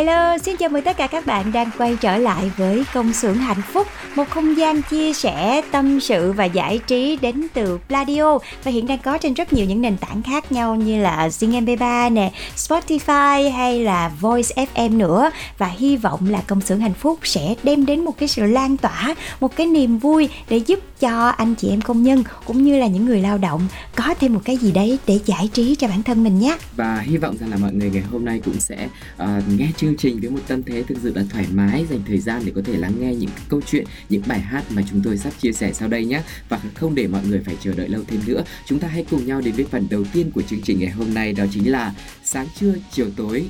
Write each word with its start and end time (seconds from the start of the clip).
Hello, 0.00 0.38
xin 0.38 0.56
chào 0.56 0.68
mừng 0.68 0.82
tất 0.82 0.96
cả 0.96 1.06
các 1.06 1.26
bạn 1.26 1.52
đang 1.52 1.70
quay 1.78 1.96
trở 2.00 2.16
lại 2.16 2.50
với 2.56 2.84
công 2.94 3.12
xưởng 3.12 3.34
hạnh 3.34 3.62
phúc, 3.72 3.86
một 4.16 4.30
không 4.30 4.56
gian 4.56 4.82
chia 4.82 5.12
sẻ 5.12 5.62
tâm 5.70 6.00
sự 6.00 6.32
và 6.32 6.44
giải 6.44 6.78
trí 6.86 7.18
đến 7.22 7.46
từ 7.54 7.78
Pladio 7.88 8.38
và 8.64 8.70
hiện 8.70 8.86
đang 8.86 8.98
có 8.98 9.18
trên 9.18 9.34
rất 9.34 9.52
nhiều 9.52 9.66
những 9.66 9.82
nền 9.82 9.96
tảng 9.96 10.22
khác 10.22 10.52
nhau 10.52 10.76
như 10.76 11.02
là 11.02 11.28
Zing 11.28 11.64
MP3 11.64 12.12
nè, 12.12 12.32
Spotify 12.56 13.52
hay 13.52 13.80
là 13.84 14.10
Voice 14.20 14.66
FM 14.74 14.96
nữa 14.96 15.30
và 15.58 15.66
hy 15.66 15.96
vọng 15.96 16.20
là 16.30 16.42
công 16.46 16.60
xưởng 16.60 16.80
hạnh 16.80 16.94
phúc 16.94 17.18
sẽ 17.22 17.54
đem 17.62 17.86
đến 17.86 18.04
một 18.04 18.18
cái 18.18 18.28
sự 18.28 18.46
lan 18.46 18.76
tỏa, 18.76 19.14
một 19.40 19.56
cái 19.56 19.66
niềm 19.66 19.98
vui 19.98 20.28
để 20.48 20.56
giúp 20.56 20.80
cho 21.00 21.28
anh 21.28 21.54
chị 21.54 21.68
em 21.68 21.80
công 21.80 22.02
nhân 22.02 22.24
cũng 22.44 22.64
như 22.64 22.78
là 22.78 22.86
những 22.86 23.04
người 23.04 23.20
lao 23.20 23.38
động 23.38 23.68
có 23.96 24.14
thêm 24.20 24.34
một 24.34 24.40
cái 24.44 24.56
gì 24.56 24.72
đấy 24.72 24.98
để 25.06 25.18
giải 25.26 25.50
trí 25.52 25.74
cho 25.74 25.88
bản 25.88 26.02
thân 26.02 26.24
mình 26.24 26.38
nhé. 26.38 26.56
và 26.76 27.00
hy 27.00 27.16
vọng 27.16 27.36
rằng 27.40 27.50
là 27.50 27.56
mọi 27.56 27.72
người 27.72 27.90
ngày 27.90 28.02
hôm 28.12 28.24
nay 28.24 28.40
cũng 28.44 28.60
sẽ 28.60 28.88
uh, 29.22 29.28
nghe 29.58 29.68
chương 29.76 29.89
chương 29.90 29.98
trình 29.98 30.20
với 30.20 30.30
một 30.30 30.40
tâm 30.48 30.62
thế 30.62 30.82
thực 30.82 30.98
sự 31.02 31.12
là 31.14 31.22
thoải 31.30 31.46
mái 31.52 31.86
dành 31.90 32.00
thời 32.06 32.18
gian 32.18 32.42
để 32.44 32.52
có 32.54 32.60
thể 32.64 32.76
lắng 32.76 32.92
nghe 33.00 33.14
những 33.14 33.30
câu 33.48 33.60
chuyện 33.66 33.84
những 34.08 34.22
bài 34.26 34.40
hát 34.40 34.64
mà 34.70 34.82
chúng 34.90 35.00
tôi 35.04 35.18
sắp 35.18 35.32
chia 35.40 35.52
sẻ 35.52 35.72
sau 35.72 35.88
đây 35.88 36.04
nhé 36.04 36.22
và 36.48 36.60
không 36.74 36.94
để 36.94 37.06
mọi 37.06 37.22
người 37.26 37.40
phải 37.44 37.56
chờ 37.60 37.72
đợi 37.74 37.88
lâu 37.88 38.02
thêm 38.06 38.20
nữa 38.26 38.44
chúng 38.66 38.78
ta 38.78 38.88
hãy 38.88 39.04
cùng 39.10 39.26
nhau 39.26 39.40
đến 39.40 39.54
với 39.54 39.64
phần 39.70 39.86
đầu 39.90 40.04
tiên 40.12 40.30
của 40.30 40.42
chương 40.42 40.60
trình 40.62 40.80
ngày 40.80 40.90
hôm 40.90 41.14
nay 41.14 41.32
đó 41.32 41.44
chính 41.52 41.70
là 41.70 41.94
sáng 42.24 42.46
trưa 42.60 42.74
chiều 42.92 43.06
tối 43.16 43.44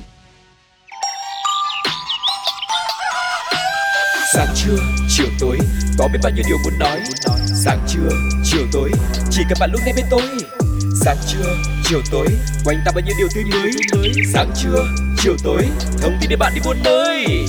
Sáng 4.33 4.47
trưa, 4.55 4.77
chiều 5.09 5.27
tối, 5.39 5.57
có 5.97 6.07
biết 6.13 6.19
bao 6.23 6.31
nhiêu 6.35 6.43
điều 6.47 6.57
muốn 6.63 6.79
nói. 6.79 6.99
Sáng 7.63 7.79
trưa, 7.87 8.09
chiều 8.43 8.65
tối, 8.71 8.91
chỉ 9.31 9.41
cần 9.49 9.57
bạn 9.59 9.69
lúc 9.71 9.81
này 9.85 9.93
bên 9.95 10.05
tôi. 10.09 10.21
Sáng 11.05 11.17
trưa, 11.27 11.80
chiều 11.91 12.01
tối, 12.11 12.27
quanh 12.65 12.77
ta 12.85 12.91
bao 12.95 13.03
nhiêu 13.05 13.15
điều 13.17 13.27
tươi 13.35 13.43
mới. 13.43 14.11
Sáng 14.33 14.51
trưa, 14.55 14.85
chiều 15.17 15.35
tối, 15.43 15.67
thông 16.01 16.17
tin 16.21 16.29
để 16.29 16.35
bạn 16.35 16.51
đi 16.55 16.61
muôn 16.65 16.77
nơi. 16.83 17.45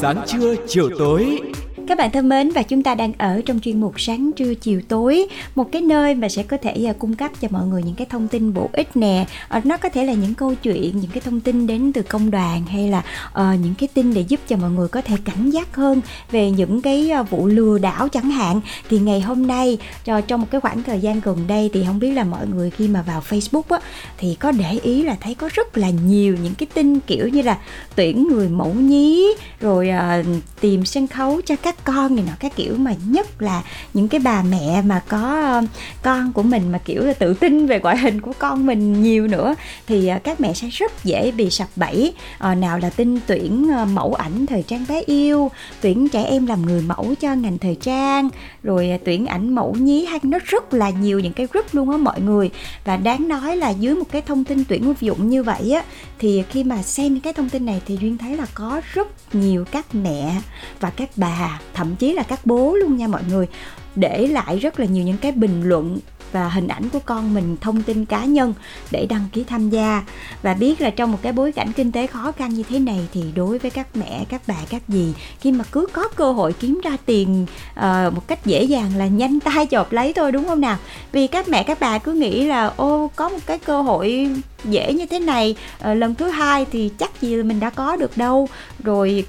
Sáng 0.00 0.24
trưa, 0.26 0.54
chiều 0.68 0.90
tối. 0.98 1.40
Các 1.86 1.98
bạn 1.98 2.10
thân 2.10 2.28
mến 2.28 2.50
và 2.50 2.62
chúng 2.62 2.82
ta 2.82 2.94
đang 2.94 3.12
ở 3.18 3.40
trong 3.46 3.60
chuyên 3.60 3.80
mục 3.80 4.00
sáng 4.00 4.32
trưa 4.32 4.54
chiều 4.54 4.80
tối 4.88 5.26
Một 5.54 5.72
cái 5.72 5.82
nơi 5.82 6.14
mà 6.14 6.28
sẽ 6.28 6.42
có 6.42 6.56
thể 6.62 6.84
à, 6.86 6.92
cung 6.98 7.14
cấp 7.14 7.30
cho 7.40 7.48
mọi 7.50 7.66
người 7.66 7.82
những 7.82 7.94
cái 7.94 8.06
thông 8.10 8.28
tin 8.28 8.54
bổ 8.54 8.70
ích 8.72 8.96
nè. 8.96 9.26
Ờ, 9.48 9.60
nó 9.64 9.76
có 9.76 9.88
thể 9.88 10.04
là 10.04 10.12
những 10.12 10.34
câu 10.34 10.54
chuyện, 10.54 11.00
những 11.00 11.10
cái 11.10 11.20
thông 11.20 11.40
tin 11.40 11.66
đến 11.66 11.92
từ 11.92 12.02
công 12.02 12.30
đoàn 12.30 12.64
Hay 12.64 12.88
là 12.88 13.02
uh, 13.28 13.60
những 13.62 13.74
cái 13.78 13.88
tin 13.94 14.14
để 14.14 14.20
giúp 14.20 14.40
cho 14.48 14.56
mọi 14.56 14.70
người 14.70 14.88
có 14.88 15.00
thể 15.00 15.16
cảnh 15.24 15.50
giác 15.50 15.76
hơn 15.76 16.00
Về 16.30 16.50
những 16.50 16.82
cái 16.82 17.10
à, 17.10 17.22
vụ 17.22 17.46
lừa 17.46 17.78
đảo 17.78 18.08
chẳng 18.08 18.30
hạn. 18.30 18.60
Thì 18.90 18.98
ngày 18.98 19.20
hôm 19.20 19.46
nay 19.46 19.78
cho- 20.04 20.20
trong 20.20 20.40
một 20.40 20.46
cái 20.50 20.60
khoảng 20.60 20.82
thời 20.82 21.00
gian 21.00 21.20
gần 21.20 21.38
đây 21.46 21.70
Thì 21.72 21.84
không 21.86 21.98
biết 21.98 22.10
là 22.10 22.24
mọi 22.24 22.46
người 22.46 22.70
khi 22.70 22.88
mà 22.88 23.02
vào 23.02 23.22
Facebook 23.28 23.62
á 23.68 23.78
Thì 24.18 24.34
có 24.34 24.52
để 24.52 24.78
ý 24.82 25.02
là 25.02 25.16
thấy 25.20 25.34
có 25.34 25.48
rất 25.52 25.78
là 25.78 25.90
nhiều 25.90 26.36
những 26.42 26.54
cái 26.54 26.66
tin 26.74 27.00
kiểu 27.00 27.28
như 27.28 27.42
là 27.42 27.58
tuyển 27.94 28.28
người 28.28 28.48
mẫu 28.48 28.74
nhí 28.74 29.26
Rồi 29.60 29.90
uh, 30.20 30.26
tìm 30.60 30.84
sân 30.84 31.06
khấu 31.06 31.40
cho 31.46 31.56
các 31.56 31.75
con 31.84 32.16
này 32.16 32.24
nọ 32.26 32.32
các 32.40 32.56
kiểu 32.56 32.76
mà 32.76 32.94
nhất 33.06 33.42
là 33.42 33.62
những 33.94 34.08
cái 34.08 34.20
bà 34.20 34.42
mẹ 34.42 34.82
mà 34.82 35.02
có 35.08 35.40
ờ, 35.42 35.62
con 36.02 36.32
của 36.32 36.42
mình 36.42 36.72
mà 36.72 36.78
kiểu 36.78 37.02
là 37.02 37.12
tự 37.12 37.34
tin 37.34 37.66
về 37.66 37.80
ngoại 37.80 37.98
hình 37.98 38.20
của 38.20 38.32
con 38.38 38.66
mình 38.66 39.02
nhiều 39.02 39.26
nữa, 39.26 39.54
thì 39.86 40.08
ờ, 40.08 40.18
các 40.24 40.40
mẹ 40.40 40.54
sẽ 40.54 40.68
rất 40.68 41.04
dễ 41.04 41.30
bị 41.30 41.50
sập 41.50 41.68
bẫy. 41.76 42.12
Ờ, 42.38 42.54
nào 42.54 42.78
là 42.78 42.90
tin 42.90 43.18
tuyển 43.26 43.70
mẫu 43.94 44.14
ảnh 44.14 44.46
thời 44.46 44.62
trang 44.62 44.84
bé 44.88 45.02
yêu, 45.06 45.50
tuyển 45.80 46.08
trẻ 46.08 46.24
em 46.24 46.46
làm 46.46 46.62
người 46.62 46.82
mẫu 46.82 47.14
cho 47.20 47.34
ngành 47.34 47.58
thời 47.58 47.74
trang, 47.74 48.28
rồi 48.62 48.90
tuyển 49.04 49.26
ảnh 49.26 49.54
mẫu 49.54 49.74
nhí 49.74 50.04
hay 50.04 50.20
nó 50.22 50.38
rất 50.44 50.74
là 50.74 50.90
nhiều 50.90 51.20
những 51.20 51.32
cái 51.32 51.46
group 51.52 51.74
luôn 51.74 51.90
á 51.90 51.96
mọi 51.96 52.20
người. 52.20 52.50
Và 52.84 52.96
đáng 52.96 53.28
nói 53.28 53.56
là 53.56 53.70
dưới 53.70 53.94
một 53.94 54.06
cái 54.12 54.22
thông 54.22 54.44
tin 54.44 54.64
tuyển 54.68 54.94
dụng 55.00 55.28
như 55.28 55.42
vậy 55.42 55.72
á, 55.72 55.82
thì 56.18 56.42
khi 56.50 56.64
mà 56.64 56.82
xem 56.82 57.14
những 57.14 57.22
cái 57.22 57.32
thông 57.32 57.48
tin 57.48 57.66
này 57.66 57.82
thì 57.86 57.98
duyên 58.00 58.18
thấy 58.18 58.36
là 58.36 58.46
có 58.54 58.80
rất 58.92 59.34
nhiều 59.34 59.64
các 59.64 59.94
mẹ 59.94 60.40
và 60.80 60.90
các 60.90 61.10
bà 61.16 61.60
thậm 61.74 61.96
chí 61.96 62.12
là 62.12 62.22
các 62.22 62.40
bố 62.46 62.74
luôn 62.74 62.96
nha 62.96 63.08
mọi 63.08 63.22
người. 63.30 63.46
Để 63.94 64.26
lại 64.26 64.58
rất 64.58 64.80
là 64.80 64.86
nhiều 64.86 65.04
những 65.04 65.16
cái 65.18 65.32
bình 65.32 65.62
luận 65.62 65.98
và 66.32 66.48
hình 66.48 66.68
ảnh 66.68 66.88
của 66.88 66.98
con 67.06 67.34
mình 67.34 67.56
thông 67.60 67.82
tin 67.82 68.04
cá 68.04 68.24
nhân 68.24 68.54
để 68.90 69.06
đăng 69.06 69.24
ký 69.32 69.44
tham 69.44 69.70
gia. 69.70 70.04
Và 70.42 70.54
biết 70.54 70.80
là 70.80 70.90
trong 70.90 71.12
một 71.12 71.18
cái 71.22 71.32
bối 71.32 71.52
cảnh 71.52 71.72
kinh 71.72 71.92
tế 71.92 72.06
khó 72.06 72.32
khăn 72.32 72.54
như 72.54 72.62
thế 72.68 72.78
này 72.78 73.08
thì 73.12 73.24
đối 73.34 73.58
với 73.58 73.70
các 73.70 73.86
mẹ 73.94 74.24
các 74.28 74.42
bà 74.46 74.56
các 74.70 74.82
dì 74.88 75.12
khi 75.40 75.52
mà 75.52 75.64
cứ 75.72 75.86
có 75.92 76.08
cơ 76.08 76.32
hội 76.32 76.52
kiếm 76.52 76.80
ra 76.84 76.96
tiền 77.06 77.46
uh, 77.78 78.14
một 78.14 78.28
cách 78.28 78.46
dễ 78.46 78.62
dàng 78.62 78.96
là 78.96 79.06
nhanh 79.06 79.40
tay 79.40 79.66
chộp 79.70 79.92
lấy 79.92 80.12
thôi 80.12 80.32
đúng 80.32 80.46
không 80.48 80.60
nào? 80.60 80.76
Vì 81.12 81.26
các 81.26 81.48
mẹ 81.48 81.62
các 81.62 81.78
bà 81.80 81.98
cứ 81.98 82.12
nghĩ 82.12 82.44
là 82.44 82.72
ô 82.76 83.10
có 83.16 83.28
một 83.28 83.40
cái 83.46 83.58
cơ 83.58 83.82
hội 83.82 84.30
dễ 84.64 84.92
như 84.92 85.06
thế 85.06 85.18
này 85.18 85.56
ờ, 85.78 85.94
lần 85.94 86.14
thứ 86.14 86.28
hai 86.28 86.66
thì 86.72 86.90
chắc 86.98 87.20
gì 87.20 87.42
mình 87.42 87.60
đã 87.60 87.70
có 87.70 87.96
được 87.96 88.16
đâu. 88.16 88.48
Rồi 88.84 89.24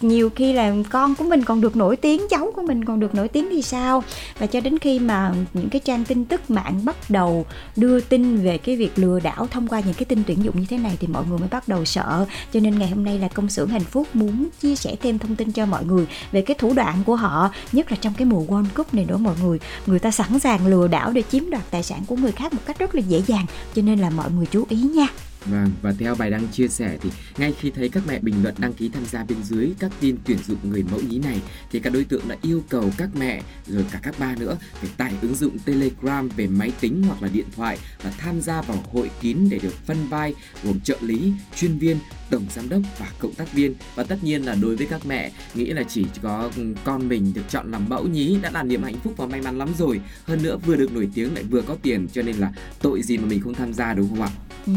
nhiều 0.00 0.30
khi 0.30 0.52
là 0.52 0.74
con 0.90 1.14
của 1.14 1.24
mình 1.24 1.44
còn 1.44 1.60
được 1.60 1.76
nổi 1.76 1.96
tiếng, 1.96 2.28
cháu 2.30 2.52
của 2.56 2.62
mình 2.62 2.84
còn 2.84 3.00
được 3.00 3.14
nổi 3.14 3.28
tiếng 3.28 3.48
thì 3.50 3.62
sao? 3.62 4.02
Và 4.38 4.46
cho 4.46 4.60
đến 4.60 4.78
khi 4.78 4.98
mà 4.98 5.34
những 5.52 5.68
cái 5.68 5.80
trang 5.80 6.04
tin 6.04 6.24
tức 6.24 6.50
mạng 6.50 6.84
bắt 6.84 6.96
đầu 7.08 7.46
đưa 7.76 8.00
tin 8.00 8.36
về 8.36 8.58
cái 8.58 8.76
việc 8.76 8.98
lừa 8.98 9.20
đảo 9.20 9.46
thông 9.50 9.68
qua 9.68 9.80
những 9.80 9.94
cái 9.94 10.04
tin 10.04 10.22
tuyển 10.26 10.44
dụng 10.44 10.60
như 10.60 10.66
thế 10.70 10.78
này 10.78 10.96
thì 11.00 11.06
mọi 11.06 11.24
người 11.28 11.38
mới 11.38 11.48
bắt 11.48 11.68
đầu 11.68 11.84
sợ. 11.84 12.26
Cho 12.52 12.60
nên 12.60 12.78
ngày 12.78 12.88
hôm 12.88 13.04
nay 13.04 13.18
là 13.18 13.28
công 13.28 13.48
xưởng 13.48 13.68
hạnh 13.68 13.84
phúc 13.84 14.08
muốn 14.14 14.48
chia 14.60 14.76
sẻ 14.76 14.96
thêm 15.02 15.18
thông 15.18 15.36
tin 15.36 15.52
cho 15.52 15.66
mọi 15.66 15.84
người 15.84 16.06
về 16.32 16.42
cái 16.42 16.54
thủ 16.58 16.72
đoạn 16.72 17.02
của 17.06 17.16
họ, 17.16 17.50
nhất 17.72 17.90
là 17.90 17.96
trong 18.00 18.14
cái 18.14 18.24
mùa 18.24 18.44
World 18.44 18.66
Cup 18.76 18.94
này 18.94 19.04
nữa 19.04 19.16
mọi 19.16 19.34
người. 19.42 19.58
Người 19.86 19.98
ta 19.98 20.10
sẵn 20.10 20.38
sàng 20.38 20.66
lừa 20.66 20.88
đảo 20.88 21.12
để 21.12 21.22
chiếm 21.30 21.50
đoạt 21.50 21.70
tài 21.70 21.82
sản 21.82 22.02
của 22.06 22.16
người 22.16 22.32
khác 22.32 22.54
một 22.54 22.60
cách 22.66 22.78
rất 22.78 22.94
là 22.94 23.00
dễ 23.00 23.22
dàng. 23.26 23.46
Cho 23.74 23.82
nên 23.82 23.98
là 23.98 24.10
mọi 24.10 24.30
người 24.30 24.46
chú 24.46 24.64
ý 24.68 24.76
nha. 24.76 25.06
Vâng, 25.46 25.70
và 25.82 25.92
theo 25.98 26.14
bài 26.14 26.30
đăng 26.30 26.48
chia 26.48 26.68
sẻ 26.68 26.98
thì 27.02 27.10
ngay 27.38 27.52
khi 27.60 27.70
thấy 27.70 27.88
các 27.88 28.02
mẹ 28.06 28.18
bình 28.18 28.34
luận 28.42 28.54
đăng 28.58 28.72
ký 28.72 28.88
tham 28.88 29.04
gia 29.06 29.24
bên 29.24 29.38
dưới 29.42 29.70
các 29.78 29.92
tin 30.00 30.16
tuyển 30.24 30.38
dụng 30.46 30.58
người 30.62 30.84
mẫu 30.90 31.00
nhí 31.00 31.18
này 31.18 31.40
thì 31.72 31.80
các 31.80 31.92
đối 31.92 32.04
tượng 32.04 32.28
đã 32.28 32.36
yêu 32.42 32.62
cầu 32.68 32.90
các 32.96 33.08
mẹ 33.18 33.42
rồi 33.66 33.84
cả 33.92 34.00
các 34.02 34.18
ba 34.18 34.34
nữa 34.34 34.58
phải 34.72 34.90
tải 34.96 35.14
ứng 35.22 35.34
dụng 35.34 35.58
Telegram 35.58 36.28
về 36.28 36.46
máy 36.46 36.72
tính 36.80 37.02
hoặc 37.06 37.22
là 37.22 37.28
điện 37.32 37.46
thoại 37.56 37.78
và 38.02 38.10
tham 38.18 38.40
gia 38.40 38.62
vào 38.62 38.84
hội 38.92 39.10
kín 39.20 39.48
để 39.50 39.58
được 39.58 39.74
phân 39.86 40.08
vai 40.08 40.34
gồm 40.64 40.80
trợ 40.80 40.96
lý, 41.00 41.32
chuyên 41.56 41.78
viên, 41.78 41.96
tổng 42.30 42.44
giám 42.54 42.68
đốc 42.68 42.82
và 42.98 43.10
cộng 43.18 43.34
tác 43.34 43.52
viên 43.52 43.74
và 43.94 44.04
tất 44.04 44.24
nhiên 44.24 44.42
là 44.42 44.54
đối 44.54 44.76
với 44.76 44.86
các 44.86 45.06
mẹ 45.06 45.32
nghĩ 45.54 45.66
là 45.66 45.82
chỉ 45.82 46.06
có 46.22 46.50
con 46.84 47.08
mình 47.08 47.32
được 47.34 47.42
chọn 47.48 47.70
làm 47.70 47.88
mẫu 47.88 48.06
nhí 48.06 48.38
đã 48.42 48.50
là 48.50 48.62
niềm 48.62 48.82
hạnh 48.82 48.98
phúc 49.04 49.14
và 49.16 49.26
may 49.26 49.42
mắn 49.42 49.58
lắm 49.58 49.68
rồi 49.78 50.00
hơn 50.24 50.42
nữa 50.42 50.56
vừa 50.66 50.76
được 50.76 50.92
nổi 50.92 51.08
tiếng 51.14 51.34
lại 51.34 51.44
vừa 51.44 51.62
có 51.62 51.76
tiền 51.82 52.08
cho 52.12 52.22
nên 52.22 52.36
là 52.36 52.52
tội 52.82 53.02
gì 53.02 53.18
mà 53.18 53.26
mình 53.26 53.40
không 53.40 53.54
tham 53.54 53.72
gia 53.72 53.94
đúng 53.94 54.08
không 54.08 54.22
ạ 54.22 54.30
Ừ. 54.66 54.72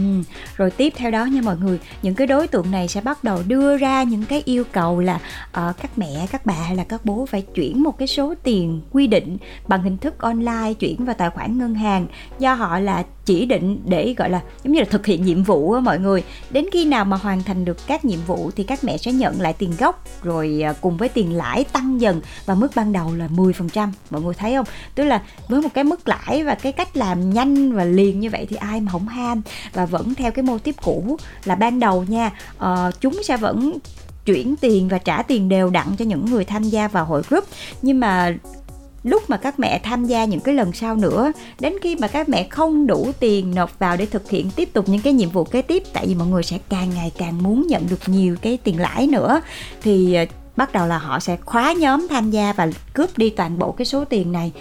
Rồi 0.58 0.72
tiếp 0.72 0.94
theo 0.96 1.12
đó 1.12 1.26
nha 1.26 1.42
mọi 1.44 1.58
người 1.58 1.80
Những 2.02 2.16
cái 2.16 2.28
đối 2.28 2.48
tượng 2.48 2.72
này 2.72 2.88
sẽ 2.88 3.02
bắt 3.02 3.24
đầu 3.24 3.40
đưa 3.48 3.78
ra 3.78 4.04
những 4.04 4.26
cái 4.26 4.42
yêu 4.46 4.64
cầu 4.72 5.00
là 5.00 5.16
uh, 5.16 5.78
Các 5.82 5.98
mẹ, 5.98 6.28
các 6.32 6.46
bà 6.46 6.54
hay 6.54 6.76
là 6.76 6.84
các 6.84 7.06
bố 7.06 7.26
phải 7.26 7.42
chuyển 7.42 7.84
một 7.84 7.98
cái 7.98 8.08
số 8.08 8.34
tiền 8.44 8.82
quy 8.92 9.08
định 9.08 9.38
Bằng 9.68 9.84
hình 9.84 9.98
thức 9.98 10.18
online 10.18 10.74
chuyển 10.80 11.06
vào 11.06 11.16
tài 11.16 11.30
khoản 11.30 11.58
ngân 11.58 11.76
hàng. 11.76 12.08
Do 12.40 12.54
họ 12.54 12.80
là 12.80 13.04
chỉ 13.25 13.46
định 13.46 13.81
để 13.86 14.14
gọi 14.18 14.30
là 14.30 14.42
giống 14.64 14.74
như 14.74 14.80
là 14.80 14.86
thực 14.90 15.06
hiện 15.06 15.25
nhiệm 15.25 15.44
vụ 15.44 15.72
á 15.72 15.80
mọi 15.80 16.00
người. 16.00 16.24
Đến 16.50 16.66
khi 16.72 16.86
nào 16.86 17.06
mà 17.06 17.18
hoàn 17.18 17.44
thành 17.44 17.66
được 17.66 17.78
các 17.88 18.06
nhiệm 18.06 18.20
vụ 18.28 18.52
thì 18.56 18.64
các 18.64 18.84
mẹ 18.84 18.98
sẽ 18.98 19.12
nhận 19.12 19.42
lại 19.42 19.54
tiền 19.54 19.74
gốc 19.80 20.06
rồi 20.24 20.62
à, 20.64 20.74
cùng 20.81 20.98
với 20.98 21.10
tiền 21.10 21.34
lãi 21.34 21.64
tăng 21.64 22.02
dần 22.02 22.22
và 22.46 22.56
mức 22.56 22.72
ban 22.75 22.94
đầu 22.94 23.16
là 23.16 23.28
10% 23.28 23.90
mọi 24.10 24.22
người 24.22 24.34
thấy 24.34 24.56
không? 24.56 24.66
Tức 24.96 25.04
là 25.04 25.22
với 25.48 25.62
một 25.62 25.70
cái 25.74 25.84
mức 25.84 26.08
lãi 26.08 26.44
và 26.44 26.56
cái 26.56 26.72
cách 26.72 26.98
làm 26.98 27.34
nhanh 27.34 27.74
và 27.74 27.84
liền 27.84 28.20
như 28.20 28.30
vậy 28.30 28.46
thì 28.50 28.56
ai 28.56 28.81
mà 28.81 28.92
không 28.92 29.08
ham. 29.08 29.42
Và 29.74 29.86
vẫn 29.86 30.16
theo 30.16 30.31
cái 30.31 30.44
mô 30.44 30.58
tiếp 30.58 30.75
cũ 30.84 31.18
là 31.46 31.56
ban 31.56 31.80
đầu 31.80 32.06
nha 32.08 32.31
uh, 32.58 33.02
chúng 33.02 33.24
sẽ 33.24 33.38
vẫn 33.38 33.78
chuyển 34.25 34.56
tiền 34.56 34.88
và 34.88 34.98
trả 34.98 35.22
tiền 35.22 35.50
đều 35.50 35.70
đặn 35.70 35.88
cho 35.98 36.06
những 36.06 36.25
người 36.25 36.46
tham 36.46 36.64
gia 36.64 36.88
vào 36.88 37.06
hội 37.06 37.22
group. 37.30 37.44
Nhưng 37.81 38.00
mà 38.00 38.38
lúc 39.04 39.30
mà 39.30 39.38
các 39.38 39.60
mẹ 39.60 39.80
tham 39.84 40.06
gia 40.06 40.26
những 40.26 40.40
cái 40.40 40.56
lần 40.56 40.74
sau 40.74 40.96
nữa, 40.96 41.32
đến 41.60 41.74
khi 41.82 41.96
mà 41.96 42.08
các 42.08 42.30
mẹ 42.30 42.48
không 42.50 42.88
đủ 42.88 43.12
tiền 43.20 43.56
nộp 43.56 43.80
vào 43.80 43.98
để 43.98 44.06
thực 44.06 44.30
hiện 44.30 44.50
tiếp 44.56 44.74
tục 44.74 44.90
những 44.90 45.02
cái 45.02 45.14
nhiệm 45.14 45.30
vụ 45.30 45.44
kế 45.44 45.62
tiếp, 45.62 45.84
tại 45.94 46.08
vì 46.08 46.16
mọi 46.16 46.28
người 46.28 46.44
sẽ 46.44 46.58
càng 46.70 46.90
ngày 46.96 47.12
càng 47.18 47.44
muốn 47.44 47.68
nhận 47.68 47.88
được 47.90 48.00
nhiều 48.08 48.36
cái 48.42 48.58
tiền 48.64 48.80
lãi 48.80 49.08
nữa, 49.08 49.42
thì 49.82 50.14
ờ, 50.14 50.26
bắt 50.56 50.74
đầu 50.74 50.88
là 50.88 50.98
họ 50.98 51.20
sẽ 51.20 51.38
khóa 51.46 51.74
nhóm 51.74 52.08
tham 52.10 52.32
gia 52.32 52.54
và 52.54 52.70
cướp 52.94 53.18
đi 53.18 53.30
toàn 53.30 53.60
bộ 53.60 53.72
cái 53.72 53.86
số 53.86 54.06
tiền 54.06 54.32
này 54.32 54.52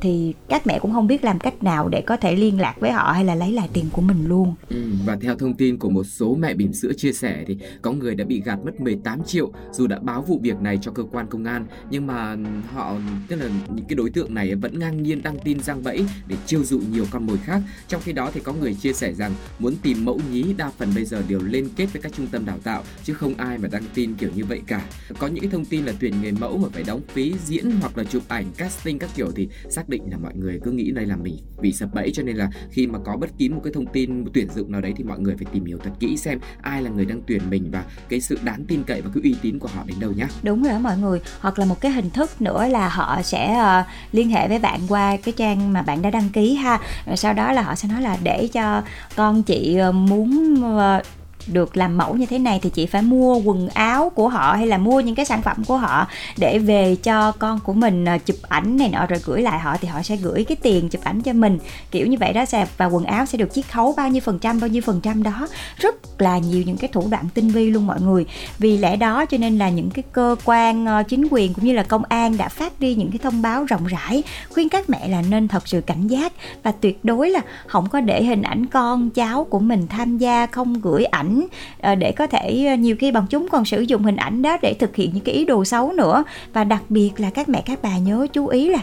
thì 0.00 0.34
các 0.48 0.66
mẹ 0.66 0.78
cũng 0.78 0.92
không 0.92 1.06
biết 1.06 1.24
làm 1.24 1.38
cách 1.38 1.62
nào 1.62 1.88
để 1.88 2.02
có 2.06 2.16
thể 2.16 2.36
liên 2.36 2.60
lạc 2.60 2.74
với 2.80 2.90
họ 2.90 3.12
hay 3.12 3.24
là 3.24 3.34
lấy 3.34 3.52
lại 3.52 3.68
tiền 3.72 3.84
của 3.92 4.02
mình 4.02 4.26
luôn. 4.26 4.54
Ừ, 4.68 4.84
và 5.06 5.16
theo 5.20 5.36
thông 5.36 5.54
tin 5.54 5.78
của 5.78 5.90
một 5.90 6.04
số 6.04 6.34
mẹ 6.34 6.54
bỉm 6.54 6.72
sữa 6.72 6.92
chia 6.96 7.12
sẻ 7.12 7.44
thì 7.46 7.58
có 7.82 7.92
người 7.92 8.14
đã 8.14 8.24
bị 8.24 8.42
gạt 8.44 8.58
mất 8.64 8.80
18 8.80 9.22
triệu 9.26 9.52
dù 9.72 9.86
đã 9.86 9.98
báo 9.98 10.22
vụ 10.22 10.40
việc 10.42 10.60
này 10.60 10.78
cho 10.82 10.92
cơ 10.92 11.02
quan 11.12 11.26
công 11.26 11.44
an 11.44 11.66
nhưng 11.90 12.06
mà 12.06 12.36
họ 12.74 12.96
tức 13.28 13.36
là 13.36 13.48
những 13.74 13.84
cái 13.88 13.96
đối 13.96 14.10
tượng 14.10 14.34
này 14.34 14.54
vẫn 14.54 14.78
ngang 14.78 15.02
nhiên 15.02 15.22
đăng 15.22 15.38
tin 15.44 15.60
giăng 15.60 15.82
bẫy 15.82 16.04
để 16.26 16.36
chiêu 16.46 16.64
dụ 16.64 16.80
nhiều 16.92 17.04
con 17.10 17.26
mồi 17.26 17.38
khác. 17.38 17.60
Trong 17.88 18.02
khi 18.04 18.12
đó 18.12 18.30
thì 18.34 18.40
có 18.40 18.52
người 18.52 18.74
chia 18.74 18.92
sẻ 18.92 19.12
rằng 19.12 19.32
muốn 19.58 19.74
tìm 19.82 20.04
mẫu 20.04 20.20
nhí 20.32 20.54
đa 20.56 20.70
phần 20.78 20.88
bây 20.94 21.04
giờ 21.04 21.22
đều 21.28 21.40
liên 21.42 21.68
kết 21.76 21.86
với 21.92 22.02
các 22.02 22.12
trung 22.12 22.26
tâm 22.26 22.46
đào 22.46 22.58
tạo 22.64 22.82
chứ 23.04 23.14
không 23.14 23.34
ai 23.34 23.58
mà 23.58 23.68
đăng 23.72 23.84
tin 23.94 24.14
kiểu 24.14 24.30
như 24.34 24.44
vậy 24.44 24.62
cả. 24.66 24.82
Có 25.18 25.26
những 25.26 25.40
cái 25.40 25.50
thông 25.50 25.64
tin 25.64 25.84
là 25.84 25.92
tuyển 26.00 26.22
người 26.22 26.32
mẫu 26.32 26.58
mà 26.58 26.68
phải 26.72 26.82
đóng 26.82 27.00
phí 27.08 27.34
diễn 27.44 27.70
hoặc 27.80 27.98
là 27.98 28.04
chụp 28.04 28.22
ảnh 28.28 28.46
casting 28.56 28.98
các 28.98 29.10
kiểu 29.14 29.30
thì 29.36 29.48
xác 29.70 29.88
định 29.90 30.02
là 30.10 30.18
mọi 30.18 30.32
người 30.34 30.60
cứ 30.64 30.70
nghĩ 30.70 30.90
đây 30.90 31.06
là 31.06 31.16
mình 31.16 31.36
bị 31.60 31.72
sập 31.72 31.94
bẫy 31.94 32.10
cho 32.14 32.22
nên 32.22 32.36
là 32.36 32.50
khi 32.70 32.86
mà 32.86 32.98
có 33.04 33.16
bất 33.16 33.30
kỳ 33.38 33.48
một 33.48 33.60
cái 33.64 33.72
thông 33.72 33.86
tin 33.86 34.24
tuyển 34.34 34.48
dụng 34.54 34.72
nào 34.72 34.80
đấy 34.80 34.92
thì 34.96 35.04
mọi 35.04 35.18
người 35.18 35.36
phải 35.36 35.46
tìm 35.52 35.64
hiểu 35.64 35.78
thật 35.84 35.90
kỹ 36.00 36.16
xem 36.16 36.38
ai 36.62 36.82
là 36.82 36.90
người 36.90 37.04
đang 37.04 37.20
tuyển 37.26 37.50
mình 37.50 37.70
và 37.70 37.84
cái 38.08 38.20
sự 38.20 38.38
đáng 38.44 38.64
tin 38.68 38.82
cậy 38.84 39.00
và 39.00 39.10
cái 39.14 39.22
uy 39.22 39.36
tín 39.42 39.58
của 39.58 39.68
họ 39.74 39.84
đến 39.86 40.00
đâu 40.00 40.12
nhá. 40.16 40.28
Đúng 40.42 40.62
rồi 40.62 40.72
đó 40.72 40.78
mọi 40.78 40.98
người 40.98 41.20
hoặc 41.40 41.58
là 41.58 41.64
một 41.64 41.80
cái 41.80 41.92
hình 41.92 42.10
thức 42.10 42.42
nữa 42.42 42.66
là 42.66 42.88
họ 42.88 43.22
sẽ 43.22 43.62
uh, 43.80 43.86
liên 44.14 44.30
hệ 44.30 44.48
với 44.48 44.58
bạn 44.58 44.80
qua 44.88 45.16
cái 45.16 45.34
trang 45.36 45.72
mà 45.72 45.82
bạn 45.82 46.02
đã 46.02 46.10
đăng 46.10 46.28
ký 46.28 46.54
ha. 46.54 46.78
Rồi 47.06 47.16
sau 47.16 47.32
đó 47.32 47.52
là 47.52 47.62
họ 47.62 47.74
sẽ 47.74 47.88
nói 47.88 48.02
là 48.02 48.18
để 48.22 48.48
cho 48.52 48.82
con 49.16 49.42
chị 49.42 49.78
uh, 49.88 49.94
muốn 49.94 50.54
uh, 50.54 51.19
được 51.46 51.76
làm 51.76 51.98
mẫu 51.98 52.14
như 52.14 52.26
thế 52.26 52.38
này 52.38 52.58
thì 52.62 52.70
chị 52.70 52.86
phải 52.86 53.02
mua 53.02 53.36
quần 53.36 53.68
áo 53.68 54.12
của 54.14 54.28
họ 54.28 54.52
hay 54.52 54.66
là 54.66 54.78
mua 54.78 55.00
những 55.00 55.14
cái 55.14 55.24
sản 55.24 55.42
phẩm 55.42 55.56
của 55.66 55.76
họ 55.76 56.06
để 56.38 56.58
về 56.58 56.96
cho 57.02 57.32
con 57.32 57.60
của 57.60 57.72
mình 57.72 58.04
ờ, 58.04 58.18
chụp 58.18 58.36
ảnh 58.48 58.76
này 58.76 58.88
nọ, 58.88 59.06
rồi 59.06 59.20
gửi 59.24 59.42
lại 59.42 59.58
họ 59.58 59.76
thì 59.80 59.88
họ 59.88 60.02
sẽ 60.02 60.16
gửi 60.16 60.44
cái 60.44 60.56
tiền 60.62 60.88
chụp 60.88 61.04
ảnh 61.04 61.22
cho 61.22 61.32
mình. 61.32 61.58
Kiểu 61.90 62.06
như 62.06 62.16
vậy 62.20 62.32
đó, 62.32 62.44
sẽ, 62.44 62.66
và 62.76 62.86
quần 62.86 63.04
áo 63.04 63.26
sẽ 63.26 63.38
được 63.38 63.54
chiết 63.54 63.72
khấu 63.72 63.94
bao 63.96 64.08
nhiêu 64.08 64.20
phần 64.20 64.38
trăm, 64.38 64.60
bao 64.60 64.68
nhiêu 64.68 64.82
phần 64.82 65.00
trăm 65.00 65.22
đó. 65.22 65.48
Rất 65.76 66.20
là 66.20 66.38
nhiều 66.38 66.62
những 66.66 66.76
cái 66.76 66.88
thủ 66.92 67.08
đoạn 67.10 67.24
tinh 67.34 67.48
vi 67.48 67.70
luôn 67.70 67.86
mọi 67.86 68.00
người. 68.00 68.26
Vì 68.58 68.78
lẽ 68.78 68.96
đó 68.96 69.26
cho 69.26 69.38
nên 69.38 69.58
là 69.58 69.70
những 69.70 69.90
cái 69.90 70.02
cơ 70.12 70.36
quan 70.44 70.86
ờ, 70.86 71.02
chính 71.02 71.26
quyền 71.30 71.54
cũng 71.54 71.64
như 71.64 71.72
là 71.72 71.82
công 71.82 72.02
an 72.08 72.36
đã 72.36 72.48
phát 72.48 72.80
đi 72.80 72.94
những 72.94 73.10
cái 73.10 73.18
thông 73.22 73.42
báo 73.42 73.64
rộng 73.64 73.86
rãi 73.86 74.22
khuyên 74.54 74.68
các 74.68 74.90
mẹ 74.90 75.08
là 75.08 75.22
nên 75.30 75.48
thật 75.48 75.68
sự 75.68 75.80
cảnh 75.80 76.06
giác 76.06 76.32
và 76.62 76.72
tuyệt 76.72 77.04
đối 77.04 77.30
là 77.30 77.40
không 77.66 77.88
có 77.88 78.00
để 78.00 78.24
hình 78.24 78.42
ảnh 78.42 78.66
con, 78.66 79.10
cháu 79.10 79.44
của 79.44 79.58
mình 79.58 79.86
tham 79.88 80.18
gia 80.18 80.46
không 80.46 80.80
gửi 80.80 81.04
ảnh 81.04 81.29
ảnh 81.30 81.46
ờ, 81.80 81.94
để 81.94 82.12
có 82.12 82.26
thể 82.26 82.66
ờ, 82.68 82.74
nhiều 82.74 82.96
khi 82.98 83.12
bọn 83.12 83.26
chúng 83.30 83.48
còn 83.48 83.64
sử 83.64 83.80
dụng 83.80 84.02
hình 84.02 84.16
ảnh 84.16 84.42
đó 84.42 84.56
để 84.62 84.74
thực 84.74 84.96
hiện 84.96 85.10
những 85.14 85.24
cái 85.24 85.34
ý 85.34 85.44
đồ 85.44 85.64
xấu 85.64 85.92
nữa. 85.92 86.24
Và 86.52 86.64
đặc 86.64 86.82
biệt 86.88 87.12
là 87.16 87.30
các 87.30 87.48
mẹ, 87.48 87.62
các 87.66 87.78
bà 87.82 87.98
nhớ 87.98 88.26
chú 88.32 88.46
ý 88.46 88.68
là 88.68 88.80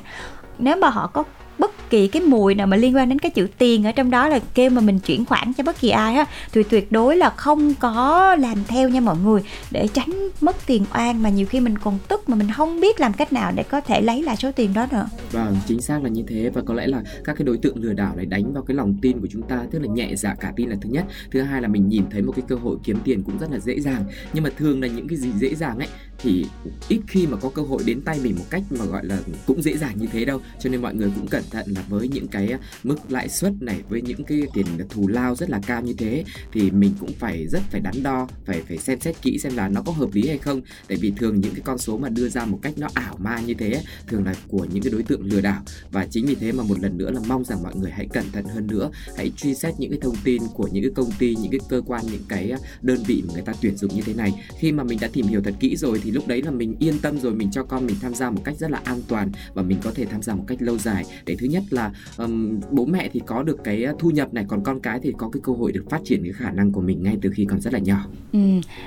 nếu 0.60 0.76
mà 0.76 0.90
họ 0.90 1.08
có 1.08 1.24
bất 1.60 1.90
kỳ 1.90 2.08
cái 2.08 2.22
mùi 2.22 2.56
nào 2.56 2.68
mà 2.68 2.78
liên 2.78 2.96
quan 2.96 3.10
đến 3.10 3.20
cái 3.20 3.32
chữ 3.32 3.48
tiền 3.58 3.84
ở 3.84 3.92
trong 3.92 4.12
đó 4.12 4.28
là 4.28 4.40
kêu 4.54 4.70
mà 4.70 4.82
mình 4.82 5.00
chuyển 5.00 5.26
khoản 5.26 5.54
cho 5.54 5.64
bất 5.64 5.80
kỳ 5.80 5.90
ai 5.90 6.16
á, 6.16 6.26
thì 6.52 6.64
tuyệt 6.64 6.92
đối 6.92 7.18
là 7.18 7.30
không 7.30 7.74
có 7.74 8.36
làm 8.36 8.58
theo 8.68 8.90
nha 8.90 9.00
mọi 9.00 9.16
người. 9.18 9.42
Để 9.72 9.88
tránh 9.94 10.30
mất 10.42 10.56
tiền 10.66 10.86
oan 10.94 11.24
mà 11.24 11.30
nhiều 11.30 11.46
khi 11.46 11.60
mình 11.60 11.78
còn 11.78 12.00
tức 12.08 12.30
mà 12.30 12.36
mình 12.36 12.48
không 12.52 12.82
biết 12.82 13.00
làm 13.00 13.14
cách 13.14 13.34
nào 13.34 13.52
để 13.56 13.64
có 13.64 13.82
thể 13.82 14.02
lấy 14.02 14.24
lại 14.24 14.36
số 14.36 14.52
tiền 14.52 14.74
đó 14.74 14.88
nữa. 14.92 15.08
Vâng 15.32 15.58
chính 15.68 15.82
xác 15.82 16.04
là 16.04 16.10
như 16.10 16.24
thế. 16.28 16.50
Và 16.54 16.62
có 16.66 16.74
lẽ 16.74 16.88
là 16.88 17.04
các 17.24 17.36
cái 17.38 17.46
đối 17.46 17.58
tượng 17.58 17.78
lừa 17.82 17.94
đảo 17.94 18.14
này 18.16 18.26
đánh 18.26 18.54
vào 18.54 18.64
cái 18.64 18.76
lòng 18.76 18.96
tin 19.02 19.22
của 19.22 19.28
chúng 19.32 19.42
ta, 19.42 19.64
tức 19.72 19.80
là 19.80 19.88
nhẹ 19.94 20.16
dạ 20.16 20.36
cả 20.40 20.54
tin 20.56 20.70
là 20.70 20.76
thứ 20.82 20.90
nhất. 20.90 21.06
Thứ 21.32 21.42
hai 21.42 21.62
là 21.62 21.68
mình 21.68 21.90
nhìn 21.90 22.04
thấy 22.12 22.22
một 22.22 22.34
cái 22.36 22.46
cơ 22.48 22.56
hội 22.56 22.78
kiếm 22.84 22.98
tiền 23.04 23.24
cũng 23.24 23.38
rất 23.38 23.52
là 23.52 23.60
dễ 23.60 23.80
dàng. 23.80 24.04
Nhưng 24.34 24.44
mà 24.44 24.50
thường 24.58 24.82
là 24.82 24.88
những 24.88 25.08
cái 25.08 25.18
gì 25.18 25.30
dễ 25.40 25.56
dàng 25.56 25.78
ấy, 25.78 25.88
thì 26.18 26.46
ít 26.88 27.00
khi 27.08 27.28
mà 27.28 27.38
có 27.38 27.50
cơ 27.50 27.62
hội 27.62 27.82
đến 27.86 28.02
tay 28.02 28.20
mình 28.24 28.36
một 28.38 28.46
cách 28.50 28.62
mà 28.70 28.86
gọi 28.86 29.06
là 29.06 29.18
cũng 29.46 29.62
dễ 29.62 29.78
dàng 29.78 29.94
như 29.96 30.08
thế 30.12 30.26
đâu. 30.26 30.40
Cho 30.60 30.70
nên 30.70 30.82
mọi 30.82 30.96
người 30.96 31.12
cũng 31.16 31.28
cần 31.28 31.44
thận 31.52 31.66
là 31.68 31.84
với 31.90 32.08
những 32.08 32.28
cái 32.28 32.48
ờ, 32.48 32.58
mức 32.84 33.12
lãi 33.12 33.30
suất 33.30 33.54
này, 33.62 33.82
với 33.90 34.02
những 34.02 34.24
cái 34.24 34.42
tiền 34.54 34.66
thù 34.90 35.08
lao 35.08 35.36
rất 35.36 35.50
là 35.50 35.60
cao 35.68 35.82
như 35.82 35.94
thế, 35.98 36.24
thì 36.52 36.72
mình 36.72 36.94
cũng 37.00 37.14
phải 37.14 37.48
rất 37.48 37.62
phải 37.72 37.82
đắn 37.82 38.04
đo, 38.04 38.28
phải 38.46 38.62
phải 38.68 38.78
xem 38.78 39.00
xét 39.00 39.22
kỹ 39.22 39.40
xem 39.40 39.56
là 39.56 39.68
nó 39.70 39.82
có 39.82 39.92
hợp 39.92 40.10
lý 40.14 40.28
hay 40.28 40.38
không. 40.38 40.62
Tại 40.88 40.98
vì 41.02 41.12
thường 41.12 41.42
những 41.42 41.52
cái 41.52 41.62
con 41.64 41.78
số 41.78 41.98
mà 41.98 42.10
đưa 42.10 42.30
ra 42.30 42.46
một 42.46 42.60
cách 42.62 42.74
nó 42.78 42.88
ảo 42.94 43.18
ma 43.18 43.40
như 43.40 43.54
thế, 43.54 43.84
thường 44.08 44.26
là 44.26 44.36
của 44.48 44.66
những 44.74 44.84
cái 44.84 44.92
đối 44.92 45.04
tượng 45.04 45.26
lừa 45.26 45.42
đảo. 45.42 45.62
Và 45.92 46.08
chính 46.12 46.26
vì 46.26 46.36
thế 46.36 46.52
mà 46.52 46.64
một 46.64 46.80
lần 46.80 46.98
nữa 46.98 47.12
là 47.12 47.20
mong 47.28 47.46
rằng 47.46 47.64
mọi 47.64 47.76
người 47.76 47.92
hãy 47.92 48.08
cẩn 48.14 48.32
thận 48.32 48.46
hơn 48.46 48.68
nữa, 48.68 48.90
hãy 49.18 49.32
truy 49.38 49.56
xét 49.56 49.74
những 49.80 49.92
cái 49.92 50.00
thông 50.02 50.16
tin 50.24 50.42
của 50.54 50.68
những 50.72 50.84
cái 50.84 50.92
công 50.96 51.12
ty, 51.20 51.36
những 51.36 51.52
cái 51.52 51.60
cơ 51.70 51.82
quan, 51.86 52.06
những 52.12 52.24
cái 52.28 52.50
ờ, 52.50 52.58
đơn 52.82 53.04
vị 53.08 53.24
mà 53.28 53.34
người 53.34 53.44
ta 53.44 53.54
tuyển 53.62 53.78
dụng 53.78 53.96
như 53.96 54.02
thế 54.02 54.14
này. 54.14 54.46
Khi 54.60 54.72
mà 54.72 54.84
mình 54.84 55.00
đã 55.02 55.10
tìm 55.14 55.28
hiểu 55.28 55.42
thật 55.42 55.54
kỹ 55.60 55.76
rồi 55.76 56.02
thì 56.04 56.12
lúc 56.12 56.28
đấy 56.28 56.42
là 56.42 56.52
mình 56.52 56.76
yên 56.80 57.00
tâm 57.00 57.20
rồi, 57.20 57.34
mình 57.34 57.52
cho 57.52 57.64
con 57.64 57.86
mình 57.86 57.96
tham 58.02 58.16
gia 58.16 58.30
một 58.30 58.42
cách 58.44 58.56
rất 58.58 58.72
là 58.72 58.82
an 58.84 59.02
toàn 59.08 59.32
và 59.54 59.62
mình 59.62 59.78
có 59.84 59.92
thể 59.92 60.06
tham 60.06 60.22
gia 60.22 60.36
một 60.36 60.44
cách 60.48 60.62
lâu 60.62 60.78
dài 60.78 61.06
để 61.26 61.36
thứ 61.38 61.48
nhất 61.48 61.64
là 61.70 61.92
um, 62.18 62.60
bố 62.72 62.86
mẹ 62.86 63.10
thì 63.14 63.22
có 63.26 63.44
được 63.44 63.58
cái 63.64 63.84
à, 63.84 63.94
thu 64.00 64.10
nhập 64.10 64.34
này 64.34 64.46
còn 64.48 64.64
con 64.64 64.80
cái 64.80 65.00
thì 65.04 65.14
có 65.18 65.30
cái 65.34 65.42
cơ 65.44 65.54
hội 65.54 65.72
được 65.72 65.86
phát 65.90 66.02
triển 66.06 66.24
cái 66.24 66.34
khả 66.34 66.52
năng 66.52 66.72
của 66.72 66.82
mình 66.82 67.04
ngay 67.04 67.18
từ 67.22 67.32
khi 67.36 67.46
còn 67.50 67.62
rất 67.62 67.74
là 67.74 67.80
nhỏ. 67.80 68.06
Ừ, 68.34 68.40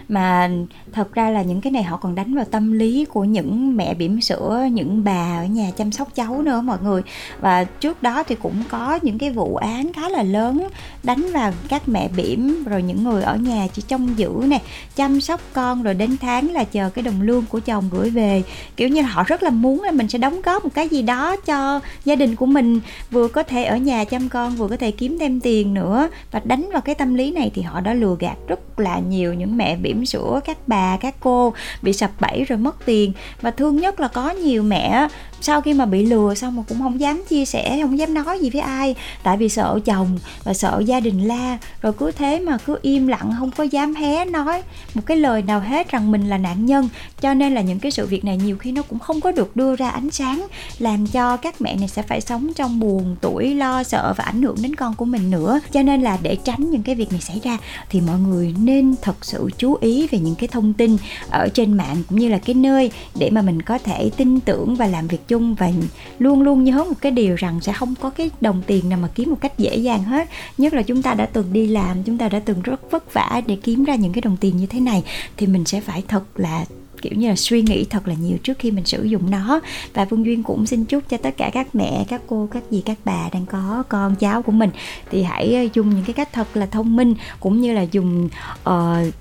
mà 0.09 0.51
thật 0.93 1.13
ra 1.13 1.31
là 1.31 1.43
những 1.43 1.61
cái 1.61 1.73
này 1.73 1.83
họ 1.83 1.97
còn 1.97 2.15
đánh 2.15 2.35
vào 2.35 2.45
tâm 2.45 2.73
lý 2.73 3.05
của 3.05 3.25
những 3.25 3.77
mẹ 3.77 3.95
bỉm 3.95 4.21
sữa 4.21 4.67
những 4.73 5.05
bà 5.05 5.39
ở 5.39 5.45
nhà 5.45 5.71
chăm 5.77 5.93
sóc 5.93 6.15
cháu 6.15 6.43
nữa 6.43 6.61
mọi 6.61 6.79
người. 6.83 7.03
Và 7.41 7.65
trước 7.65 8.03
đó 8.03 8.23
thì 8.23 8.35
cũng 8.35 8.63
có 8.71 8.99
những 9.03 9.19
cái 9.19 9.31
vụ 9.31 9.57
án 9.57 9.93
khá 9.93 10.09
là 10.09 10.23
lớn 10.23 10.69
đánh 11.03 11.27
vào 11.33 11.53
các 11.69 11.89
mẹ 11.89 12.09
bỉm 12.17 12.65
rồi 12.65 12.83
những 12.83 13.05
người 13.05 13.23
ở 13.23 13.37
nhà 13.37 13.67
chỉ 13.73 13.83
trông 13.89 14.19
giữ 14.19 14.31
nè 14.47 14.63
chăm 14.97 15.21
sóc 15.21 15.41
con 15.53 15.83
rồi 15.83 15.95
đến 15.95 16.17
tháng 16.21 16.51
là 16.53 16.65
chờ 16.65 16.91
cái 16.91 17.03
đồng 17.03 17.23
lương 17.23 17.45
của 17.47 17.61
chồng 17.61 17.89
gửi 17.93 18.11
về. 18.11 18.43
Kiểu 18.77 18.89
như 18.89 19.03
là 19.03 19.09
họ 19.09 19.25
rất 19.27 19.43
là 19.43 19.51
muốn 19.51 19.83
là 19.83 19.91
mình 19.91 20.09
sẽ 20.09 20.19
đóng 20.19 20.43
góp 20.43 20.65
một 20.65 20.71
cái 20.75 20.89
gì 20.89 21.03
đó 21.03 21.37
cho 21.37 21.81
gia 22.05 22.17
đình 22.17 22.37
của 22.41 22.47
mình 22.47 22.81
vừa 23.11 23.29
có 23.29 23.43
thể 23.43 23.65
ở 23.65 23.77
nhà 23.77 24.05
chăm 24.05 24.29
con, 24.29 24.57
vừa 24.57 24.69
có 24.69 24.77
thể 24.77 24.91
kiếm 24.91 25.19
thêm 25.19 25.41
tiền 25.41 25.75
nữa. 25.75 26.09
Và 26.31 26.41
đánh 26.45 26.71
vào 26.73 26.81
cái 26.81 26.95
tâm 26.95 27.15
lý 27.15 27.33
này 27.33 27.51
thì 27.55 27.63
họ 27.63 27.81
đã 27.81 27.95
lừa 27.95 28.17
gạt 28.19 28.37
rất 28.49 28.81
là 28.81 28.99
nhiều 28.99 29.35
những 29.35 29.57
mẹ 29.57 29.77
bỉm 29.77 30.07
sữa, 30.07 30.41
các 30.45 30.59
bà, 30.67 30.97
các 30.97 31.15
cô, 31.21 31.55
bị 31.83 31.93
sập 31.93 32.11
bẫy 32.21 32.45
rồi 32.45 32.59
mất 32.59 32.87
tiền. 32.87 33.13
Và 33.41 33.51
thương 33.51 33.77
nhất 33.77 34.01
là 34.01 34.09
có 34.09 34.31
nhiều 34.31 34.63
mẹ, 34.63 35.09
sau 35.41 35.61
khi 35.61 35.75
mà 35.75 35.87
bị 35.87 36.07
lừa 36.07 36.35
xong 36.35 36.57
mà 36.57 36.63
cũng 36.69 36.79
không 36.79 37.01
dám 37.01 37.23
chia 37.29 37.45
sẻ, 37.45 37.79
không 37.83 37.99
dám 37.99 38.15
nói 38.15 38.39
gì 38.39 38.51
với 38.51 38.61
ai. 38.61 38.95
Tại 39.23 39.37
vì 39.37 39.49
sợ 39.49 39.81
chồng 39.85 40.19
và 40.45 40.55
sợ 40.55 40.83
gia 40.87 41.01
đình 41.01 41.29
la, 41.29 41.59
rồi 41.83 41.93
cứ 41.93 42.13
thế 42.13 42.41
mà 42.41 42.59
cứ 42.67 42.79
im 42.83 43.07
lặng, 43.07 43.35
không 43.39 43.51
có 43.51 43.65
dám 43.65 43.95
hé 43.95 44.25
nói 44.25 44.63
một 44.95 45.03
cái 45.07 45.17
lời 45.17 45.43
nào 45.43 45.61
hết 45.61 45.91
rằng 45.91 46.11
mình 46.11 46.29
là 46.29 46.39
nạn 46.39 46.67
nhân. 46.67 46.89
Cho 47.21 47.35
nên 47.35 47.55
là 47.55 47.61
những 47.61 47.79
cái 47.79 47.93
sự 47.93 48.07
việc 48.07 48.25
này 48.25 48.37
nhiều 48.37 48.59
khi 48.59 48.73
nó 48.73 48.83
cũng 48.83 48.99
không 48.99 49.21
có 49.21 49.33
được 49.33 49.57
đưa 49.57 49.77
ra 49.77 49.91
ánh 49.91 50.11
sáng 50.11 50.47
làm 50.79 51.07
cho 51.07 51.37
các 51.37 51.61
mẹ 51.61 51.77
này 51.77 51.89
sẽ 51.89 52.03
phải 52.03 52.21
sống 52.31 52.53
trong 52.57 52.81
buồn, 52.81 53.17
tuổi, 53.21 53.55
lo, 53.55 53.83
sợ 53.83 54.15
và 54.17 54.25
ảnh 54.25 54.43
hưởng 54.43 54.57
đến 54.63 54.75
con 54.75 54.95
của 54.95 55.05
mình 55.05 55.31
nữa. 55.31 55.61
Cho 55.73 55.83
nên 55.83 56.03
là 56.03 56.19
để 56.23 56.37
tránh 56.45 56.71
những 56.71 56.83
cái 56.83 56.95
việc 56.95 57.13
này 57.13 57.21
xảy 57.21 57.41
ra 57.45 57.59
thì 57.91 58.01
mọi 58.01 58.19
người 58.19 58.55
nên 58.59 58.95
thật 59.03 59.25
sự 59.25 59.51
chú 59.59 59.75
ý 59.81 60.07
về 60.11 60.19
những 60.19 60.35
cái 60.35 60.49
thông 60.49 60.73
tin 60.73 60.97
ở 61.31 61.49
trên 61.55 61.73
mạng 61.73 61.97
cũng 62.09 62.19
như 62.19 62.29
là 62.29 62.39
cái 62.39 62.55
nơi 62.55 62.91
để 63.15 63.31
mà 63.31 63.43
mình 63.43 63.63
có 63.63 63.79
thể 63.79 64.11
tin 64.17 64.41
tưởng 64.41 64.75
và 64.75 64.87
làm 64.87 65.09
việc 65.09 65.29
chung. 65.29 65.55
Và 65.55 65.71
luôn 66.19 66.43
luôn 66.43 66.65
nhớ 66.65 66.85
một 66.85 66.95
cái 67.01 67.13
điều 67.13 67.35
rằng 67.35 67.61
sẽ 67.61 67.73
không 67.73 67.95
có 68.01 68.11
cái 68.11 68.31
đồng 68.41 68.63
tiền 68.67 68.89
nào 68.89 68.99
mà 69.03 69.09
kiếm 69.15 69.31
một 69.31 69.39
cách 69.41 69.59
dễ 69.59 69.77
dàng 69.77 70.03
hết. 70.03 70.29
Nhất 70.59 70.75
là 70.75 70.83
chúng 70.83 71.03
ta 71.03 71.15
đã 71.15 71.27
từng 71.27 71.53
đi 71.53 71.67
làm, 71.67 72.03
chúng 72.03 72.19
ta 72.19 72.29
đã 72.29 72.41
từng 72.41 72.63
rất 72.63 72.91
vất 72.91 73.15
vả 73.15 73.41
để 73.47 73.57
kiếm 73.63 73.85
ra 73.85 73.95
những 73.95 74.13
cái 74.13 74.23
đồng 74.23 74.37
tiền 74.37 74.57
như 74.57 74.67
thế 74.67 74.81
này 74.81 75.03
thì 75.37 75.47
mình 75.47 75.65
sẽ 75.65 75.81
phải 75.81 76.03
thật 76.09 76.25
là 76.37 76.65
kiểu 77.03 77.13
như 77.17 77.29
là 77.29 77.37
suy 77.37 77.63
nghĩ 77.63 77.85
thật 77.85 78.09
là 78.09 78.15
nhiều 78.15 78.39
trước 78.43 78.59
khi 78.59 78.71
mình 78.71 78.85
sử 78.85 79.05
dụng 79.05 79.31
nó. 79.31 79.61
Và 79.95 80.05
Phương 80.05 80.27
Duyên 80.27 80.43
cũng 80.43 80.67
xin 80.67 80.85
chúc 80.85 81.03
cho 81.09 81.17
tất 81.17 81.37
cả 81.37 81.51
các 81.53 81.75
mẹ 81.75 82.05
các 82.09 82.23
cô 82.27 82.49
các 82.51 82.63
dì 82.71 82.81
các 82.81 82.99
bà 83.05 83.29
đang 83.33 83.47
có 83.47 83.83
con 83.89 84.17
cháu 84.17 84.43
của 84.43 84.53
mình. 84.53 84.71
Thì 85.11 85.23
hãy 85.23 85.55
ờ, 85.55 85.63
dùng 85.75 85.91
những 85.91 86.05
cái 86.05 86.15
cách 86.15 86.33
thật 86.33 86.49
là 86.55 86.67
thông 86.67 86.97
minh 86.97 87.15
cũng 87.41 87.61
như 87.61 87.73
là 87.73 87.83
dùng 87.83 88.29
uh, 88.69 89.15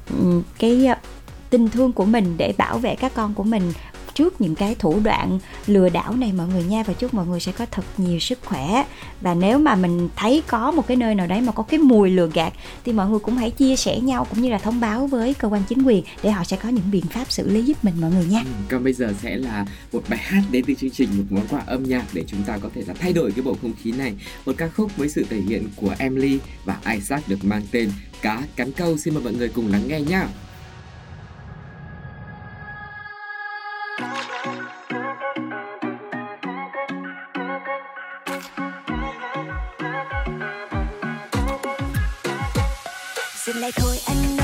cái 0.59 0.85
ờ, 0.85 0.95
tình 1.49 1.69
thương 1.69 1.91
của 1.91 2.05
mình 2.05 2.35
để 2.37 2.53
bảo 2.57 2.77
vệ 2.77 2.95
các 2.95 3.13
con 3.15 3.33
của 3.33 3.43
mình 3.43 3.63
trước 4.19 4.41
những 4.41 4.55
cái 4.55 4.75
thủ 4.79 4.99
đoạn 5.03 5.39
lừa 5.67 5.89
đảo 5.89 6.13
này 6.13 6.33
mọi 6.33 6.47
người 6.47 6.63
nha 6.63 6.83
và 6.83 6.93
chúc 6.93 7.13
mọi 7.13 7.27
người 7.27 7.39
sẽ 7.39 7.51
có 7.51 7.65
thật 7.71 7.83
nhiều 7.97 8.19
sức 8.19 8.39
khỏe 8.45 8.83
và 9.21 9.33
nếu 9.33 9.59
mà 9.59 9.75
mình 9.75 10.09
thấy 10.15 10.43
có 10.47 10.71
một 10.71 10.87
cái 10.87 10.97
nơi 10.97 11.15
nào 11.15 11.27
đấy 11.27 11.41
mà 11.41 11.51
có 11.51 11.63
cái 11.63 11.79
mùi 11.79 12.09
lừa 12.09 12.29
gạt 12.33 12.53
thì 12.85 12.93
mọi 12.93 13.09
người 13.09 13.19
cũng 13.19 13.35
hãy 13.35 13.51
chia 13.51 13.75
sẻ 13.75 13.99
nhau 13.99 14.27
cũng 14.29 14.41
như 14.41 14.49
là 14.49 14.57
thông 14.57 14.79
báo 14.79 15.07
với 15.07 15.33
cơ 15.33 15.47
quan 15.47 15.63
chính 15.69 15.83
quyền 15.83 16.03
để 16.23 16.31
họ 16.31 16.43
sẽ 16.43 16.57
có 16.63 16.69
những 16.69 16.91
biện 16.91 17.05
pháp 17.05 17.31
xử 17.31 17.49
lý 17.49 17.63
giúp 17.63 17.77
mình 17.83 17.93
mọi 18.01 18.11
người 18.11 18.25
nha. 18.25 18.39
Ừ, 18.39 18.51
còn 18.69 18.83
bây 18.83 18.93
giờ 18.93 19.13
sẽ 19.21 19.37
là 19.37 19.65
một 19.93 20.03
bài 20.09 20.19
hát 20.19 20.41
đến 20.51 20.65
từ 20.67 20.73
chương 20.73 20.89
trình 20.89 21.09
một 21.17 21.23
món 21.29 21.47
quà 21.47 21.63
âm 21.67 21.83
nhạc 21.83 22.05
để 22.13 22.23
chúng 22.27 22.43
ta 22.43 22.57
có 22.57 22.69
thể 22.75 22.81
là 22.87 22.93
thay 22.93 23.13
đổi 23.13 23.31
cái 23.31 23.41
bầu 23.41 23.57
không 23.61 23.73
khí 23.83 23.91
này. 23.91 24.13
Một 24.45 24.53
ca 24.57 24.67
khúc 24.67 24.97
với 24.97 25.09
sự 25.09 25.25
thể 25.29 25.41
hiện 25.41 25.67
của 25.75 25.95
Emily 25.99 26.39
và 26.65 26.77
Isaac 26.91 27.27
được 27.27 27.45
mang 27.45 27.61
tên 27.71 27.91
Cá 28.21 28.43
cắn 28.55 28.71
câu. 28.71 28.97
Xin 28.97 29.13
mời 29.13 29.23
mọi 29.23 29.33
người 29.33 29.49
cùng 29.49 29.71
lắng 29.71 29.87
nghe 29.87 30.01
nhé. 30.01 30.21
Dừng 43.45 43.61
lại 43.61 43.71
thôi 43.75 43.99
anh. 44.05 44.38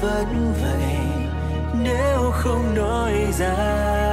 Vẫn 0.00 0.54
vậy. 0.62 0.96
Nếu 1.82 2.30
không 2.30 2.74
nói 2.74 3.12
ra 3.38 4.05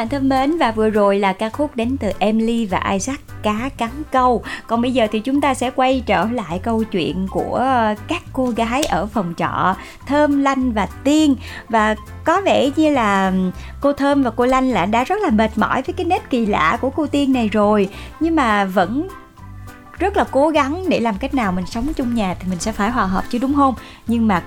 bạn 0.00 0.08
thân 0.08 0.28
mến 0.28 0.58
và 0.58 0.72
vừa 0.72 0.90
rồi 0.90 1.18
là 1.18 1.32
ca 1.32 1.48
khúc 1.48 1.76
đến 1.76 1.96
từ 2.00 2.12
Emily 2.18 2.66
và 2.66 2.90
Isaac 2.92 3.20
cá 3.42 3.70
cắn 3.76 3.90
câu. 4.12 4.42
Còn 4.66 4.82
bây 4.82 4.92
giờ 4.92 5.06
thì 5.12 5.20
chúng 5.20 5.40
ta 5.40 5.54
sẽ 5.54 5.70
quay 5.70 6.02
trở 6.06 6.26
lại 6.32 6.60
câu 6.62 6.84
chuyện 6.84 7.26
của 7.30 7.54
ờ, 7.54 7.94
các 8.08 8.22
cô 8.32 8.46
gái 8.46 8.82
ở 8.82 9.06
phòng 9.06 9.34
trọ 9.36 9.74
Thơm, 10.06 10.42
Lanh 10.42 10.72
và 10.72 10.88
Tiên 11.04 11.36
và 11.68 11.94
có 12.24 12.40
vẻ 12.40 12.70
như 12.76 12.90
là 12.90 13.32
cô 13.80 13.92
Thơm 13.92 14.22
và 14.22 14.30
cô 14.30 14.46
Lanh 14.46 14.70
là 14.70 14.86
đã 14.86 15.04
rất 15.04 15.22
là 15.22 15.30
mệt 15.30 15.50
mỏi 15.56 15.82
với 15.82 15.92
cái 15.92 16.06
nét 16.06 16.30
kỳ 16.30 16.46
lạ 16.46 16.78
của 16.80 16.90
cô 16.90 17.06
Tiên 17.06 17.32
này 17.32 17.48
rồi 17.48 17.88
nhưng 18.20 18.36
mà 18.36 18.64
vẫn 18.64 19.08
rất 20.00 20.16
là 20.16 20.24
cố 20.30 20.48
gắng 20.48 20.84
để 20.88 21.00
làm 21.00 21.18
cách 21.18 21.34
nào 21.34 21.52
mình 21.52 21.66
sống 21.66 21.92
chung 21.96 22.14
nhà 22.14 22.36
thì 22.40 22.48
mình 22.48 22.60
sẽ 22.60 22.72
phải 22.72 22.90
hòa 22.90 23.06
hợp 23.06 23.24
chứ 23.30 23.38
đúng 23.38 23.54
không? 23.54 23.74
Nhưng 24.06 24.28
mà 24.28 24.42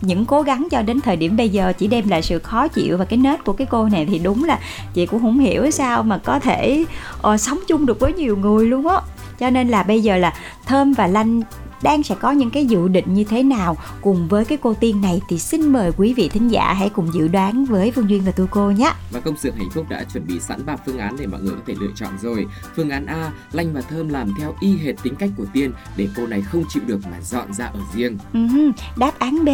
những 0.00 0.26
cố 0.26 0.42
gắng 0.42 0.68
cho 0.70 0.82
đến 0.82 1.00
thời 1.00 1.16
điểm 1.16 1.36
bây 1.36 1.48
giờ 1.48 1.72
chỉ 1.78 1.86
đem 1.86 2.08
lại 2.08 2.22
sự 2.22 2.38
khó 2.38 2.68
chịu 2.68 2.96
và 2.96 3.04
cái 3.04 3.16
nết 3.16 3.44
của 3.44 3.52
cái 3.52 3.66
cô 3.70 3.88
này 3.88 4.06
thì 4.10 4.18
đúng 4.18 4.44
là 4.44 4.58
chị 4.94 5.06
cũng 5.06 5.22
không 5.22 5.38
hiểu 5.38 5.70
sao 5.70 6.02
mà 6.02 6.18
có 6.18 6.38
thể 6.38 6.84
uh, 7.28 7.40
sống 7.40 7.58
chung 7.68 7.86
được 7.86 8.00
với 8.00 8.12
nhiều 8.12 8.36
người 8.36 8.66
luôn 8.66 8.86
á. 8.88 8.96
Cho 9.38 9.50
nên 9.50 9.68
là 9.68 9.82
bây 9.82 10.02
giờ 10.02 10.16
là 10.16 10.34
thơm 10.66 10.92
và 10.92 11.06
lanh 11.06 11.42
đang 11.82 12.02
sẽ 12.02 12.14
có 12.14 12.30
những 12.30 12.50
cái 12.50 12.66
dự 12.66 12.88
định 12.88 13.14
như 13.14 13.24
thế 13.24 13.42
nào 13.42 13.76
cùng 14.00 14.28
với 14.28 14.44
cái 14.44 14.58
cô 14.62 14.74
tiên 14.74 15.00
này 15.00 15.20
thì 15.28 15.38
xin 15.38 15.72
mời 15.72 15.92
quý 15.96 16.14
vị 16.14 16.28
thính 16.28 16.48
giả 16.48 16.72
hãy 16.72 16.88
cùng 16.88 17.14
dự 17.14 17.28
đoán 17.28 17.64
với 17.64 17.90
Phương 17.90 18.10
Duyên 18.10 18.22
và 18.24 18.32
Tu 18.32 18.46
Cô 18.50 18.70
nhé. 18.70 18.92
Và 19.10 19.20
công 19.20 19.36
xưởng 19.36 19.56
hạnh 19.56 19.70
phúc 19.74 19.86
đã 19.88 20.04
chuẩn 20.12 20.26
bị 20.26 20.40
sẵn 20.40 20.66
ba 20.66 20.76
phương 20.86 20.98
án 20.98 21.16
để 21.18 21.26
mọi 21.26 21.40
người 21.40 21.54
có 21.54 21.60
thể 21.66 21.74
lựa 21.80 21.90
chọn 21.94 22.10
rồi. 22.22 22.46
Phương 22.76 22.90
án 22.90 23.06
A, 23.06 23.32
Lanh 23.52 23.74
và 23.74 23.80
Thơm 23.80 24.08
làm 24.08 24.34
theo 24.38 24.54
y 24.60 24.76
hệt 24.76 24.94
tính 25.02 25.14
cách 25.14 25.30
của 25.36 25.44
Tiên 25.52 25.72
để 25.96 26.08
cô 26.16 26.26
này 26.26 26.42
không 26.42 26.64
chịu 26.68 26.82
được 26.86 27.00
mà 27.10 27.20
dọn 27.20 27.52
ra 27.52 27.66
ở 27.66 27.80
riêng. 27.94 28.18
Uh-huh. 28.32 28.72
Đáp 28.96 29.18
án 29.18 29.44
B 29.44 29.48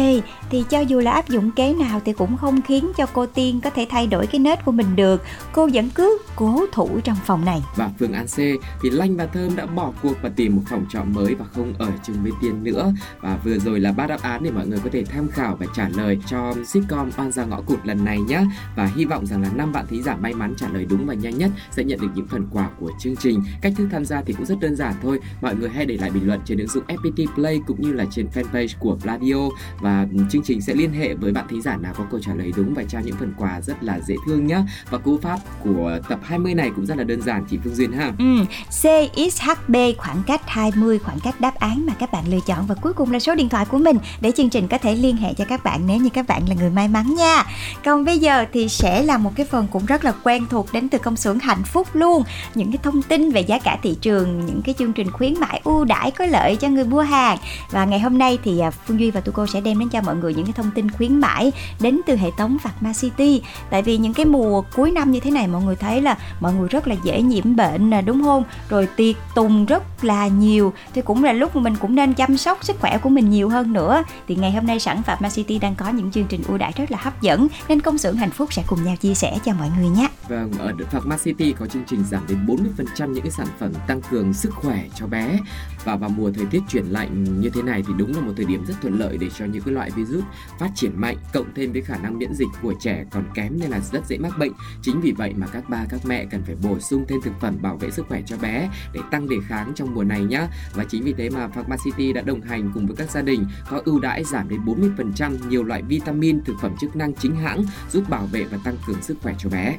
thì 0.49 0.63
cho 0.69 0.79
dù 0.79 0.99
là 0.99 1.11
áp 1.11 1.29
dụng 1.29 1.51
kế 1.51 1.73
nào 1.73 2.01
thì 2.05 2.13
cũng 2.13 2.37
không 2.37 2.61
khiến 2.61 2.91
cho 2.97 3.05
cô 3.13 3.25
Tiên 3.25 3.61
có 3.61 3.69
thể 3.69 3.87
thay 3.89 4.07
đổi 4.07 4.27
cái 4.27 4.39
nết 4.39 4.65
của 4.65 4.71
mình 4.71 4.95
được. 4.95 5.23
Cô 5.53 5.69
vẫn 5.73 5.89
cứ 5.89 6.17
cố 6.35 6.65
thủ 6.71 6.99
trong 7.03 7.17
phòng 7.25 7.45
này. 7.45 7.63
Và 7.75 7.89
phương 7.99 8.13
án 8.13 8.27
C 8.27 8.37
thì 8.81 8.89
Lanh 8.89 9.17
và 9.17 9.25
Thơm 9.25 9.55
đã 9.55 9.65
bỏ 9.65 9.91
cuộc 10.03 10.15
và 10.21 10.29
tìm 10.35 10.55
một 10.55 10.61
phòng 10.69 10.85
trọ 10.89 11.03
mới 11.03 11.35
và 11.35 11.45
không 11.53 11.73
ở 11.77 11.87
chung 12.03 12.22
với 12.23 12.31
tiền 12.41 12.63
nữa. 12.63 12.93
Và 13.21 13.39
vừa 13.43 13.57
rồi 13.57 13.79
là 13.79 13.91
ba 13.91 14.07
đáp 14.07 14.21
án 14.21 14.43
để 14.43 14.51
mọi 14.51 14.67
người 14.67 14.79
có 14.83 14.89
thể 14.93 15.03
tham 15.03 15.27
khảo 15.27 15.55
và 15.59 15.65
trả 15.75 15.89
lời 15.89 16.19
cho 16.27 16.53
sitcom 16.65 17.09
Oan 17.17 17.31
ra 17.31 17.45
ngõ 17.45 17.61
cụt 17.61 17.79
lần 17.85 18.05
này 18.05 18.19
nhé. 18.19 18.41
Và 18.75 18.85
hy 18.85 19.05
vọng 19.05 19.25
rằng 19.25 19.41
là 19.41 19.49
năm 19.55 19.71
bạn 19.71 19.85
thí 19.87 20.01
giả 20.01 20.15
may 20.15 20.33
mắn 20.33 20.53
trả 20.57 20.67
lời 20.69 20.85
đúng 20.89 21.05
và 21.05 21.13
nhanh 21.13 21.37
nhất 21.37 21.51
sẽ 21.71 21.83
nhận 21.83 21.99
được 22.01 22.09
những 22.15 22.27
phần 22.27 22.47
quà 22.51 22.69
của 22.79 22.91
chương 22.99 23.15
trình. 23.15 23.43
Cách 23.61 23.73
thức 23.77 23.87
tham 23.91 24.05
gia 24.05 24.21
thì 24.21 24.33
cũng 24.33 24.45
rất 24.45 24.59
đơn 24.59 24.75
giản 24.75 24.93
thôi. 25.01 25.19
Mọi 25.41 25.55
người 25.55 25.69
hãy 25.69 25.85
để 25.85 25.97
lại 25.97 26.09
bình 26.09 26.27
luận 26.27 26.39
trên 26.45 26.57
ứng 26.57 26.67
dụng 26.67 26.83
FPT 26.87 27.27
Play 27.35 27.61
cũng 27.67 27.81
như 27.81 27.93
là 27.93 28.05
trên 28.11 28.27
fanpage 28.33 28.75
của 28.79 28.97
Radio 29.03 29.49
và 29.81 30.07
ừ, 30.13 30.19
chương 30.29 30.43
trình 30.43 30.61
sẽ 30.61 30.73
liên 30.73 30.93
hệ 30.93 31.13
với 31.13 31.31
bạn 31.31 31.45
thí 31.49 31.61
giả 31.61 31.77
nào 31.77 31.93
có 31.97 32.05
câu 32.11 32.19
trả 32.19 32.33
lời 32.33 32.53
đúng 32.55 32.73
và 32.73 32.83
trao 32.83 33.01
những 33.01 33.15
phần 33.15 33.33
quà 33.37 33.61
rất 33.61 33.83
là 33.83 33.99
dễ 33.99 34.15
thương 34.25 34.47
nhé. 34.47 34.63
Và 34.89 34.97
cú 34.97 35.17
pháp 35.17 35.39
của 35.63 35.99
tập 36.09 36.19
20 36.23 36.53
này 36.53 36.71
cũng 36.75 36.85
rất 36.85 36.97
là 36.97 37.03
đơn 37.03 37.21
giản 37.21 37.45
chị 37.49 37.57
Phương 37.63 37.75
Duyên 37.75 37.91
ha. 37.91 38.11
Ừ, 38.19 38.45
CXHB 38.69 39.75
khoảng 39.97 40.23
cách 40.27 40.41
20 40.45 40.99
khoảng 40.99 41.19
cách 41.19 41.41
đáp 41.41 41.55
án 41.55 41.85
mà 41.85 41.93
các 41.99 42.02
các 42.03 42.11
bạn 42.11 42.23
lựa 42.27 42.39
chọn 42.45 42.65
và 42.67 42.75
cuối 42.75 42.93
cùng 42.93 43.11
là 43.11 43.19
số 43.19 43.35
điện 43.35 43.49
thoại 43.49 43.65
của 43.65 43.77
mình 43.77 43.97
để 44.21 44.31
chương 44.31 44.49
trình 44.49 44.67
có 44.67 44.77
thể 44.77 44.95
liên 44.95 45.17
hệ 45.17 45.33
cho 45.33 45.45
các 45.45 45.63
bạn 45.63 45.87
nếu 45.87 45.97
như 45.97 46.09
các 46.09 46.27
bạn 46.27 46.41
là 46.49 46.55
người 46.55 46.69
may 46.69 46.87
mắn 46.87 47.15
nha. 47.15 47.43
Còn 47.85 48.05
bây 48.05 48.19
giờ 48.19 48.45
thì 48.53 48.69
sẽ 48.69 49.03
là 49.03 49.17
một 49.17 49.31
cái 49.35 49.45
phần 49.45 49.67
cũng 49.71 49.85
rất 49.85 50.05
là 50.05 50.13
quen 50.23 50.45
thuộc 50.49 50.73
đến 50.73 50.89
từ 50.89 50.97
công 50.97 51.15
xưởng 51.15 51.39
hạnh 51.39 51.63
phúc 51.63 51.87
luôn. 51.93 52.23
Những 52.55 52.71
cái 52.71 52.77
thông 52.83 53.01
tin 53.01 53.31
về 53.31 53.41
giá 53.41 53.59
cả 53.59 53.77
thị 53.83 53.95
trường, 54.01 54.45
những 54.45 54.61
cái 54.61 54.75
chương 54.77 54.93
trình 54.93 55.11
khuyến 55.11 55.39
mãi 55.39 55.61
ưu 55.63 55.85
đãi 55.85 56.11
có 56.11 56.25
lợi 56.25 56.55
cho 56.55 56.67
người 56.67 56.83
mua 56.83 57.01
hàng. 57.01 57.37
Và 57.71 57.85
ngày 57.85 57.99
hôm 57.99 58.17
nay 58.17 58.37
thì 58.43 58.59
à, 58.59 58.71
Phương 58.71 58.99
Duy 58.99 59.11
và 59.11 59.21
Tu 59.21 59.31
cô 59.31 59.47
sẽ 59.47 59.61
đem 59.61 59.79
đến 59.79 59.89
cho 59.89 60.01
mọi 60.01 60.15
người 60.15 60.33
những 60.33 60.45
cái 60.45 60.53
thông 60.53 60.71
tin 60.71 60.91
khuyến 60.91 61.19
mãi 61.19 61.51
đến 61.79 62.01
từ 62.05 62.15
hệ 62.15 62.29
thống 62.37 62.57
Pharma 62.59 62.93
City. 63.01 63.41
Tại 63.69 63.81
vì 63.81 63.97
những 63.97 64.13
cái 64.13 64.25
mùa 64.25 64.61
cuối 64.75 64.91
năm 64.91 65.11
như 65.11 65.19
thế 65.19 65.31
này 65.31 65.47
mọi 65.47 65.61
người 65.61 65.75
thấy 65.75 66.01
là 66.01 66.17
mọi 66.39 66.53
người 66.53 66.67
rất 66.67 66.87
là 66.87 66.95
dễ 67.03 67.21
nhiễm 67.21 67.55
bệnh 67.55 67.89
nè 67.89 68.01
đúng 68.01 68.23
không? 68.23 68.43
Rồi 68.69 68.87
tiệc 68.95 69.15
tùng 69.35 69.65
rất 69.65 70.03
là 70.03 70.27
nhiều 70.27 70.73
thì 70.93 71.01
cũng 71.01 71.23
là 71.23 71.33
lúc 71.33 71.55
mà 71.55 71.61
mình 71.61 71.75
cũng 71.75 71.92
nên 71.95 72.13
chăm 72.13 72.37
sóc 72.37 72.63
sức 72.63 72.79
khỏe 72.79 72.97
của 72.97 73.09
mình 73.09 73.29
nhiều 73.29 73.49
hơn 73.49 73.73
nữa. 73.73 74.03
Thì 74.27 74.35
ngày 74.35 74.51
hôm 74.51 74.65
nay 74.65 74.79
sản 74.79 75.03
phẩm 75.03 75.19
City 75.33 75.59
đang 75.59 75.75
có 75.75 75.89
những 75.89 76.11
chương 76.11 76.27
trình 76.29 76.41
ưu 76.47 76.57
đãi 76.57 76.73
rất 76.75 76.91
là 76.91 76.97
hấp 77.01 77.21
dẫn 77.21 77.47
nên 77.67 77.79
công 77.79 77.97
xưởng 77.97 78.15
hạnh 78.15 78.31
phúc 78.31 78.53
sẽ 78.53 78.63
cùng 78.67 78.83
nhau 78.83 78.95
chia 78.95 79.13
sẻ 79.13 79.37
cho 79.45 79.53
mọi 79.53 79.69
người 79.77 79.89
nhé. 79.89 80.07
Vâng, 80.27 80.51
ở 80.59 80.73
Pharma 80.91 81.17
City 81.17 81.53
có 81.59 81.67
chương 81.67 81.83
trình 81.87 82.03
giảm 82.11 82.23
đến 82.27 82.45
40% 82.45 83.11
những 83.11 83.23
cái 83.23 83.31
sản 83.31 83.47
phẩm 83.59 83.73
tăng 83.87 84.01
cường 84.01 84.33
sức 84.33 84.53
khỏe 84.53 84.85
cho 84.95 85.07
bé 85.07 85.39
và 85.83 85.95
vào 85.95 86.09
mùa 86.09 86.31
thời 86.31 86.45
tiết 86.45 86.61
chuyển 86.69 86.85
lạnh 86.85 87.41
như 87.41 87.49
thế 87.49 87.61
này 87.61 87.83
thì 87.87 87.93
đúng 87.97 88.15
là 88.15 88.21
một 88.21 88.33
thời 88.37 88.45
điểm 88.45 88.65
rất 88.65 88.73
thuận 88.81 88.99
lợi 88.99 89.17
để 89.17 89.29
cho 89.37 89.45
những 89.45 89.63
cái 89.63 89.73
loại 89.73 89.91
virus 89.91 90.23
phát 90.59 90.69
triển 90.75 91.01
mạnh 91.01 91.17
cộng 91.33 91.53
thêm 91.55 91.73
với 91.73 91.81
khả 91.81 91.97
năng 91.97 92.19
miễn 92.19 92.33
dịch 92.33 92.47
của 92.61 92.73
trẻ 92.79 93.05
còn 93.11 93.23
kém 93.33 93.59
nên 93.59 93.69
là 93.69 93.79
rất 93.79 94.05
dễ 94.07 94.17
mắc 94.17 94.37
bệnh 94.37 94.51
chính 94.81 95.01
vì 95.01 95.11
vậy 95.11 95.33
mà 95.37 95.47
các 95.47 95.69
ba 95.69 95.85
các 95.89 95.99
mẹ 96.05 96.25
cần 96.25 96.43
phải 96.45 96.55
bổ 96.63 96.79
sung 96.79 97.05
thêm 97.07 97.21
thực 97.21 97.33
phẩm 97.41 97.57
bảo 97.61 97.77
vệ 97.77 97.91
sức 97.91 98.05
khỏe 98.09 98.21
cho 98.25 98.37
bé 98.37 98.69
để 98.93 98.99
tăng 99.11 99.29
đề 99.29 99.35
kháng 99.47 99.71
trong 99.75 99.93
mùa 99.93 100.03
này 100.03 100.23
nhá 100.23 100.47
và 100.73 100.83
chính 100.83 101.03
vì 101.03 101.13
thế 101.17 101.29
mà 101.29 101.47
City 101.83 102.13
đã 102.13 102.21
đồng 102.21 102.41
hành 102.41 102.71
cùng 102.73 102.87
với 102.87 102.95
các 102.95 103.11
gia 103.11 103.21
đình 103.21 103.45
có 103.69 103.81
ưu 103.85 103.99
đãi 103.99 104.23
giảm 104.23 104.49
đến 104.49 104.59
40% 104.65 105.49
nhiều 105.49 105.63
loại 105.63 105.81
vitamin 105.81 106.43
thực 106.43 106.55
phẩm 106.61 106.75
chức 106.81 106.95
năng 106.95 107.13
chính 107.13 107.35
hãng 107.35 107.63
giúp 107.91 108.09
bảo 108.09 108.25
vệ 108.25 108.43
và 108.43 108.57
tăng 108.63 108.77
cường 108.87 109.01
sức 109.01 109.17
khỏe 109.21 109.35
cho 109.37 109.49
bé 109.49 109.77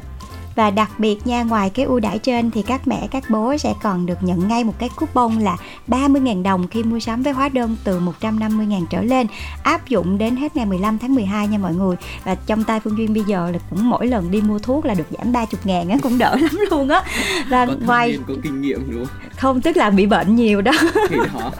và 0.55 0.71
đặc 0.71 0.91
biệt 0.99 1.27
nha 1.27 1.43
ngoài 1.43 1.71
cái 1.71 1.85
ưu 1.85 2.01
đãi 2.01 2.19
trên 2.19 2.51
thì 2.51 2.63
các 2.63 2.89
mẹ 2.89 3.09
các 3.11 3.25
bố 3.31 3.57
sẽ 3.57 3.75
còn 3.83 4.07
được 4.07 4.23
nhận 4.23 4.49
ngay 4.49 4.65
một 4.65 4.75
cái 4.79 4.89
coupon 4.97 5.33
là 5.41 5.57
30.000 5.89 6.43
đồng 6.43 6.69
khi 6.69 6.83
mua 6.83 7.01
sắm 7.01 7.23
với 7.23 7.33
hóa 7.33 7.49
đơn 7.49 7.77
từ 7.85 8.01
150.000 8.21 8.87
trở 8.91 9.03
lên 9.03 9.27
áp 9.63 9.89
dụng 9.89 10.19
đến 10.19 10.37
hết 10.37 10.57
ngày 10.57 10.67
15 10.67 10.99
tháng 10.99 11.15
12 11.15 11.49
nha 11.49 11.59
mọi 11.59 11.75
người 11.75 11.97
và 12.25 12.35
trong 12.35 12.65
tay 12.65 12.81
Phương 12.81 12.99
Duyên 12.99 13.15
bây 13.15 13.25
giờ 13.25 13.51
là 13.51 13.59
cũng 13.71 13.91
mỗi 13.91 14.07
lần 14.07 14.31
đi 14.31 14.41
mua 14.41 14.59
thuốc 14.59 14.87
là 14.87 14.95
được 14.95 15.07
giảm 15.11 15.33
30 15.33 15.61
ngàn 15.65 15.89
á 15.89 15.97
cũng 16.03 16.19
đỡ 16.19 16.37
lắm 16.41 16.59
luôn 16.71 16.89
á 16.89 17.03
và 17.49 17.67
có 17.67 17.75
ngoài 17.85 18.19
có 18.29 18.35
kinh 18.43 18.61
nghiệm 18.61 18.91
đúng 18.91 19.07
không? 19.37 19.61
tức 19.61 19.77
là 19.77 19.91
bị 19.91 20.07
bệnh 20.07 20.37
nhiều 20.37 20.63
đó, 20.63 20.73
đó. 21.11 21.51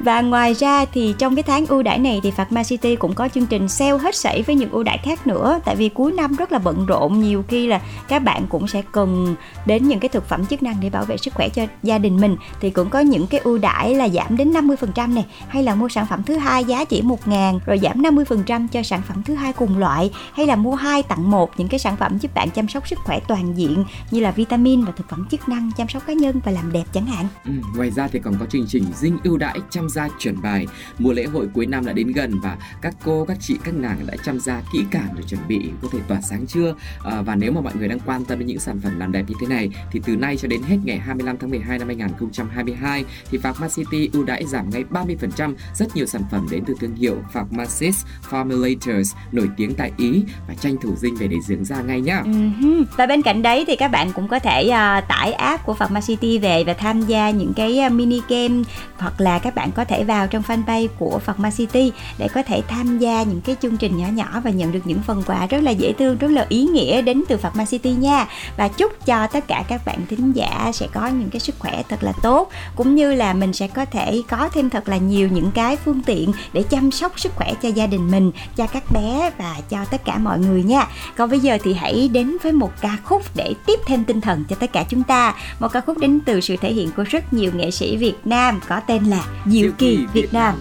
và 0.00 0.20
ngoài 0.20 0.54
ra 0.54 0.84
thì 0.84 1.14
trong 1.18 1.36
cái 1.36 1.42
tháng 1.42 1.66
ưu 1.66 1.82
đãi 1.82 1.98
này 1.98 2.20
thì 2.22 2.30
Pharma 2.30 2.62
City 2.62 2.96
cũng 2.96 3.14
có 3.14 3.28
chương 3.28 3.46
trình 3.46 3.68
sale 3.68 3.98
hết 3.98 4.14
sảy 4.14 4.42
với 4.42 4.56
những 4.56 4.70
ưu 4.70 4.82
đãi 4.82 4.98
khác 4.98 5.26
nữa 5.26 5.60
tại 5.64 5.76
vì 5.76 5.88
cuối 5.88 6.12
năm 6.12 6.36
rất 6.36 6.52
là 6.52 6.58
bận 6.58 6.86
rộn 6.86 7.20
nhiều 7.20 7.44
khi 7.48 7.66
là 7.66 7.77
các 8.08 8.18
bạn 8.18 8.46
cũng 8.46 8.68
sẽ 8.68 8.82
cần 8.92 9.36
đến 9.66 9.88
những 9.88 10.00
cái 10.00 10.08
thực 10.08 10.28
phẩm 10.28 10.46
chức 10.46 10.62
năng 10.62 10.76
để 10.80 10.90
bảo 10.90 11.04
vệ 11.04 11.16
sức 11.16 11.34
khỏe 11.34 11.48
cho 11.48 11.66
gia 11.82 11.98
đình 11.98 12.20
mình 12.20 12.36
thì 12.60 12.70
cũng 12.70 12.90
có 12.90 13.00
những 13.00 13.26
cái 13.26 13.40
ưu 13.40 13.58
đãi 13.58 13.94
là 13.94 14.08
giảm 14.08 14.36
đến 14.36 14.52
50% 14.52 15.14
này 15.14 15.26
hay 15.48 15.62
là 15.62 15.74
mua 15.74 15.88
sản 15.88 16.06
phẩm 16.10 16.22
thứ 16.22 16.36
hai 16.36 16.64
giá 16.64 16.84
chỉ 16.84 17.02
1 17.02 17.28
ngàn 17.28 17.58
rồi 17.66 17.78
giảm 17.78 18.02
50% 18.02 18.68
cho 18.68 18.82
sản 18.82 19.02
phẩm 19.08 19.22
thứ 19.22 19.34
hai 19.34 19.52
cùng 19.52 19.78
loại 19.78 20.10
hay 20.32 20.46
là 20.46 20.56
mua 20.56 20.74
hai 20.74 21.02
tặng 21.02 21.30
một 21.30 21.50
những 21.56 21.68
cái 21.68 21.78
sản 21.78 21.96
phẩm 21.96 22.18
giúp 22.18 22.34
bạn 22.34 22.50
chăm 22.50 22.68
sóc 22.68 22.88
sức 22.88 22.98
khỏe 23.04 23.20
toàn 23.28 23.58
diện 23.58 23.84
như 24.10 24.20
là 24.20 24.30
vitamin 24.30 24.84
và 24.84 24.92
thực 24.96 25.08
phẩm 25.08 25.26
chức 25.30 25.48
năng 25.48 25.70
chăm 25.76 25.88
sóc 25.88 26.02
cá 26.06 26.12
nhân 26.12 26.40
và 26.44 26.52
làm 26.52 26.72
đẹp 26.72 26.84
chẳng 26.92 27.06
hạn. 27.06 27.26
Ừ, 27.44 27.52
ngoài 27.76 27.90
ra 27.90 28.08
thì 28.08 28.18
còn 28.18 28.34
có 28.40 28.46
chương 28.46 28.66
trình 28.68 28.84
dinh 28.94 29.18
ưu 29.24 29.36
đãi 29.36 29.58
chăm 29.70 29.88
gia 29.88 30.08
chuẩn 30.18 30.42
bài. 30.42 30.66
Mùa 30.98 31.12
lễ 31.12 31.24
hội 31.24 31.48
cuối 31.54 31.66
năm 31.66 31.86
đã 31.86 31.92
đến 31.92 32.12
gần 32.12 32.40
và 32.42 32.56
các 32.82 32.94
cô, 33.04 33.24
các 33.24 33.36
chị, 33.40 33.58
các 33.64 33.74
nàng 33.74 34.06
đã 34.06 34.14
chăm 34.24 34.40
gia 34.40 34.62
kỹ 34.72 34.84
càng 34.90 35.08
để 35.16 35.22
chuẩn 35.28 35.40
bị 35.48 35.70
có 35.82 35.88
thể 35.92 35.98
tỏa 36.08 36.20
sáng 36.20 36.46
chưa? 36.46 36.74
À, 37.04 37.22
và 37.22 37.34
nếu 37.34 37.52
mà 37.52 37.60
mọi 37.68 37.76
người 37.76 37.88
đang 37.88 37.98
quan 38.06 38.24
tâm 38.24 38.38
đến 38.38 38.48
những 38.48 38.58
sản 38.58 38.80
phẩm 38.82 38.98
làm 38.98 39.12
đẹp 39.12 39.24
như 39.28 39.34
thế 39.40 39.46
này 39.46 39.70
thì 39.92 40.00
từ 40.04 40.16
nay 40.16 40.36
cho 40.36 40.48
đến 40.48 40.62
hết 40.62 40.76
ngày 40.84 40.98
25 40.98 41.36
tháng 41.38 41.50
12 41.50 41.78
năm 41.78 41.88
2022 41.88 43.04
thì 43.30 43.38
Pharma 43.38 43.68
City 43.68 44.10
ưu 44.12 44.24
đãi 44.24 44.44
giảm 44.44 44.70
ngay 44.70 44.84
30% 44.90 45.54
rất 45.74 45.96
nhiều 45.96 46.06
sản 46.06 46.22
phẩm 46.30 46.46
đến 46.50 46.64
từ 46.66 46.74
thương 46.80 46.94
hiệu 46.94 47.16
Pharmacist 47.32 48.06
Formulators 48.30 49.14
nổi 49.32 49.48
tiếng 49.56 49.74
tại 49.74 49.92
Ý 49.96 50.22
và 50.48 50.54
tranh 50.54 50.76
thủ 50.82 50.96
dinh 50.96 51.16
về 51.16 51.26
để 51.26 51.36
dưỡng 51.46 51.64
da 51.64 51.80
ngay 51.82 52.00
nhá. 52.00 52.22
Uh-huh. 52.24 52.84
Và 52.96 53.06
bên 53.06 53.22
cạnh 53.22 53.42
đấy 53.42 53.64
thì 53.66 53.76
các 53.76 53.88
bạn 53.88 54.12
cũng 54.12 54.28
có 54.28 54.38
thể 54.38 54.64
uh, 54.68 55.08
tải 55.08 55.32
app 55.32 55.66
của 55.66 55.74
Pharma 55.74 56.00
City 56.00 56.38
về 56.38 56.64
và 56.64 56.74
tham 56.74 57.02
gia 57.02 57.30
những 57.30 57.52
cái 57.56 57.80
uh, 57.86 57.92
mini 57.92 58.20
game 58.28 58.62
hoặc 58.96 59.20
là 59.20 59.38
các 59.38 59.54
bạn 59.54 59.70
có 59.72 59.84
thể 59.84 60.04
vào 60.04 60.26
trong 60.26 60.42
fanpage 60.42 60.88
của 60.98 61.18
Pharma 61.18 61.50
City 61.50 61.92
để 62.18 62.28
có 62.28 62.42
thể 62.42 62.62
tham 62.68 62.98
gia 62.98 63.22
những 63.22 63.40
cái 63.40 63.56
chương 63.62 63.76
trình 63.76 63.96
nhỏ 63.96 64.06
nhỏ 64.14 64.40
và 64.44 64.50
nhận 64.50 64.72
được 64.72 64.80
những 64.84 65.02
phần 65.06 65.22
quà 65.26 65.46
rất 65.46 65.62
là 65.62 65.70
dễ 65.70 65.92
thương, 65.92 66.18
rất 66.18 66.30
là 66.30 66.46
ý 66.48 66.64
nghĩa 66.64 67.02
đến 67.02 67.22
từ 67.28 67.36
Man 67.58 67.66
City 67.66 67.90
nha. 67.90 68.26
Và 68.56 68.68
chúc 68.68 69.06
cho 69.06 69.26
tất 69.26 69.48
cả 69.48 69.64
các 69.68 69.84
bạn 69.84 70.06
thính 70.10 70.32
giả 70.32 70.70
sẽ 70.74 70.86
có 70.92 71.06
những 71.06 71.30
cái 71.30 71.40
sức 71.40 71.54
khỏe 71.58 71.82
thật 71.88 72.02
là 72.02 72.12
tốt 72.22 72.50
cũng 72.76 72.94
như 72.94 73.14
là 73.14 73.32
mình 73.32 73.52
sẽ 73.52 73.68
có 73.68 73.84
thể 73.84 74.22
có 74.28 74.48
thêm 74.48 74.70
thật 74.70 74.88
là 74.88 74.96
nhiều 74.96 75.28
những 75.28 75.50
cái 75.50 75.76
phương 75.76 76.02
tiện 76.06 76.32
để 76.52 76.62
chăm 76.62 76.90
sóc 76.90 77.20
sức 77.20 77.32
khỏe 77.36 77.54
cho 77.62 77.68
gia 77.68 77.86
đình 77.86 78.10
mình 78.10 78.32
cho 78.56 78.66
các 78.66 78.82
bé 78.92 79.30
và 79.38 79.56
cho 79.70 79.84
tất 79.84 80.04
cả 80.04 80.18
mọi 80.18 80.38
người 80.38 80.62
nha. 80.62 80.86
Còn 81.16 81.30
bây 81.30 81.40
giờ 81.40 81.58
thì 81.64 81.74
hãy 81.74 82.08
đến 82.12 82.36
với 82.42 82.52
một 82.52 82.72
ca 82.80 82.96
khúc 83.04 83.22
để 83.34 83.54
tiếp 83.66 83.80
thêm 83.86 84.04
tinh 84.04 84.20
thần 84.20 84.44
cho 84.48 84.56
tất 84.56 84.72
cả 84.72 84.84
chúng 84.88 85.02
ta. 85.02 85.34
Một 85.60 85.68
ca 85.72 85.80
khúc 85.80 85.98
đến 85.98 86.20
từ 86.20 86.40
sự 86.40 86.56
thể 86.56 86.72
hiện 86.72 86.90
của 86.96 87.04
rất 87.04 87.32
nhiều 87.32 87.52
nghệ 87.54 87.70
sĩ 87.70 87.96
Việt 87.96 88.14
Nam 88.24 88.60
có 88.68 88.80
tên 88.80 89.04
là 89.04 89.24
Diệu 89.46 89.70
Kỳ 89.78 89.96
Việt, 89.96 90.06
Việt 90.12 90.32
Nam. 90.32 90.54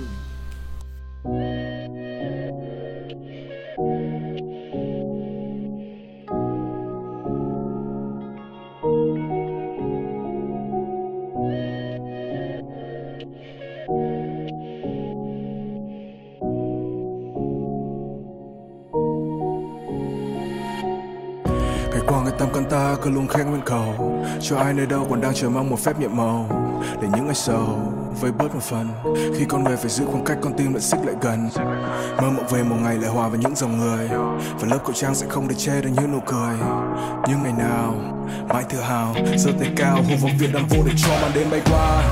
Nam. 22.12 22.64
ta 22.70 22.96
cứ 23.02 23.10
luôn 23.10 23.28
khen 23.28 23.50
nguyên 23.50 23.62
cầu. 23.66 24.16
Cho 24.42 24.58
ai 24.58 24.74
nơi 24.74 24.86
đâu 24.86 25.08
còn 25.10 25.22
đang 25.22 25.34
chờ 25.34 25.50
mong 25.50 25.70
một 25.70 25.80
phép 25.80 26.00
nhiệm 26.00 26.18
màu. 26.18 26.50
Để 27.02 27.08
những 27.16 27.26
ngày 27.26 27.36
sầu 27.36 27.80
vơi 28.22 28.32
bớt 28.32 28.56
một 28.56 28.62
phần. 28.62 28.90
Khi 29.38 29.46
con 29.50 29.64
người 29.64 29.78
phải 29.78 29.90
giữ 29.90 30.06
khoảng 30.06 30.26
cách, 30.26 30.38
con 30.42 30.54
tim 30.58 30.74
lại 30.74 30.82
xích 30.82 31.00
lại 31.06 31.16
gần. 31.22 31.50
Mơ 32.22 32.30
mộng 32.30 32.48
về 32.50 32.64
một 32.64 32.76
ngày 32.84 32.98
lại 32.98 33.10
hòa 33.10 33.28
với 33.28 33.40
những 33.40 33.56
dòng 33.56 33.78
người. 33.78 34.08
Và 34.60 34.68
lớp 34.68 34.80
khẩu 34.84 34.94
trang 34.94 35.16
sẽ 35.16 35.28
không 35.30 35.48
để 35.48 35.56
che 35.56 35.82
được 35.82 35.90
những 35.96 36.12
nụ 36.12 36.20
cười. 36.26 36.58
Nhưng 37.28 37.44
ngày 37.44 37.54
nào, 37.58 37.96
mãi 38.50 38.64
tự 38.70 38.82
hào, 38.82 39.16
giơ 39.38 39.52
tay 39.60 39.72
cao, 39.76 39.96
hùng 39.96 40.18
vọng 40.22 40.38
việt 40.40 40.50
nam 40.54 40.64
vô 40.70 40.78
để 40.86 40.92
cho 40.98 41.10
màn 41.22 41.32
đêm 41.36 41.48
bay 41.52 41.62
qua. 41.72 42.04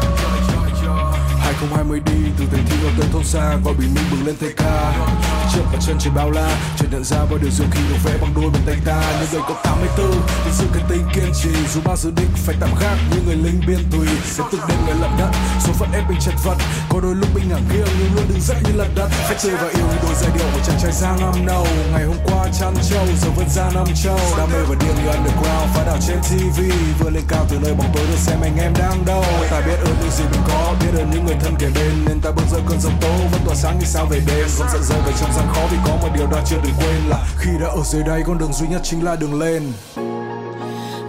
2020 1.40 2.02
đi, 2.06 2.32
từ 2.40 2.46
thành 2.52 2.66
thị 2.70 2.78
ở 2.84 2.92
tới 3.00 3.10
thôn 3.14 3.24
xa 3.24 3.56
gọi 3.66 3.74
bình 3.80 3.94
minh 3.96 4.06
bừng 4.12 4.26
lên 4.26 4.36
thay 4.40 4.54
ca 4.58 5.35
trước 5.56 5.66
và 5.74 5.80
chân 5.88 5.98
trên 6.00 6.14
bao 6.16 6.32
la. 6.32 6.50
Chợt 6.78 6.88
nhận 6.92 7.04
ra 7.04 7.18
bao 7.30 7.38
điều 7.42 7.52
diệu 7.52 7.68
kỳ 7.72 7.80
được 7.90 8.00
vẽ 8.04 8.14
bằng 8.22 8.34
đôi 8.36 8.50
bàn 8.54 8.62
tay 8.66 8.78
ta. 8.86 9.00
Những 9.20 9.30
người 9.32 9.42
có 9.50 9.56
84 9.64 10.12
thì 10.46 10.52
sự 10.54 10.66
cái 10.74 10.84
tính 10.90 11.06
kiên 11.14 11.32
trì. 11.42 11.50
Dù 11.74 11.82
bao 11.86 11.98
dự 11.98 12.12
định 12.12 12.32
phải 12.46 12.56
tạm 12.60 12.70
gác 12.82 12.98
như 13.12 13.22
người 13.26 13.36
lính 13.36 13.60
biên 13.68 13.80
tùy. 13.92 14.08
Sẽ 14.26 14.44
từng 14.52 14.62
đêm 14.68 14.78
người 14.86 14.96
lận 15.02 15.12
đất, 15.20 15.32
số 15.60 15.74
phận 15.74 15.92
ép 15.92 16.10
mình 16.10 16.20
chật 16.26 16.36
vật. 16.44 16.58
Có 16.90 17.00
đôi 17.02 17.16
lúc 17.16 17.30
mình 17.36 17.50
ngả 17.50 17.60
nghiêng 17.70 17.92
nhưng 18.00 18.16
luôn 18.16 18.26
đứng 18.30 18.42
dậy 18.42 18.58
như 18.64 18.72
lật 18.76 18.90
đất. 18.96 19.10
Phải 19.28 19.38
chơi 19.44 19.56
và 19.62 19.70
yêu 19.78 19.88
đôi 20.04 20.14
giai 20.22 20.32
điệu 20.36 20.48
của 20.54 20.60
chàng 20.68 20.80
trai 20.82 20.92
giang 20.92 21.18
năm 21.22 21.46
đầu 21.46 21.68
ngày 21.92 22.04
hôm 22.04 22.18
qua 22.26 22.48
chăn 22.60 22.74
trâu, 22.90 23.06
giờ 23.22 23.30
vươn 23.36 23.50
ra 23.50 23.70
năm 23.76 23.88
châu 24.04 24.20
đam 24.38 24.50
mê 24.54 24.60
và 24.70 24.76
điên 24.80 24.96
như 24.96 25.10
underground, 25.12 25.68
phá 25.74 25.84
đảo 25.86 25.98
trên 26.08 26.18
tv 26.22 26.60
vừa 27.00 27.10
lên 27.10 27.24
cao 27.28 27.46
từ 27.50 27.58
nơi 27.64 27.74
bóng 27.74 27.92
tối 27.96 28.06
được 28.10 28.18
xem 28.18 28.38
anh 28.42 28.58
em 28.58 28.74
đang 28.80 29.06
đâu. 29.06 29.24
Ta 29.52 29.62
biết 29.62 29.80
ơn 29.86 29.96
những 30.02 30.12
gì 30.12 30.24
mình 30.32 30.42
có, 30.48 30.74
biết 30.80 31.00
ơn 31.00 31.12
những 31.12 31.26
người 31.26 31.36
thân 31.44 31.56
kề 31.60 31.70
bên. 31.76 32.06
Nên 32.08 32.20
ta 32.20 32.32
bước 32.32 32.44
giữa 32.52 32.62
cơn 32.70 32.80
giông 32.82 32.98
tố, 33.02 33.14
vẫn 33.32 33.42
tỏa 33.46 33.56
sáng 33.56 33.80
như 33.80 33.86
sao 33.86 34.06
về 34.06 34.20
đêm. 34.28 34.48
Không 34.58 34.68
giận 34.74 34.84
rơi 34.84 35.00
về 35.06 35.14
trong 35.20 35.34
gian 35.36 35.45
khó 35.54 35.62
vì 35.72 35.78
có 35.86 35.96
một 36.02 36.10
điều 36.16 36.28
ta 36.28 36.42
chưa 36.46 36.58
đừng 36.64 36.74
quên 36.80 37.10
là 37.10 37.28
khi 37.38 37.52
đã 37.62 37.68
ở 37.68 37.84
dưới 37.84 38.04
đây 38.04 38.24
con 38.28 38.38
đường 38.38 38.54
duy 38.54 38.68
nhất 38.68 38.82
chính 38.84 39.06
là 39.06 39.16
đường 39.16 39.40
lên. 39.40 39.64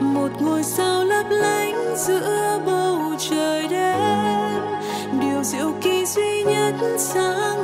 Một 0.01 0.29
ngôi 0.41 0.63
sao 0.63 1.05
lấp 1.05 1.27
lánh 1.31 1.97
giữa 1.97 2.61
bầu 2.67 2.99
trời 3.31 3.69
đêm, 3.69 3.99
điều 5.21 5.45
diệu 5.45 5.73
kỳ 5.83 6.07
duy 6.07 6.43
nhất 6.45 6.75
sáng 6.99 7.56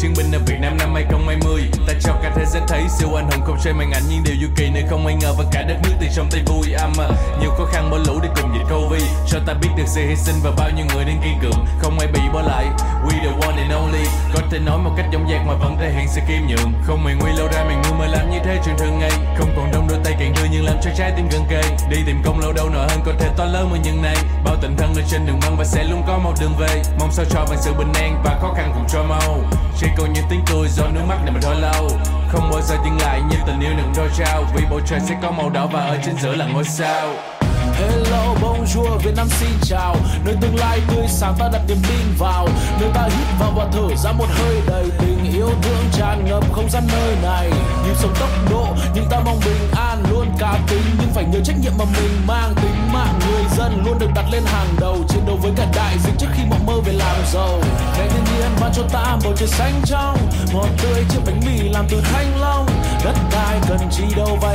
chiến 0.00 0.14
binh 0.16 0.32
ở 0.32 0.38
Việt 0.46 0.56
Nam 0.60 0.76
năm 0.78 0.94
2020 0.94 1.62
Ta 1.86 1.92
cho 2.00 2.12
cả 2.22 2.32
thế 2.36 2.44
giới 2.44 2.62
thấy 2.68 2.82
siêu 2.98 3.14
anh 3.14 3.30
hùng 3.30 3.40
không 3.46 3.60
xoay 3.60 3.74
màn 3.74 3.90
ảnh 3.92 4.02
Nhưng 4.10 4.22
điều 4.24 4.34
du 4.42 4.48
kỳ 4.56 4.70
nơi 4.70 4.84
không 4.90 5.06
ai 5.06 5.16
ngờ 5.20 5.34
và 5.38 5.44
cả 5.52 5.62
đất 5.62 5.76
nước 5.82 5.92
từ 6.00 6.06
trong 6.16 6.28
tay 6.30 6.42
vui 6.46 6.72
âm 6.72 6.92
à, 6.98 7.08
Nhiều 7.40 7.50
khó 7.50 7.64
khăn 7.72 7.90
bỏ 7.90 7.98
lũ 8.06 8.20
để 8.22 8.28
cùng 8.42 8.50
dịch 8.54 8.66
Covid 8.70 9.02
Cho 9.28 9.38
ta 9.46 9.54
biết 9.54 9.68
được 9.76 9.86
sự 9.86 10.00
hy 10.08 10.16
sinh 10.16 10.34
và 10.44 10.50
bao 10.58 10.70
nhiêu 10.76 10.86
người 10.94 11.04
đang 11.04 11.20
kiên 11.22 11.38
cường 11.42 11.66
Không 11.78 11.98
ai 11.98 12.08
bị 12.12 12.20
bỏ 12.32 12.42
lại. 12.42 12.66
We 13.06 13.14
the 13.24 13.32
one 13.46 13.56
and 13.62 13.72
only. 13.72 14.04
Có 14.34 14.40
thể 14.50 14.58
nói 14.58 14.78
một 14.78 14.90
cách 14.96 15.06
dõng 15.12 15.28
dạc 15.30 15.46
mà 15.46 15.54
vẫn 15.54 15.76
thể 15.80 15.92
hiện 15.92 16.08
sự 16.08 16.20
kiêm 16.28 16.46
nhượng. 16.48 16.72
Không 16.86 17.04
mày 17.04 17.14
nguy 17.14 17.32
lâu 17.32 17.48
ra 17.52 17.64
mày 17.64 17.76
ngu 17.76 17.94
mà 17.98 18.06
làm 18.06 18.30
như 18.30 18.38
thế 18.44 18.58
chuyện 18.64 18.76
thường 18.78 18.98
ngày. 18.98 19.10
Không 19.38 19.50
còn 19.56 19.72
đông 19.72 19.88
đôi 19.88 19.98
tay 20.04 20.14
càng 20.18 20.32
đưa 20.36 20.48
nhưng 20.50 20.64
làm 20.64 20.76
cho 20.82 20.90
trái 20.96 21.12
tim 21.16 21.28
gần 21.32 21.42
kề. 21.50 21.62
Đi 21.90 21.96
tìm 22.06 22.22
công 22.24 22.40
lâu 22.40 22.52
đâu 22.52 22.68
nợ 22.68 22.86
hơn 22.90 23.00
có 23.06 23.12
thể 23.18 23.28
to 23.36 23.44
lớn 23.44 23.68
mà 23.72 23.78
những 23.84 24.02
này 24.02 24.16
Bao 24.44 24.56
tình 24.62 24.76
thân 24.76 24.94
ở 24.94 25.02
trên 25.10 25.26
đường 25.26 25.40
băng 25.42 25.56
và 25.56 25.64
sẽ 25.64 25.84
luôn 25.84 26.02
có 26.06 26.18
một 26.18 26.32
đường 26.40 26.54
về. 26.58 26.82
Mong 26.98 27.12
sao 27.12 27.24
cho 27.30 27.44
bằng 27.48 27.58
sự 27.62 27.72
bình 27.78 27.92
an 27.94 28.22
và 28.24 28.38
khó 28.40 28.54
khăn 28.56 28.72
cùng 28.74 28.86
cho 28.88 29.02
mau. 29.02 29.38
Chỉ 29.78 29.86
còn 29.98 30.12
những 30.12 30.24
tiếng 30.30 30.44
cười 30.52 30.68
do 30.68 30.86
nước 30.86 31.02
mắt 31.08 31.18
này 31.24 31.32
mà 31.34 31.40
thôi 31.42 31.54
lâu. 31.60 31.88
Không 32.28 32.50
bao 32.50 32.60
giờ 32.62 32.76
dừng 32.84 32.98
lại 33.00 33.20
như 33.30 33.36
tình 33.46 33.60
yêu 33.60 33.72
đừng 33.76 33.92
đôi 33.96 34.08
trao. 34.18 34.44
Vì 34.54 34.64
bầu 34.70 34.80
trời 34.86 35.00
sẽ 35.00 35.14
có 35.22 35.30
màu 35.30 35.50
đỏ 35.50 35.66
và 35.72 35.80
ở 35.80 35.98
trên 36.04 36.16
giữa 36.22 36.34
là 36.34 36.46
ngôi 36.46 36.64
sao. 36.64 37.35
Hello, 37.76 38.34
bonjour, 38.42 38.98
Việt 39.02 39.16
Nam 39.16 39.28
xin 39.28 39.50
chào. 39.62 39.96
Nơi 40.24 40.36
tương 40.40 40.56
lai 40.56 40.80
tươi 40.88 41.06
sáng 41.08 41.34
ta 41.38 41.48
đặt 41.52 41.60
niềm 41.68 41.76
tin 41.88 42.06
vào. 42.18 42.48
Nơi 42.80 42.90
ta 42.94 43.02
hít 43.02 43.26
vào 43.40 43.52
và 43.56 43.66
thở 43.72 43.96
ra 43.96 44.12
một 44.12 44.26
hơi 44.28 44.60
đầy 44.66 44.84
tình 44.98 45.32
yêu 45.32 45.50
thương 45.62 45.84
tràn 45.92 46.24
ngập 46.24 46.52
không 46.52 46.70
gian 46.70 46.82
nơi 46.92 47.16
này. 47.22 47.50
Nhịp 47.84 47.94
sống 47.96 48.14
tốc 48.20 48.28
độ 48.50 48.66
nhưng 48.94 49.04
ta 49.10 49.20
mong 49.24 49.40
bình 49.44 49.70
an 49.76 50.02
Luôn 50.10 50.26
cá 50.38 50.58
tính. 50.66 50.82
Nhưng 51.00 51.08
phải 51.14 51.24
nhớ 51.24 51.38
trách 51.44 51.56
nhiệm 51.62 51.72
mà 51.78 51.84
mình 51.84 52.26
mang 52.26 52.54
Tính 52.54 52.92
mạng 52.92 53.18
người 53.28 53.42
dân 53.56 53.82
luôn 53.84 53.98
được 53.98 54.10
đặt 54.14 54.24
lên 54.32 54.42
hàng 54.46 54.68
đầu. 54.80 54.96
Chiến 55.08 55.26
đấu 55.26 55.38
với 55.42 55.52
cả 55.56 55.66
đại 55.76 55.96
dịch 56.04 56.14
trước 56.18 56.28
khi 56.36 56.42
mộng 56.50 56.66
mơ 56.66 56.74
về 56.84 56.92
làm 56.92 57.16
giàu. 57.32 57.60
Ngày 57.98 58.08
thiên 58.08 58.24
nhiên 58.24 58.50
ban 58.60 58.72
cho 58.74 58.82
ta 58.92 59.16
bầu 59.24 59.32
trời 59.36 59.48
xanh 59.48 59.80
trong. 59.84 60.16
Ngọt 60.52 60.68
tươi 60.82 61.04
chiếc 61.08 61.20
bánh 61.26 61.40
mì 61.46 61.68
làm 61.68 61.86
từ 61.90 62.00
thanh 62.12 62.40
long. 62.40 62.66
Đất 63.04 63.14
đai 63.32 63.58
cần 63.68 63.78
chi 63.90 64.04
đâu 64.16 64.38
và 64.40 64.45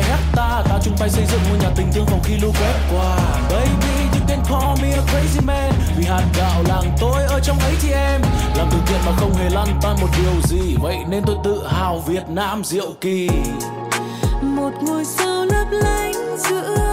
phải 1.01 1.09
xây 1.09 1.25
dựng 1.25 1.41
ngôi 1.49 1.59
nhà 1.59 1.69
tình 1.75 1.87
thương 1.93 2.05
phòng 2.05 2.19
khi 2.23 2.37
lũ 2.37 2.51
quét 2.59 2.73
qua. 2.91 3.17
Baby 3.49 4.03
you 4.13 4.19
can 4.27 4.39
call 4.49 4.81
me 4.81 4.91
a 4.91 5.01
crazy 5.01 5.45
man. 5.45 5.73
Vì 5.97 6.05
hạt 6.05 6.23
gạo 6.37 6.63
làng 6.67 6.95
tôi 6.99 7.23
ở 7.23 7.39
trong 7.39 7.59
ấy 7.59 7.73
thì 7.81 7.91
em 7.91 8.21
Làm 8.55 8.67
từ 8.71 8.77
thiện 8.87 8.99
mà 9.05 9.11
không 9.17 9.33
hề 9.33 9.49
lăn 9.49 9.67
tan 9.81 9.95
một 10.01 10.07
điều 10.17 10.41
gì. 10.43 10.75
Vậy 10.81 10.97
nên 11.09 11.23
tôi 11.25 11.35
tự 11.43 11.67
hào 11.67 11.99
Việt 11.99 12.23
Nam 12.29 12.63
diệu 12.63 12.93
kỳ. 13.01 13.29
Một 14.41 14.71
ngôi 14.81 15.05
sao 15.05 15.45
lấp 15.45 15.67
lánh 15.71 16.37
giữa 16.37 16.90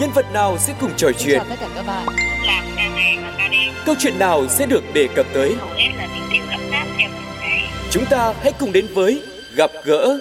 Nhân 0.00 0.10
vật 0.14 0.26
nào 0.32 0.58
sẽ 0.58 0.74
cùng 0.80 0.90
trò 0.96 1.08
chuyện? 1.18 1.42
tất 1.48 1.56
cả 1.60 1.68
các 1.74 1.86
bạn. 1.86 2.06
Làm 2.46 2.64
ca 2.76 2.88
ngày 2.88 3.18
và 3.22 3.32
ca 3.38 3.48
đêm, 3.48 3.72
Câu 3.86 3.94
chuyện 3.98 4.18
nào 4.18 4.48
sẽ 4.48 4.66
được 4.66 4.82
đề 4.94 5.08
cập 5.16 5.26
tới? 5.34 5.56
hầu 5.60 5.68
hết 5.68 5.88
là 5.96 6.08
tình 6.14 6.30
yêu 6.30 6.44
ấm 6.50 6.60
áp 6.72 6.86
theo 6.98 7.10
từng 7.12 7.40
ngày. 7.40 7.70
Chúng 7.90 8.04
ta 8.10 8.34
hãy 8.42 8.52
cùng 8.52 8.72
đến 8.72 8.86
với 8.94 9.22
Gặp 9.56 9.70
gỡ 9.84 10.18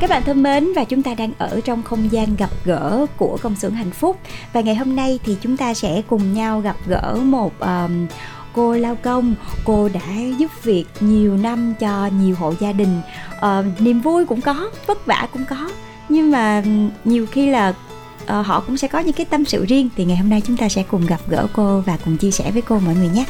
Các 0.00 0.10
bạn 0.10 0.22
thân 0.22 0.42
mến 0.42 0.72
và 0.76 0.84
chúng 0.84 1.02
ta 1.02 1.14
đang 1.14 1.32
ở 1.38 1.60
trong 1.64 1.82
không 1.82 2.12
gian 2.12 2.36
gặp 2.36 2.50
gỡ 2.64 3.06
của 3.16 3.38
công 3.42 3.56
xưởng 3.56 3.74
hạnh 3.74 3.90
phúc 3.90 4.18
và 4.52 4.60
ngày 4.60 4.74
hôm 4.74 4.96
nay 4.96 5.18
thì 5.24 5.36
chúng 5.40 5.56
ta 5.56 5.74
sẽ 5.74 6.02
cùng 6.08 6.34
nhau 6.34 6.60
gặp 6.60 6.76
gỡ 6.86 7.18
một 7.22 7.60
um, 7.60 8.06
cô 8.54 8.72
lao 8.72 8.94
công 9.02 9.34
cô 9.64 9.88
đã 9.88 10.00
giúp 10.38 10.50
việc 10.62 10.84
nhiều 11.00 11.36
năm 11.36 11.74
cho 11.80 12.06
nhiều 12.20 12.36
hộ 12.38 12.54
gia 12.60 12.72
đình 12.72 13.00
Ờ, 13.40 13.64
niềm 13.78 14.00
vui 14.00 14.26
cũng 14.26 14.40
có 14.40 14.70
vất 14.86 15.06
vả 15.06 15.28
cũng 15.32 15.44
có 15.50 15.70
nhưng 16.08 16.30
mà 16.30 16.62
nhiều 17.04 17.26
khi 17.26 17.50
là 17.50 17.74
ờ, 18.32 18.42
họ 18.42 18.60
cũng 18.66 18.76
sẽ 18.76 18.88
có 18.88 18.98
những 18.98 19.12
cái 19.12 19.26
tâm 19.26 19.44
sự 19.44 19.64
riêng 19.64 19.88
thì 19.96 20.04
ngày 20.04 20.16
hôm 20.16 20.30
nay 20.30 20.42
chúng 20.46 20.56
ta 20.56 20.68
sẽ 20.68 20.82
cùng 20.82 21.06
gặp 21.06 21.20
gỡ 21.28 21.46
cô 21.52 21.80
và 21.80 21.98
cùng 22.04 22.16
chia 22.16 22.30
sẻ 22.30 22.50
với 22.50 22.62
cô 22.62 22.78
mọi 22.78 22.94
người 22.94 23.08
nhé 23.08 23.24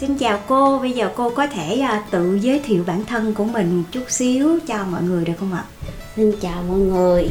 Xin 0.00 0.18
chào 0.18 0.38
cô, 0.48 0.78
bây 0.78 0.92
giờ 0.92 1.10
cô 1.16 1.30
có 1.30 1.46
thể 1.46 1.78
à, 1.80 2.02
tự 2.10 2.34
giới 2.34 2.58
thiệu 2.58 2.84
bản 2.86 3.04
thân 3.04 3.34
của 3.34 3.44
mình 3.44 3.76
một 3.76 3.82
chút 3.90 4.04
xíu 4.08 4.58
cho 4.66 4.84
mọi 4.84 5.02
người 5.02 5.24
được 5.24 5.32
không 5.38 5.52
ạ? 5.52 5.64
Xin 6.16 6.32
chào 6.40 6.62
mọi 6.68 6.78
người, 6.78 7.28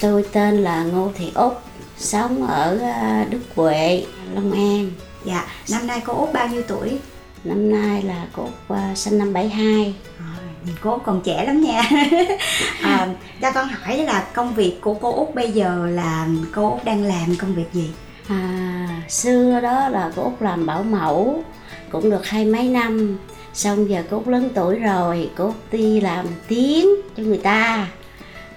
tôi 0.00 0.24
tên 0.32 0.56
là 0.56 0.84
Ngô 0.84 1.12
Thị 1.16 1.30
Úc, 1.34 1.62
sống 1.98 2.46
ở 2.46 2.78
à, 2.78 3.26
Đức 3.30 3.40
Huệ, 3.54 4.04
Long 4.34 4.52
An. 4.52 4.90
Dạ, 5.24 5.46
năm 5.70 5.86
nay 5.86 6.02
cô 6.04 6.12
Út 6.12 6.32
bao 6.32 6.48
nhiêu 6.48 6.62
tuổi? 6.68 6.98
Năm 7.44 7.70
nay 7.70 8.02
là 8.02 8.26
cô 8.32 8.42
Úc 8.42 8.76
à, 8.76 8.92
sinh 8.94 9.18
năm 9.18 9.32
72. 9.32 9.94
Cô 10.80 10.98
còn 10.98 11.20
trẻ 11.24 11.44
lắm 11.46 11.60
nha. 11.60 11.82
À, 12.82 13.08
cho 13.40 13.52
con 13.52 13.68
hỏi 13.68 13.96
là 13.96 14.26
công 14.34 14.54
việc 14.54 14.80
của 14.80 14.94
cô 14.94 15.12
út 15.14 15.34
bây 15.34 15.52
giờ 15.52 15.86
là 15.90 16.28
cô 16.54 16.70
út 16.70 16.84
đang 16.84 17.02
làm 17.02 17.36
công 17.38 17.54
việc 17.54 17.72
gì? 17.72 17.90
À, 18.28 18.88
xưa 19.08 19.60
đó 19.60 19.88
là 19.88 20.12
cô 20.16 20.22
út 20.22 20.32
làm 20.40 20.66
bảo 20.66 20.82
mẫu 20.82 21.42
cũng 21.90 22.10
được 22.10 22.26
hai 22.26 22.44
mấy 22.44 22.68
năm. 22.68 23.18
Xong 23.54 23.90
giờ 23.90 24.02
cô 24.10 24.16
út 24.16 24.28
lớn 24.28 24.48
tuổi 24.54 24.78
rồi 24.78 25.30
cô 25.36 25.44
út 25.44 25.54
đi 25.72 26.00
làm 26.00 26.26
tiếng 26.48 26.86
cho 27.16 27.22
người 27.22 27.38
ta. 27.38 27.88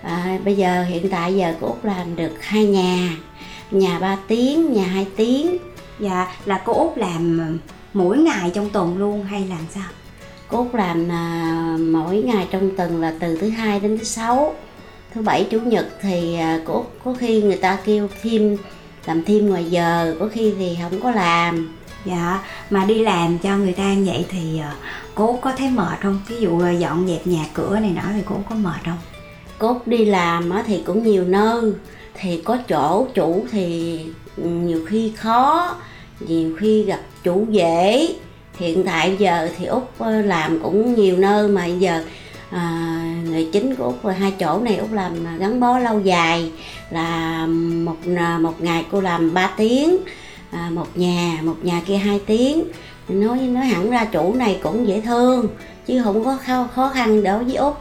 À, 0.02 0.40
bây 0.46 0.56
giờ 0.56 0.84
hiện 0.84 1.10
tại 1.10 1.36
giờ 1.36 1.54
cô 1.62 1.68
út 1.68 1.86
làm 1.86 2.16
được 2.16 2.34
hai 2.42 2.66
nhà 2.66 3.10
nhà 3.72 4.00
3 4.00 4.18
tiếng 4.28 4.74
nhà 4.74 4.84
2 4.84 5.08
tiếng. 5.16 5.58
Dạ 6.00 6.28
là 6.46 6.62
cô 6.66 6.74
út 6.74 6.98
làm 6.98 7.58
mỗi 7.94 8.18
ngày 8.18 8.52
trong 8.54 8.70
tuần 8.70 8.98
luôn 8.98 9.24
hay 9.24 9.48
làm 9.50 9.66
sao 9.70 9.90
cô 10.50 10.58
út 10.58 10.76
làm 10.76 11.12
à, 11.12 11.78
mỗi 11.80 12.18
ngày 12.18 12.48
trong 12.52 12.76
tuần 12.78 13.02
là 13.02 13.14
từ 13.20 13.38
thứ 13.38 13.50
hai 13.50 13.80
đến 13.80 13.98
thứ 13.98 14.04
sáu. 14.04 14.56
Thứ 15.14 15.22
bảy 15.22 15.48
chủ 15.52 15.60
nhật 15.60 15.88
thì 16.02 16.36
à, 16.36 16.60
út 16.66 16.86
có 17.04 17.14
khi 17.20 17.42
người 17.42 17.58
ta 17.58 17.78
kêu 17.86 18.08
thêm 18.22 18.58
làm 19.06 19.24
thêm 19.24 19.50
ngoài 19.50 19.66
giờ 19.66 20.16
có 20.20 20.30
khi 20.32 20.54
thì 20.58 20.78
không 20.82 21.02
có 21.02 21.12
làm. 21.12 21.76
Dạ 22.06 22.44
mà 22.70 22.86
đi 22.86 23.04
làm 23.04 23.38
cho 23.38 23.58
người 23.58 23.74
ta 23.74 23.94
như 23.94 24.12
vậy 24.12 24.26
thì 24.30 24.62
cô 25.16 25.28
út 25.28 25.42
có 25.42 25.52
thấy 25.58 25.70
mệt 25.70 26.02
không? 26.02 26.22
Ví 26.28 26.36
dụ 26.40 26.62
dọn 26.80 27.08
dẹp 27.08 27.28
nhà 27.28 27.46
cửa 27.54 27.80
này 27.80 27.92
nọ 27.96 28.02
thì 28.14 28.22
cô 28.26 28.36
út 28.36 28.46
có 28.50 28.56
mệt 28.56 28.86
không? 28.86 29.00
Cô 29.60 29.68
út 29.68 29.88
đi 29.88 30.06
làm 30.06 30.50
á 30.50 30.64
thì 30.68 30.84
cũng 30.86 31.04
nhiều 31.04 31.24
nơi 31.24 31.74
thì 32.14 32.42
có 32.46 32.58
chỗ 32.68 33.08
chủ 33.14 33.46
thì 33.52 34.00
nhiều 34.38 34.86
khi 34.88 35.14
khó 35.18 35.76
nhiều 36.20 36.56
khi 36.60 36.84
gặp 36.84 37.00
chủ 37.24 37.46
dễ 37.50 38.08
hiện 38.60 38.84
tại 38.84 39.16
giờ 39.20 39.50
thì 39.58 39.66
út 39.66 39.84
ờ, 39.98 40.22
làm 40.22 40.60
cũng 40.64 40.96
nhiều 40.96 41.18
nơi 41.18 41.48
mà 41.48 41.66
giờ 41.66 42.04
ờ, 42.52 42.58
à, 42.58 43.02
người 43.24 43.50
chính 43.54 43.76
của 43.76 43.84
út 43.84 43.96
là 44.06 44.14
hai 44.14 44.34
chỗ 44.40 44.60
này 44.60 44.78
út 44.78 44.92
làm 44.92 45.38
gắn 45.38 45.60
bó 45.60 45.80
lâu 45.80 46.00
dài. 46.00 46.52
Là 46.92 47.46
một 47.86 47.98
ờ, 48.18 48.40
một 48.40 48.62
ngày 48.62 48.86
cô 48.92 49.02
làm 49.02 49.34
3 49.34 49.50
tiếng 49.58 49.98
à, 50.52 50.70
một 50.72 50.88
nhà 50.96 51.38
một 51.42 51.56
nhà 51.64 51.82
kia 51.86 51.98
hai 51.98 52.20
tiếng. 52.26 52.64
Nói 53.10 53.38
nói 53.38 53.66
hẳn 53.66 53.90
ra 53.90 54.06
chủ 54.06 54.34
này 54.34 54.60
cũng 54.64 54.88
dễ 54.88 55.02
thương 55.02 55.48
chứ 55.88 56.02
không 56.04 56.24
có 56.24 56.38
khó, 56.46 56.68
khó 56.76 56.90
khăn 56.90 57.24
đối 57.24 57.44
với 57.44 57.56
út. 57.56 57.74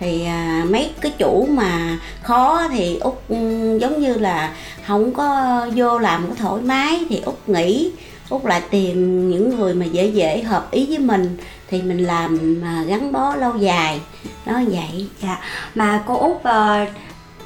Thì 0.00 0.24
à, 0.24 0.64
mấy 0.70 0.90
cái 1.00 1.12
chủ 1.18 1.46
mà 1.50 1.98
khó 2.22 2.68
thì 2.68 2.98
út 2.98 3.14
ừ, 3.28 3.36
giống 3.80 4.00
như 4.00 4.14
là 4.14 4.54
không 4.86 5.14
có 5.14 5.66
vô 5.74 5.98
làm 5.98 6.26
có 6.28 6.34
thoải 6.34 6.62
mái 6.62 7.04
thì 7.08 7.20
út 7.24 7.34
nghỉ 7.46 7.92
út 8.28 8.44
lại 8.44 8.62
tìm 8.70 9.30
những 9.30 9.56
người 9.58 9.74
mà 9.74 9.84
dễ 9.86 10.06
dễ 10.06 10.42
hợp 10.42 10.70
ý 10.70 10.86
với 10.86 10.98
mình 10.98 11.36
thì 11.70 11.82
mình 11.82 12.04
làm 12.04 12.60
mà 12.62 12.82
gắn 12.86 13.12
bó 13.12 13.34
lâu 13.36 13.56
dài. 13.56 14.00
Đó 14.46 14.60
vậy 14.70 15.08
dạ. 15.22 15.38
Mà 15.74 16.02
cô 16.06 16.16
út 16.18 16.42
ờ, 16.42 16.86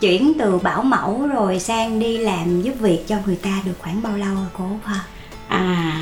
chuyển 0.00 0.32
từ 0.38 0.58
bảo 0.58 0.82
mẫu 0.82 1.26
rồi 1.34 1.58
sang 1.60 1.98
đi 1.98 2.18
làm 2.18 2.62
giúp 2.62 2.72
việc 2.80 3.04
cho 3.08 3.16
người 3.26 3.36
ta 3.36 3.60
được 3.64 3.74
khoảng 3.78 4.02
bao 4.02 4.16
lâu 4.16 4.34
rồi 4.34 4.46
cô 4.58 4.64
út 4.64 4.84
ha? 4.84 5.00
À 5.48 5.92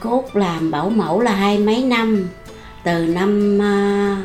cô 0.00 0.10
út 0.10 0.24
làm 0.36 0.70
bảo 0.70 0.90
mẫu 0.90 1.20
là 1.20 1.32
hai 1.32 1.58
mấy 1.58 1.82
năm. 1.82 2.28
Từ 2.84 3.06
năm 3.06 3.58
à, 3.62 4.16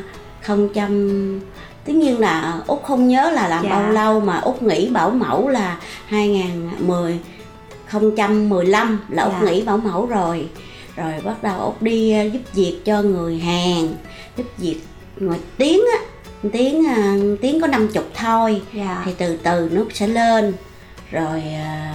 không 0.42 0.68
trăm 0.74 1.40
tất 1.84 1.92
nhiên 1.92 2.18
là 2.20 2.60
út 2.66 2.82
không 2.82 3.08
nhớ 3.08 3.30
là 3.30 3.48
làm 3.48 3.64
Dạ. 3.64 3.70
bao 3.70 3.90
lâu 3.92 4.20
mà 4.20 4.38
út 4.38 4.62
nghỉ 4.62 4.88
bảo 4.90 5.10
mẫu 5.10 5.48
là 5.48 5.76
2010 6.06 7.18
015 7.92 9.00
là 9.08 9.22
út 9.22 9.32
Dạ. 9.32 9.50
nghỉ 9.50 9.62
bảo 9.62 9.76
mẫu 9.76 10.06
rồi. 10.06 10.48
Rồi 10.96 11.12
bắt 11.24 11.42
đầu 11.42 11.60
út 11.60 11.82
đi 11.82 12.12
à, 12.12 12.22
giúp 12.22 12.40
việc 12.54 12.80
cho 12.84 13.02
người 13.02 13.38
Hàn 13.38 13.88
giúp 14.36 14.44
việc 14.58 14.80
ngoài 15.20 15.38
tiếng 15.58 15.80
á. 15.98 15.98
Tiếng 16.52 16.86
à, 16.88 17.16
tiếng 17.40 17.60
có 17.60 17.66
50 17.66 18.04
thôi. 18.14 18.62
Dạ. 18.74 19.02
Thì 19.04 19.12
từ 19.18 19.36
từ 19.42 19.68
nước 19.72 19.88
sẽ 19.94 20.06
lên. 20.06 20.52
Rồi 21.10 21.42
à, 21.42 21.92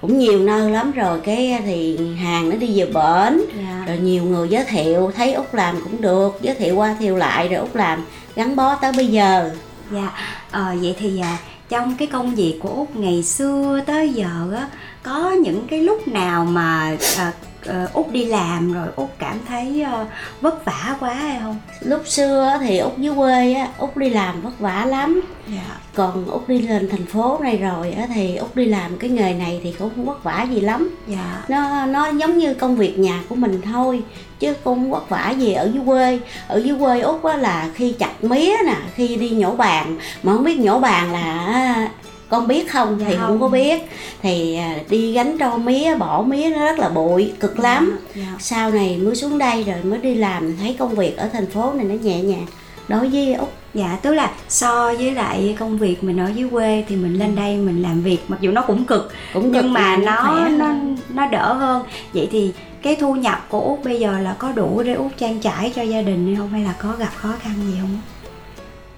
cũng 0.00 0.18
nhiều 0.18 0.38
nơi 0.38 0.70
lắm 0.70 0.92
rồi. 0.92 1.20
Cái 1.20 1.60
thì 1.64 1.98
hàng 2.14 2.50
nó 2.50 2.56
đi 2.56 2.80
về 2.80 2.86
bển. 2.86 3.40
Dạ. 3.56 3.84
Rồi 3.86 3.98
nhiều 3.98 4.24
người 4.24 4.48
giới 4.48 4.64
thiệu 4.64 5.12
thấy 5.16 5.32
út 5.32 5.46
làm 5.52 5.80
cũng 5.84 6.00
được. 6.00 6.38
Giới 6.42 6.54
thiệu 6.54 6.76
qua 6.76 6.96
thiệu 7.00 7.16
lại 7.16 7.48
rồi 7.48 7.60
út 7.60 7.76
làm 7.76 8.04
gắn 8.36 8.56
bó 8.56 8.74
tới 8.74 8.92
bây 8.92 9.06
giờ. 9.06 9.50
Dạ. 9.92 10.12
Ờ, 10.50 10.74
vậy 10.80 10.96
thì 10.98 11.20
à, 11.20 11.38
trong 11.68 11.94
cái 11.98 12.08
công 12.08 12.34
việc 12.34 12.58
của 12.62 12.68
út 12.68 12.88
ngày 12.94 13.22
xưa 13.22 13.80
tới 13.86 14.08
giờ 14.08 14.50
á 14.56 14.68
có 15.02 15.30
những 15.30 15.66
cái 15.70 15.80
lúc 15.80 16.08
nào 16.08 16.44
mà 16.44 16.96
à, 17.18 17.32
ờ, 17.66 17.88
út 17.92 18.12
đi 18.12 18.24
làm 18.24 18.72
rồi 18.72 18.88
út 18.96 19.08
cảm 19.18 19.38
thấy 19.48 19.82
ờ, 19.82 20.06
vất 20.40 20.64
vả 20.64 20.96
quá 21.00 21.14
hay 21.14 21.38
không? 21.42 21.56
Lúc 21.80 22.02
xưa 22.06 22.58
thì 22.60 22.78
út 22.78 22.98
dưới 22.98 23.14
quê 23.14 23.52
á 23.52 23.68
út 23.78 23.96
đi 23.96 24.10
làm 24.10 24.42
vất 24.42 24.58
vả 24.58 24.84
lắm. 24.84 25.20
Dạ. 25.48 25.76
Còn 25.94 26.26
út 26.26 26.48
đi 26.48 26.58
lên 26.58 26.88
thành 26.90 27.06
phố 27.06 27.38
này 27.42 27.56
rồi 27.56 27.92
á 27.92 28.06
thì 28.14 28.36
út 28.36 28.56
đi 28.56 28.64
làm 28.64 28.98
cái 28.98 29.10
nghề 29.10 29.34
này 29.34 29.60
thì 29.62 29.74
cũng 29.78 29.90
không 29.96 30.04
vất 30.04 30.24
vả 30.24 30.46
gì 30.50 30.60
lắm. 30.60 30.96
Dạ. 31.06 31.44
Nó 31.48 31.86
nó 31.86 32.08
giống 32.08 32.38
như 32.38 32.54
công 32.54 32.76
việc 32.76 32.98
nhà 32.98 33.22
của 33.28 33.34
mình 33.34 33.60
thôi 33.62 34.02
chứ 34.38 34.54
cũng 34.64 34.78
không 34.78 34.90
vất 34.90 35.08
vả 35.08 35.30
gì 35.30 35.52
ở 35.52 35.70
dưới 35.74 35.82
quê. 35.86 36.18
Ở 36.48 36.62
dưới 36.64 36.76
quê 36.78 37.00
út 37.00 37.24
á 37.24 37.36
là 37.36 37.68
khi 37.74 37.92
chặt 37.98 38.24
mía 38.24 38.56
nè 38.66 38.76
khi 38.94 39.16
đi 39.16 39.30
nhổ 39.30 39.50
bàn. 39.50 39.98
Mà 40.22 40.32
không 40.32 40.44
biết 40.44 40.58
nhổ 40.60 40.78
bàn 40.78 41.12
là 41.12 41.88
con 42.28 42.48
biết 42.48 42.70
không 42.72 42.96
Dạ 43.00 43.06
thì 43.08 43.16
không. 43.16 43.26
không 43.26 43.40
có 43.40 43.48
biết 43.48 43.82
thì 44.22 44.56
à, 44.56 44.76
đi 44.90 45.12
gánh 45.12 45.36
rau 45.40 45.58
mía 45.58 45.94
bỏ 45.94 46.22
mía 46.22 46.50
nó 46.50 46.64
rất 46.64 46.78
là 46.78 46.88
bụi 46.88 47.32
cực 47.40 47.58
lắm 47.58 47.98
dạ 48.14 48.26
sau 48.38 48.70
này 48.70 48.96
mới 48.96 49.16
xuống 49.16 49.38
đây 49.38 49.64
rồi 49.64 49.76
mới 49.84 49.98
đi 49.98 50.14
làm 50.14 50.56
thấy 50.56 50.76
công 50.78 50.94
việc 50.94 51.16
ở 51.16 51.28
thành 51.32 51.46
phố 51.50 51.72
này 51.72 51.84
nó 51.84 51.94
nhẹ 51.94 52.22
nhàng 52.22 52.46
đối 52.88 53.08
với 53.08 53.34
út 53.34 53.48
Dạ, 53.74 53.98
tức 54.02 54.14
là 54.14 54.30
so 54.48 54.92
với 54.98 55.12
lại 55.14 55.56
công 55.58 55.78
việc 55.78 56.04
mình 56.04 56.20
ở 56.20 56.30
dưới 56.34 56.48
quê 56.50 56.84
thì 56.88 56.96
mình 56.96 57.18
lên 57.18 57.34
đây 57.36 57.56
mình 57.56 57.82
làm 57.82 58.02
việc 58.02 58.18
mặc 58.28 58.40
dù 58.40 58.50
nó 58.50 58.60
cũng 58.66 58.84
cực 58.84 59.12
cũng 59.34 59.42
cực 59.42 59.64
nhưng 59.64 59.72
mà 59.72 59.96
nó 59.96 60.12
khỏe 60.22 60.50
nó 60.50 60.66
hơn. 60.66 60.96
nó 61.14 61.26
đỡ 61.26 61.52
hơn. 61.52 61.82
Vậy 62.14 62.28
thì 62.32 62.52
cái 62.82 62.96
thu 62.96 63.14
nhập 63.14 63.46
của 63.48 63.60
Út 63.60 63.84
bây 63.84 64.00
giờ 64.00 64.18
là 64.20 64.36
có 64.38 64.52
đủ 64.52 64.82
để 64.84 64.92
Út 64.94 65.10
trang 65.18 65.40
trải 65.40 65.72
cho 65.76 65.82
gia 65.82 66.02
đình 66.02 66.26
hay 66.26 66.36
không 66.36 66.50
hay 66.50 66.64
là 66.64 66.74
có 66.82 66.92
gặp 66.98 67.10
khó 67.16 67.28
khăn 67.40 67.52
gì 67.66 67.78
không? 67.80 68.00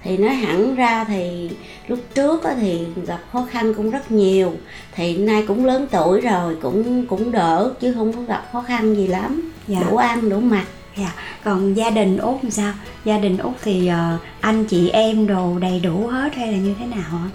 Thì 0.04 0.16
nói 0.16 0.34
hẳn 0.34 0.74
ra 0.74 1.04
thì 1.04 1.50
lúc 1.88 1.98
trước 2.14 2.42
thì 2.60 2.86
gặp 3.06 3.20
khó 3.32 3.46
khăn 3.50 3.74
cũng 3.74 3.90
rất 3.90 4.10
nhiều. 4.10 4.52
Thì 4.94 5.16
nay 5.16 5.44
cũng 5.48 5.64
lớn 5.64 5.86
tuổi 5.90 6.20
rồi 6.20 6.56
cũng 6.62 7.06
cũng 7.06 7.32
đỡ 7.32 7.72
chứ 7.80 7.94
không 7.94 8.12
có 8.12 8.22
gặp 8.22 8.48
khó 8.52 8.62
khăn 8.62 8.94
gì 8.96 9.06
lắm. 9.06 9.52
Dạ. 9.66 9.80
đủ 9.90 9.96
ăn 9.96 10.28
đủ 10.28 10.40
mặc. 10.40 10.64
Dạ, 10.96 11.12
còn 11.44 11.74
gia 11.74 11.90
đình 11.90 12.16
Út 12.16 12.42
làm 12.42 12.50
sao? 12.50 12.72
Gia 13.04 13.18
đình 13.18 13.38
Út 13.38 13.54
thì 13.62 13.86
ờ, 13.88 14.18
anh 14.40 14.64
chị 14.64 14.88
em 14.88 15.26
đồ 15.26 15.58
đầy 15.58 15.80
đủ 15.80 16.06
hết 16.06 16.34
hay 16.34 16.52
là 16.52 16.58
như 16.58 16.74
thế 16.78 16.86
nào 16.86 17.10
ạ? 17.12 17.28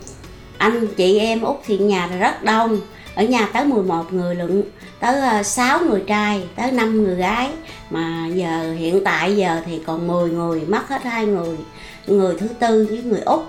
anh 0.58 0.88
chị 0.88 1.20
em 1.20 1.42
út 1.42 1.56
thì 1.66 1.78
nhà 1.78 2.08
rất 2.08 2.44
đông. 2.44 2.80
Ở 3.16 3.24
nhà 3.24 3.50
tới 3.54 3.66
11 3.66 4.14
người 4.14 4.36
lận 4.36 4.64
tới 5.00 5.22
ờ, 5.22 5.44
6 5.44 5.80
người 5.80 6.04
trai 6.08 6.44
tới 6.56 6.72
5 6.72 7.04
người 7.04 7.16
gái. 7.16 7.50
Mà 7.90 8.28
giờ 8.34 8.74
hiện 8.78 9.04
tại 9.04 9.36
giờ 9.36 9.62
thì 9.66 9.80
còn 9.86 10.08
10 10.08 10.32
người 10.32 10.62
mất 10.62 10.90
hết 10.90 11.04
hai 11.04 11.26
người 11.26 11.58
người 12.08 12.36
thứ 12.40 12.48
tư 12.60 12.88
với 12.90 13.04
người 13.04 13.22
út 13.22 13.40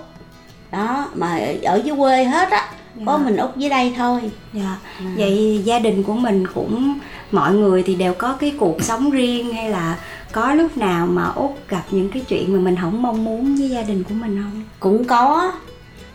đó 0.71 1.09
mà 1.15 1.39
ở 1.63 1.81
dưới 1.85 1.95
quê 1.97 2.23
hết 2.23 2.49
á 2.51 2.71
có 3.05 3.17
Dạ. 3.19 3.25
mình 3.25 3.37
út 3.37 3.57
dưới 3.57 3.69
đây 3.69 3.93
thôi 3.97 4.31
Dạ. 4.53 4.77
Vậy 5.17 5.61
gia 5.65 5.79
đình 5.79 6.03
của 6.03 6.13
mình 6.13 6.47
cũng 6.53 6.99
mọi 7.31 7.53
người 7.53 7.83
thì 7.83 7.95
đều 7.95 8.13
có 8.13 8.33
cái 8.33 8.53
cuộc 8.59 8.83
sống 8.83 9.09
riêng 9.09 9.53
hay 9.53 9.69
là 9.69 9.97
có 10.31 10.53
lúc 10.53 10.77
nào 10.77 11.07
mà 11.07 11.25
Út 11.25 11.51
gặp 11.69 11.83
những 11.91 12.09
cái 12.11 12.23
chuyện 12.27 12.53
mà 12.53 12.59
mình 12.59 12.75
không 12.81 13.01
mong 13.01 13.23
muốn 13.23 13.55
với 13.55 13.69
gia 13.69 13.81
đình 13.81 14.03
của 14.03 14.13
mình 14.13 14.43
không? 14.43 14.63
cũng 14.79 15.03
có 15.05 15.51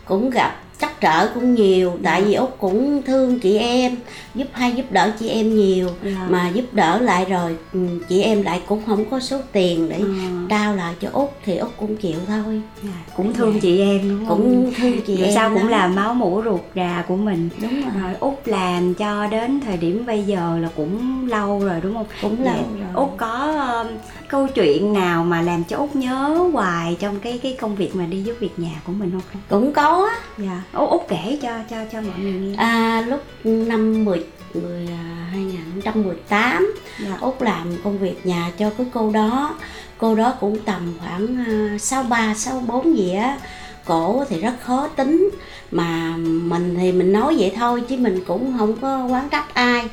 cũng 0.04 0.30
gặp 0.30 0.56
trắc 0.82 1.00
trở 1.00 1.26
cũng 1.34 1.54
nhiều 1.54 1.92
tại 2.04 2.22
vì 2.22 2.34
út 2.34 2.50
cũng 2.58 3.02
thương 3.02 3.38
chị 3.40 3.58
em 3.58 3.96
giúp 4.34 4.46
hay 4.52 4.72
giúp 4.72 4.84
đỡ 4.90 5.10
chị 5.20 5.28
em 5.28 5.56
nhiều 5.56 5.88
Dạ. 6.04 6.26
mà 6.30 6.48
giúp 6.54 6.64
đỡ 6.72 6.98
lại 7.00 7.24
rồi 7.24 7.56
ừ, 7.72 7.78
chị 8.08 8.22
em 8.22 8.42
lại 8.42 8.62
cũng 8.68 8.82
không 8.86 9.04
có 9.10 9.20
số 9.20 9.38
tiền 9.52 9.88
để 9.88 9.96
Ờ, 9.98 10.06
trao 10.50 10.76
lại 10.76 10.94
cho 11.00 11.08
út 11.12 11.28
thì 11.44 11.56
út 11.56 11.70
cũng 11.76 11.96
chịu 11.96 12.16
thôi 12.28 12.60
dạ, 12.82 12.90
cũng 13.16 13.32
thương 13.32 13.60
chị 13.60 13.80
em 13.80 14.08
đúng 14.08 14.28
không? 14.28 14.38
cũng 14.38 14.72
thương 14.76 15.00
chị 15.06 15.16
Dù 15.16 15.24
em 15.24 15.34
sao 15.34 15.48
cũng 15.48 15.58
lắm. 15.58 15.68
là 15.68 15.86
máu 15.86 16.14
mủ 16.14 16.42
ruột 16.44 16.60
rà 16.76 17.04
của 17.08 17.16
mình. 17.16 17.48
đúng 17.62 17.82
rồi 17.82 17.92
Rồi 18.02 18.14
Út 18.20 18.34
làm 18.44 18.94
cho 18.94 19.26
đến 19.26 19.60
thời 19.60 19.76
điểm 19.76 20.06
bây 20.06 20.22
giờ 20.22 20.58
là 20.62 20.68
cũng 20.76 21.26
lâu 21.28 21.58
rồi 21.64 21.80
đúng 21.82 21.94
không? 21.94 22.06
cũng 22.22 22.44
lâu 22.44 22.54
Dạ. 22.54 22.86
rồi 22.94 23.04
Út 23.06 23.10
có 23.16 23.54
câu 24.32 24.46
chuyện 24.54 24.92
nào 24.92 25.24
mà 25.24 25.42
làm 25.42 25.64
cho 25.64 25.76
Út 25.76 25.96
nhớ 25.96 26.48
hoài 26.52 26.96
trong 27.00 27.20
cái 27.20 27.38
cái 27.42 27.56
công 27.60 27.76
việc 27.76 27.96
mà 27.96 28.06
đi 28.06 28.22
giúp 28.22 28.36
việc 28.40 28.58
nhà 28.58 28.80
của 28.86 28.92
mình 28.92 29.10
không? 29.10 29.40
cũng 29.48 29.72
có 29.72 30.08
á 30.10 30.18
Dạ. 30.38 30.62
Út, 30.72 30.90
Út 30.90 31.00
kể 31.08 31.38
cho 31.42 31.48
cho 31.70 31.76
cho 31.92 32.00
mọi 32.00 32.18
người 32.18 32.32
nghe. 32.32 32.54
à, 32.56 33.04
lúc 33.08 33.20
năm 33.44 34.04
10, 34.04 34.24
10 34.54 34.86
à, 34.86 35.28
2018 35.32 36.74
Dạ. 37.04 37.16
út 37.20 37.42
làm 37.42 37.76
công 37.84 37.98
việc 37.98 38.26
nhà 38.26 38.50
cho 38.58 38.70
cái 38.78 38.86
cô 38.94 39.10
đó 39.10 39.54
cô 39.98 40.14
đó 40.14 40.34
cũng 40.40 40.56
tầm 40.64 40.94
khoảng 41.00 41.44
à, 41.48 41.78
sáu 41.78 42.02
ba 42.02 42.34
sáu 42.34 42.62
bốn 42.66 42.96
gì 42.98 43.14
á 43.14 43.38
cổ 43.84 44.24
thì 44.28 44.40
rất 44.40 44.52
khó 44.62 44.88
tính 44.88 45.30
mà 45.70 46.16
mình 46.16 46.74
thì 46.80 46.92
mình 46.92 47.12
nói 47.12 47.36
vậy 47.38 47.52
thôi 47.56 47.82
chứ 47.88 47.96
mình 47.96 48.24
cũng 48.26 48.54
không 48.58 48.76
có 48.76 49.06
quán 49.06 49.28
trách 49.30 49.54
ai 49.54 49.84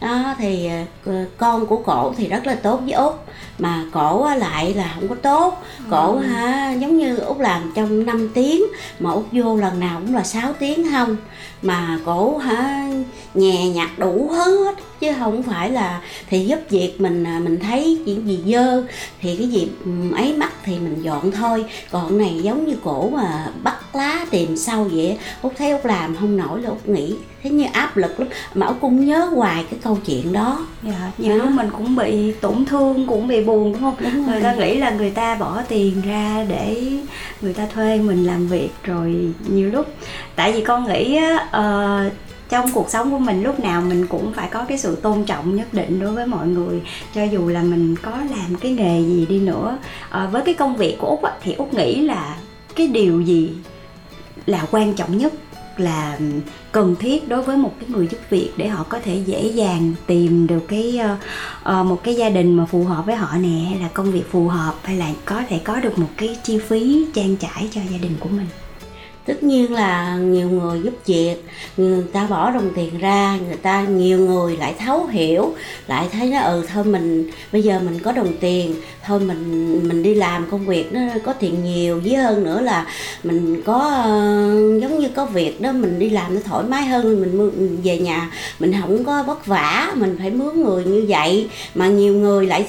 đó 0.00 0.34
thì 0.38 0.68
ờ, 1.04 1.24
con 1.36 1.66
của 1.66 1.76
cổ 1.76 2.14
thì 2.16 2.28
rất 2.28 2.46
là 2.46 2.54
tốt 2.54 2.80
với 2.84 2.92
út. 2.92 3.14
Mà 3.58 3.84
cổ 3.92 4.22
á 4.22 4.34
lại 4.34 4.74
là 4.74 4.92
không 4.94 5.08
có 5.08 5.14
tốt. 5.14 5.62
Cổ 5.90 6.18
hả 6.18 6.72
giống 6.72 6.98
như 6.98 7.16
út 7.16 7.38
làm 7.40 7.72
trong 7.74 8.06
5 8.06 8.28
tiếng 8.34 8.62
mà 8.98 9.10
út 9.10 9.24
vô 9.32 9.56
lần 9.56 9.80
nào 9.80 10.00
cũng 10.00 10.14
là 10.14 10.22
6 10.22 10.52
tiếng 10.52 10.90
không. 10.90 11.16
Mà 11.62 11.98
cổ 12.04 12.38
hả 12.38 12.88
nhè 13.34 13.68
nhặt 13.68 13.90
đủ 13.98 14.28
hết 14.32 14.76
chứ 15.00 15.12
không 15.18 15.42
phải 15.42 15.70
là 15.70 16.00
thì 16.30 16.44
giúp 16.44 16.58
việc 16.70 17.00
mình 17.00 17.24
à, 17.24 17.40
mình 17.44 17.60
thấy 17.60 18.02
chuyện 18.06 18.28
gì 18.28 18.52
dơ. 18.52 18.82
Thì 19.20 19.36
cái 19.36 19.48
gì 19.48 19.68
ấy 20.16 20.32
mắc 20.32 20.52
thì 20.64 20.78
mình 20.78 21.02
dọn 21.02 21.30
thôi. 21.30 21.64
Còn 21.90 22.18
này 22.18 22.40
giống 22.42 22.66
như 22.66 22.76
cổ 22.84 23.08
mà 23.08 23.48
bắt 23.62 23.96
lá 23.96 24.26
tìm 24.30 24.56
sâu 24.56 24.84
vậy 24.84 25.18
út 25.42 25.52
thấy 25.58 25.70
út 25.70 25.86
làm 25.86 26.16
không 26.16 26.36
nổi 26.36 26.62
là 26.62 26.68
út 26.70 26.88
nghĩ 26.88 27.14
thế 27.48 27.54
như 27.54 27.66
áp 27.72 27.96
lực 27.96 28.20
lắm. 28.20 28.28
Mà 28.54 28.66
út 28.66 28.76
cũng 28.80 29.06
nhớ 29.06 29.30
hoài 29.34 29.64
cái 29.70 29.80
câu 29.82 29.98
chuyện 30.06 30.32
đó. 30.32 30.66
Dạ, 30.82 31.12
nhiều 31.18 31.36
lúc 31.36 31.48
mình 31.50 31.70
cũng 31.70 31.96
bị 31.96 32.32
tổn 32.32 32.64
thương, 32.64 33.06
cũng 33.06 33.28
bị 33.28 33.44
buồn 33.44 33.72
đúng 33.72 33.80
không? 33.82 33.94
Đúng. 34.00 34.26
Người 34.26 34.42
ta 34.42 34.54
nghĩ 34.54 34.76
là 34.76 34.90
người 34.90 35.10
ta 35.10 35.34
bỏ 35.34 35.62
tiền 35.68 36.02
ra 36.06 36.46
để 36.48 36.92
người 37.40 37.54
ta 37.54 37.66
thuê 37.74 37.98
mình 37.98 38.24
làm 38.24 38.48
việc 38.48 38.70
rồi 38.82 39.32
nhiều 39.48 39.70
lúc. 39.70 39.86
Tại 40.36 40.52
vì 40.52 40.60
con 40.60 40.88
nghĩ 40.88 41.16
á, 41.16 41.48
ờ, 41.50 42.10
trong 42.48 42.72
cuộc 42.72 42.90
sống 42.90 43.10
của 43.10 43.18
mình 43.18 43.42
lúc 43.42 43.60
nào 43.60 43.82
mình 43.82 44.06
cũng 44.06 44.32
phải 44.32 44.48
có 44.52 44.64
cái 44.64 44.78
sự 44.78 44.96
tôn 44.96 45.24
trọng 45.24 45.56
nhất 45.56 45.74
định 45.74 46.00
đối 46.00 46.12
với 46.12 46.26
mọi 46.26 46.46
người. 46.46 46.80
Cho 47.14 47.24
dù 47.24 47.48
là 47.48 47.62
mình 47.62 47.96
có 48.02 48.10
làm 48.10 48.56
cái 48.60 48.72
nghề 48.72 49.02
gì 49.02 49.26
đi 49.26 49.38
nữa. 49.38 49.78
Ờ, 50.10 50.28
với 50.32 50.42
cái 50.42 50.54
công 50.54 50.76
việc 50.76 50.96
của 50.98 51.06
út 51.06 51.22
á, 51.22 51.32
thì 51.42 51.52
út 51.52 51.74
nghĩ 51.74 52.00
là 52.00 52.36
cái 52.76 52.86
điều 52.86 53.20
gì 53.20 53.50
là 54.46 54.66
quan 54.70 54.94
trọng 54.94 55.18
nhất 55.18 55.32
là 55.80 56.18
cần 56.72 56.96
thiết 56.96 57.28
đối 57.28 57.42
với 57.42 57.56
một 57.56 57.74
cái 57.80 57.90
người 57.90 58.08
giúp 58.08 58.18
việc 58.30 58.50
để 58.56 58.68
họ 58.68 58.84
có 58.88 59.00
thể 59.00 59.22
dễ 59.26 59.46
dàng 59.46 59.94
tìm 60.06 60.46
được 60.46 60.68
cái 60.68 61.00
uh, 61.62 61.86
một 61.86 62.04
cái 62.04 62.14
gia 62.14 62.28
đình 62.28 62.56
mà 62.56 62.66
phù 62.66 62.84
hợp 62.84 63.06
với 63.06 63.16
họ 63.16 63.38
nè 63.38 63.64
hay 63.70 63.78
là 63.80 63.88
công 63.94 64.12
việc 64.12 64.30
phù 64.30 64.48
hợp 64.48 64.74
hay 64.82 64.96
là 64.96 65.10
có 65.24 65.42
thể 65.48 65.58
có 65.58 65.80
được 65.80 65.98
một 65.98 66.10
cái 66.16 66.38
chi 66.42 66.58
phí 66.58 67.06
trang 67.14 67.36
trải 67.36 67.68
cho 67.70 67.80
gia 67.90 67.98
đình 67.98 68.16
của 68.20 68.28
mình 68.28 68.46
tất 69.26 69.42
nhiên 69.42 69.72
là 69.72 70.16
nhiều 70.16 70.48
người 70.50 70.80
giúp 70.82 70.94
việc 71.06 71.36
người 71.76 72.04
ta 72.12 72.26
bỏ 72.26 72.50
đồng 72.50 72.70
tiền 72.76 72.98
ra 72.98 73.38
người 73.46 73.56
ta 73.56 73.82
nhiều 73.82 74.18
người 74.18 74.56
lại 74.56 74.74
thấu 74.78 75.06
hiểu 75.06 75.54
lại 75.86 76.06
thấy 76.12 76.30
nó 76.30 76.40
ừ 76.40 76.66
thôi 76.72 76.84
mình 76.84 77.30
bây 77.52 77.62
giờ 77.62 77.80
mình 77.80 77.98
có 77.98 78.12
đồng 78.12 78.32
tiền 78.40 78.74
thôi 79.04 79.20
mình 79.20 79.72
mình 79.88 80.02
đi 80.02 80.14
làm 80.14 80.50
công 80.50 80.66
việc 80.66 80.92
nó 80.92 81.00
có 81.24 81.32
tiền 81.32 81.64
nhiều 81.64 82.00
với 82.04 82.16
hơn 82.16 82.44
nữa 82.44 82.60
là 82.60 82.86
mình 83.22 83.62
có 83.62 83.78
ờ, 83.78 84.10
giống 84.80 84.98
như 84.98 85.08
có 85.08 85.24
việc 85.24 85.60
đó 85.60 85.72
mình 85.72 85.98
đi 85.98 86.10
làm 86.10 86.34
nó 86.34 86.40
thoải 86.44 86.64
mái 86.68 86.82
hơn 86.86 87.20
mình 87.20 87.38
mình 87.38 87.80
về 87.84 87.98
nhà 87.98 88.30
mình 88.58 88.72
không 88.80 89.04
có 89.04 89.22
vất 89.22 89.46
vả 89.46 89.92
mình 89.94 90.16
phải 90.18 90.30
mướn 90.30 90.62
người 90.62 90.84
như 90.84 91.04
vậy. 91.08 91.48
Mà 91.74 91.88
nhiều 91.88 92.14
người 92.14 92.46
lại 92.46 92.66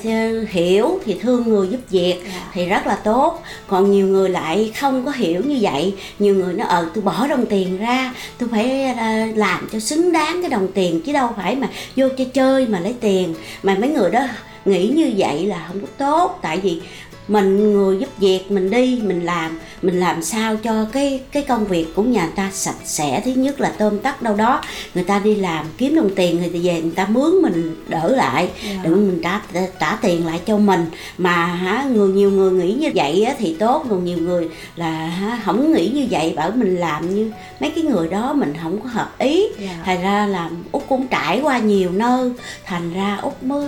hiểu 0.50 1.00
thì 1.06 1.16
thương 1.22 1.44
người 1.44 1.68
giúp 1.68 1.80
việc 1.90 2.16
thì 2.54 2.66
rất 2.66 2.88
là 2.88 2.96
tốt. 2.96 3.44
Còn 3.68 3.92
nhiều 3.92 4.08
người 4.08 4.30
lại 4.30 4.72
không 4.80 5.06
có 5.06 5.12
hiểu 5.12 5.42
như 5.46 5.58
vậy 5.62 5.94
nhiều 6.20 6.36
người 6.36 6.47
người 6.48 6.56
nó 6.56 6.66
ờ 6.66 6.80
ừ, 6.80 6.88
tôi 6.94 7.04
bỏ 7.04 7.28
đồng 7.28 7.46
tiền 7.46 7.78
ra 7.78 8.14
tôi 8.38 8.50
phải 8.50 8.84
ờ, 8.84 9.26
làm 9.36 9.68
cho 9.72 9.80
xứng 9.80 10.12
đáng 10.12 10.42
cái 10.42 10.50
đồng 10.50 10.68
tiền 10.74 11.02
chứ 11.02 11.14
đâu 11.14 11.30
phải 11.38 11.56
mà 11.56 11.70
vô 11.96 12.08
chơi 12.18 12.30
chơi 12.34 12.68
mà 12.68 12.80
lấy 12.80 12.96
tiền. 13.00 13.36
Mà 13.64 13.76
mấy 13.80 13.90
người 13.90 14.12
đó 14.12 14.28
nghĩ 14.66 14.88
như 14.88 15.14
vậy 15.18 15.46
là 15.46 15.66
không 15.68 15.82
có 15.82 15.88
tốt, 15.98 16.40
tại 16.42 16.60
vì 16.60 16.82
mình 17.28 17.74
người 17.74 17.98
giúp 18.00 18.10
việc 18.18 18.52
mình 18.52 18.70
đi, 18.70 19.02
mình 19.04 19.26
làm 19.26 19.60
mình 19.82 20.00
làm 20.00 20.22
sao 20.22 20.56
cho 20.56 20.86
cái 20.92 21.22
cái 21.32 21.44
công 21.44 21.66
việc 21.66 21.96
của 21.96 22.04
nhà 22.04 22.30
ta 22.36 22.50
sạch 22.54 22.76
sẽ 22.86 23.22
thứ 23.26 23.32
nhất 23.32 23.60
là 23.60 23.74
tôm 23.78 24.00
tắt 24.00 24.22
đâu 24.22 24.36
đó. 24.36 24.62
Người 24.96 25.04
ta 25.04 25.20
đi 25.20 25.36
làm 25.36 25.66
kiếm 25.78 25.96
đồng 25.96 26.16
tiền 26.16 26.38
người 26.38 26.50
ta 26.50 26.60
về 26.64 26.82
người 26.82 26.92
ta 26.96 27.06
mướn 27.10 27.32
mình 27.42 27.76
đỡ 27.88 28.16
lại. 28.16 28.50
Đừng 28.84 29.08
mình 29.08 29.22
trả 29.24 29.42
trả 29.80 29.98
tiền 30.02 30.26
lại 30.26 30.42
cho 30.46 30.58
mình. 30.58 30.86
Mà 31.18 31.46
hả 31.46 31.84
người 31.84 32.10
nhiều 32.10 32.32
người 32.32 32.52
nghĩ 32.52 32.74
như 32.74 32.92
vậy 32.96 33.24
á, 33.24 33.34
thì 33.38 33.56
tốt 33.60 33.86
còn 33.90 34.06
nhiều 34.06 34.18
người 34.18 34.50
là 34.76 34.92
hả, 34.92 35.42
không 35.46 35.74
nghĩ 35.74 35.90
như 35.94 36.08
vậy 36.10 36.34
bảo 36.36 36.52
mình 36.52 36.76
làm 36.76 37.16
như 37.16 37.32
mấy 37.60 37.70
cái 37.70 37.84
người 37.84 38.08
đó 38.08 38.34
mình 38.34 38.54
không 38.64 38.82
có 38.82 38.90
hợp 38.90 39.20
ý. 39.20 39.48
Dạ. 39.60 39.80
thành 39.86 40.02
ra 40.02 40.26
là 40.26 40.50
út 40.72 40.84
cũng 40.90 41.08
trải 41.08 41.42
qua 41.42 41.58
nhiều 41.58 41.92
nơi. 41.92 42.32
Thành 42.66 42.94
ra 42.94 43.20
út 43.22 43.34
mới 43.42 43.68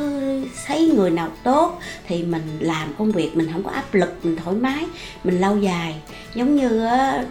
thấy 0.67 0.87
người 0.87 1.09
nào 1.09 1.29
tốt 1.43 1.79
thì 2.07 2.23
mình 2.23 2.57
làm 2.59 2.93
công 2.97 3.11
việc 3.11 3.35
mình 3.35 3.49
không 3.53 3.63
có 3.63 3.71
áp 3.71 3.93
lực 3.93 4.13
mình 4.23 4.37
thoải 4.43 4.55
mái. 4.55 4.85
Mình 5.23 5.39
lâu 5.41 5.57
dài 5.57 5.95
giống 6.35 6.55
như 6.55 6.85
á, 6.85 7.23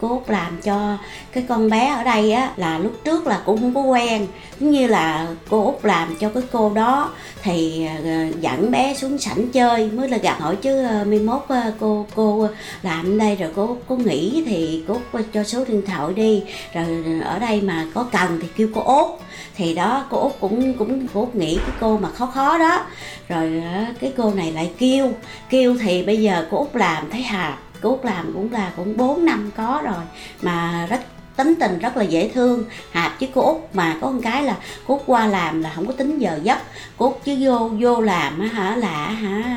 cô 0.00 0.08
út 0.08 0.30
làm 0.30 0.60
cho 0.62 0.98
cái 1.32 1.44
con 1.48 1.70
bé 1.70 1.86
ở 1.86 2.04
đây 2.04 2.32
á 2.32 2.50
là 2.56 2.78
lúc 2.78 2.92
trước 3.04 3.26
là 3.26 3.42
cũng 3.44 3.60
không 3.60 3.74
có 3.74 3.80
quen. 3.80 4.26
Giống 4.60 4.70
như 4.70 4.86
là 4.86 5.26
cô 5.50 5.64
út 5.64 5.84
làm 5.84 6.16
cho 6.20 6.28
cái 6.28 6.42
cô 6.52 6.72
đó 6.74 7.10
thì 7.42 7.86
ờ, 8.04 8.10
dẫn 8.40 8.70
bé 8.70 8.94
xuống 8.94 9.18
sảnh 9.18 9.48
chơi 9.52 9.90
mới 9.90 10.08
là 10.08 10.16
gặp 10.16 10.40
hỏi 10.40 10.56
chứ 10.56 10.84
ờ, 10.84 11.04
mai 11.04 11.18
mốt 11.18 11.44
ờ, 11.48 11.72
cô 11.80 12.06
cô 12.14 12.48
làm 12.82 13.14
ở 13.14 13.18
đây 13.18 13.36
rồi 13.36 13.50
cô 13.56 13.76
cô 13.88 13.96
nghỉ 13.96 14.42
thì 14.46 14.84
cô 14.88 14.96
út 15.12 15.24
cho 15.32 15.44
số 15.44 15.64
điện 15.64 15.82
thoại 15.86 16.14
đi. 16.14 16.42
Rồi 16.74 16.86
ở 17.24 17.38
đây 17.38 17.60
mà 17.60 17.86
có 17.94 18.06
cần 18.12 18.38
thì 18.42 18.48
kêu 18.56 18.68
cô 18.74 18.80
út. 18.80 19.20
Thì 19.56 19.74
đó 19.74 20.04
cô 20.10 20.20
út 20.20 20.32
cũng 20.40 20.74
cũng 20.74 21.06
cô 21.14 21.20
út 21.20 21.34
nghĩ 21.34 21.56
cái 21.56 21.76
cô 21.80 21.98
mà 21.98 22.10
khó 22.10 22.26
khó 22.26 22.58
đó. 22.58 22.86
Rồi 23.28 23.62
ờ, 23.74 23.84
cái 24.00 24.12
cô 24.16 24.34
này 24.34 24.52
lại 24.52 24.70
kêu. 24.78 25.12
Kêu 25.50 25.76
thì 25.80 26.02
bây 26.02 26.22
giờ 26.22 26.46
cô 26.50 26.58
út 26.58 26.76
làm 26.76 27.10
thấy 27.10 27.22
hà 27.22 27.58
cút 27.84 28.04
làm 28.04 28.32
cũng 28.34 28.52
là 28.52 28.72
cũng 28.76 28.96
4 28.96 29.24
năm 29.24 29.50
có 29.56 29.82
rồi, 29.84 30.04
mà 30.42 30.86
rất, 30.90 31.00
tính 31.36 31.54
tình 31.60 31.78
rất 31.78 31.96
là 31.96 32.04
dễ 32.04 32.28
thương. 32.28 32.64
Hạp 32.90 33.20
với 33.20 33.30
cô 33.34 33.42
út 33.42 33.56
mà 33.72 33.96
có 34.00 34.10
một 34.10 34.20
cái 34.22 34.42
là 34.42 34.56
cô 34.86 34.94
út 34.94 35.02
qua 35.06 35.26
làm 35.26 35.62
là 35.62 35.72
không 35.74 35.86
có 35.86 35.92
tính 35.92 36.18
giờ 36.18 36.40
giấc. 36.42 36.58
Cô 36.98 37.06
út 37.06 37.24
chứ 37.24 37.36
vô 37.40 37.70
vô 37.80 38.00
làm 38.00 38.40
á 38.40 38.46
hả, 38.46 38.76
là 38.76 39.08
hả, 39.08 39.56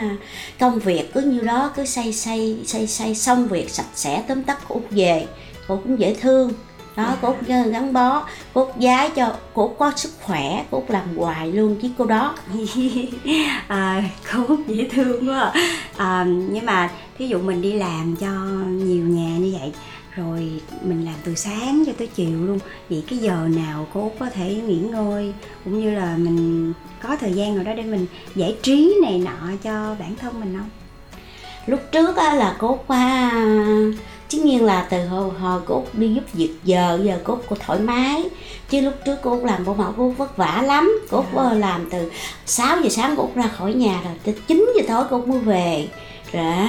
công 0.60 0.80
việc 0.80 1.14
cứ 1.14 1.22
như 1.22 1.40
đó, 1.40 1.72
cứ 1.76 1.86
xây 1.86 2.14
xây 2.14 2.60
xây 2.66 2.88
xây 2.88 3.16
xong 3.16 3.48
việc 3.48 3.70
sạch 3.70 3.86
sẽ 3.96 4.24
tóm 4.28 4.44
tắt 4.44 4.58
cô 4.68 4.76
út 4.76 4.84
về. 4.90 5.28
Cô 5.68 5.80
cũng 5.84 6.00
dễ 6.00 6.16
thương 6.22 6.54
đó 6.98 7.16
cốt 7.22 7.36
ờ, 7.50 7.62
gắn 7.62 7.94
bó 7.94 8.28
cốt 8.54 8.74
giá 8.80 9.10
cho 9.10 9.36
cốt 9.54 9.76
có 9.80 9.92
sức 9.96 10.12
khỏe 10.22 10.66
cốt 10.72 10.84
làm 10.88 11.18
hoài 11.18 11.52
luôn 11.52 11.76
chứ 11.82 11.90
cô 11.98 12.06
đó 12.06 12.36
à, 13.68 14.04
cốt 14.34 14.58
dễ 14.68 14.88
thương 14.92 15.30
quá 15.30 15.54
à. 15.98 16.26
nhưng 16.28 16.66
mà 16.66 16.92
thí 17.18 17.28
dụ 17.28 17.40
mình 17.40 17.62
đi 17.62 17.74
làm 17.74 18.16
cho 18.16 18.32
nhiều 18.68 19.04
nhà 19.04 19.38
như 19.38 19.56
vậy 19.60 19.72
rồi 20.16 20.62
mình 20.82 21.06
làm 21.06 21.16
từ 21.24 21.36
sáng 21.36 21.84
cho 21.86 21.92
tới 21.98 22.08
chiều 22.08 22.46
luôn 22.46 22.60
vậy 22.90 23.04
cái 23.10 23.20
giờ 23.20 23.48
nào 23.56 23.88
cô 23.94 24.02
út 24.02 24.12
có 24.20 24.30
thể 24.30 24.56
nghỉ 24.56 24.80
ngơi 24.80 25.34
cũng 25.64 25.80
như 25.80 25.92
là 25.92 26.18
mình 26.18 26.74
có 27.02 27.16
thời 27.16 27.34
gian 27.34 27.56
rồi 27.56 27.64
đó 27.64 27.74
để 27.74 27.84
mình 27.84 28.06
giải 28.36 28.56
trí 28.62 28.96
này 29.02 29.20
nọ 29.20 29.52
cho 29.64 29.96
bản 30.00 30.16
thân 30.16 30.40
mình 30.40 30.58
không 30.58 30.70
lúc 31.66 31.80
trước 31.92 32.18
á, 32.18 32.34
là 32.34 32.56
cô 32.60 32.68
út 32.68 32.80
qua 32.88 33.30
à, 33.30 33.92
tất 34.32 34.38
nhiên 34.44 34.64
là 34.66 34.88
từ 34.90 35.06
hồi, 35.06 35.30
hồi 35.40 35.62
cô 35.66 35.76
út 35.76 35.86
đi 35.94 36.14
giúp 36.14 36.34
việc 36.34 36.54
giờ 36.64 37.00
giờ 37.04 37.20
cô 37.24 37.34
út 37.34 37.44
cô 37.50 37.56
thoải 37.66 37.80
mái. 37.80 38.24
Chứ 38.70 38.82
lúc 38.82 38.94
trước 39.06 39.16
cô 39.24 39.32
út 39.32 39.44
làm 39.44 39.66
bảo 39.66 39.76
mẫu 39.76 39.94
cô 39.98 40.08
út 40.08 40.18
vất 40.18 40.38
vả 40.38 40.64
lắm. 40.66 41.00
Cô 41.10 41.18
út 41.18 41.26
ờ, 41.36 41.54
làm 41.54 41.90
từ 41.90 42.12
6 42.46 42.82
giờ 42.82 42.90
sáng 42.90 43.14
cô 43.18 43.24
út 43.24 43.36
ra 43.36 43.48
khỏi 43.48 43.74
nhà 43.74 44.02
rồi 44.04 44.14
tới 44.24 44.36
9 44.48 44.72
giờ 44.76 44.84
tối 44.88 45.04
cô 45.10 45.18
út 45.18 45.28
mới 45.28 45.40
về. 45.40 45.88
Rồi 46.32 46.68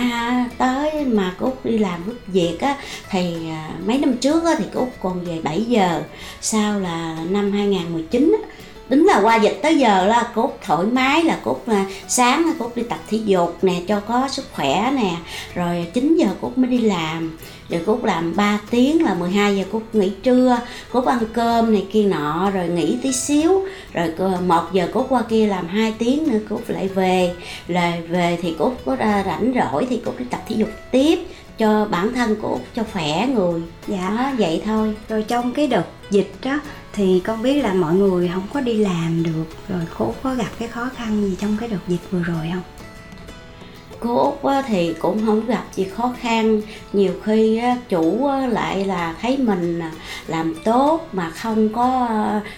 tới 0.58 1.04
mà 1.04 1.34
cô 1.40 1.46
út 1.46 1.64
đi 1.64 1.78
làm 1.78 2.04
giúp 2.06 2.16
việc 2.26 2.60
á 2.60 2.76
thì 3.10 3.50
à, 3.50 3.70
mấy 3.86 3.98
năm 3.98 4.16
trước 4.16 4.44
á, 4.44 4.54
thì 4.58 4.64
cô 4.74 4.80
út 4.80 4.88
còn 5.02 5.24
về 5.24 5.40
7 5.42 5.62
giờ. 5.62 6.02
Sau 6.40 6.80
là 6.80 7.16
năm 7.28 7.52
2019 7.52 8.36
á, 8.42 8.48
tính 8.88 9.04
là 9.04 9.20
qua 9.20 9.36
dịch 9.36 9.58
tới 9.62 9.78
giờ 9.78 10.06
là 10.06 10.30
cốt 10.34 10.58
thoải 10.66 10.86
mái, 10.86 11.24
là 11.24 11.38
cốt 11.44 11.60
là 11.66 11.84
sáng 12.08 12.46
là 12.46 12.52
cốt 12.58 12.72
đi 12.74 12.82
tập 12.82 12.98
thể 13.10 13.18
dục 13.24 13.58
nè, 13.62 13.74
cho 13.88 14.00
có 14.00 14.28
sức 14.28 14.46
khỏe 14.52 14.92
nè. 14.96 15.10
Rồi 15.54 15.86
9 15.94 16.16
giờ 16.16 16.26
cốt 16.40 16.58
mới 16.58 16.70
đi 16.70 16.78
làm, 16.78 17.38
rồi 17.68 17.82
cốt 17.86 18.04
làm 18.04 18.36
3 18.36 18.60
tiếng 18.70 19.04
là 19.04 19.14
12 19.14 19.56
giờ 19.56 19.64
cốt 19.72 19.82
nghỉ 19.92 20.12
trưa, 20.22 20.58
cốt 20.92 21.04
ăn 21.04 21.18
cơm 21.32 21.72
này 21.72 21.86
kia 21.92 22.02
nọ, 22.02 22.50
rồi 22.50 22.68
nghỉ 22.68 22.96
tí 23.02 23.12
xíu. 23.12 23.62
Rồi 23.92 24.12
một 24.46 24.62
giờ 24.72 24.88
cốt 24.92 25.06
qua 25.08 25.22
kia 25.22 25.46
làm 25.46 25.68
2 25.68 25.94
tiếng 25.98 26.32
nữa, 26.32 26.38
cốt 26.48 26.60
lại 26.68 26.88
về. 26.88 27.34
Rồi 27.68 27.92
về 28.08 28.38
thì 28.42 28.54
cốt 28.58 28.72
có 28.84 28.96
ra 28.96 29.22
rảnh 29.26 29.52
rỗi 29.54 29.86
thì 29.90 30.00
cốt 30.04 30.12
đi 30.18 30.24
tập 30.30 30.40
thể 30.48 30.56
dục 30.58 30.70
tiếp, 30.90 31.18
cho 31.58 31.84
bản 31.90 32.14
thân 32.14 32.36
của 32.42 32.58
cho 32.74 32.82
khỏe 32.92 33.26
người. 33.34 33.60
Dạ 33.88 34.34
vậy 34.38 34.62
thôi. 34.66 34.94
Rồi 35.08 35.24
trong 35.28 35.52
cái 35.52 35.66
đợt 35.66 35.84
dịch 36.10 36.32
đó 36.42 36.60
thì 36.98 37.20
con 37.24 37.42
biết 37.42 37.62
là 37.62 37.74
mọi 37.74 37.94
người 37.94 38.30
không 38.34 38.46
có 38.52 38.60
đi 38.60 38.74
làm 38.74 39.22
được 39.22 39.44
rồi 39.68 39.80
cô 39.98 40.14
có 40.22 40.34
gặp 40.34 40.48
cái 40.58 40.68
khó 40.68 40.90
khăn 40.96 41.22
gì 41.22 41.36
trong 41.40 41.56
cái 41.60 41.68
đợt 41.68 41.78
dịch 41.88 42.10
vừa 42.10 42.22
rồi 42.22 42.50
không? 42.52 42.62
Cô 44.00 44.36
út 44.42 44.64
thì 44.66 44.94
cũng 44.98 45.26
không 45.26 45.46
gặp 45.46 45.64
gì 45.74 45.84
khó 45.84 46.14
khăn. 46.20 46.60
Nhiều 46.92 47.12
khi 47.24 47.60
chủ 47.88 48.30
lại 48.48 48.84
là 48.84 49.14
thấy 49.20 49.36
mình 49.36 49.80
à, 49.80 49.92
làm 50.26 50.54
tốt 50.64 51.08
mà 51.12 51.30
không 51.30 51.72
có 51.72 52.08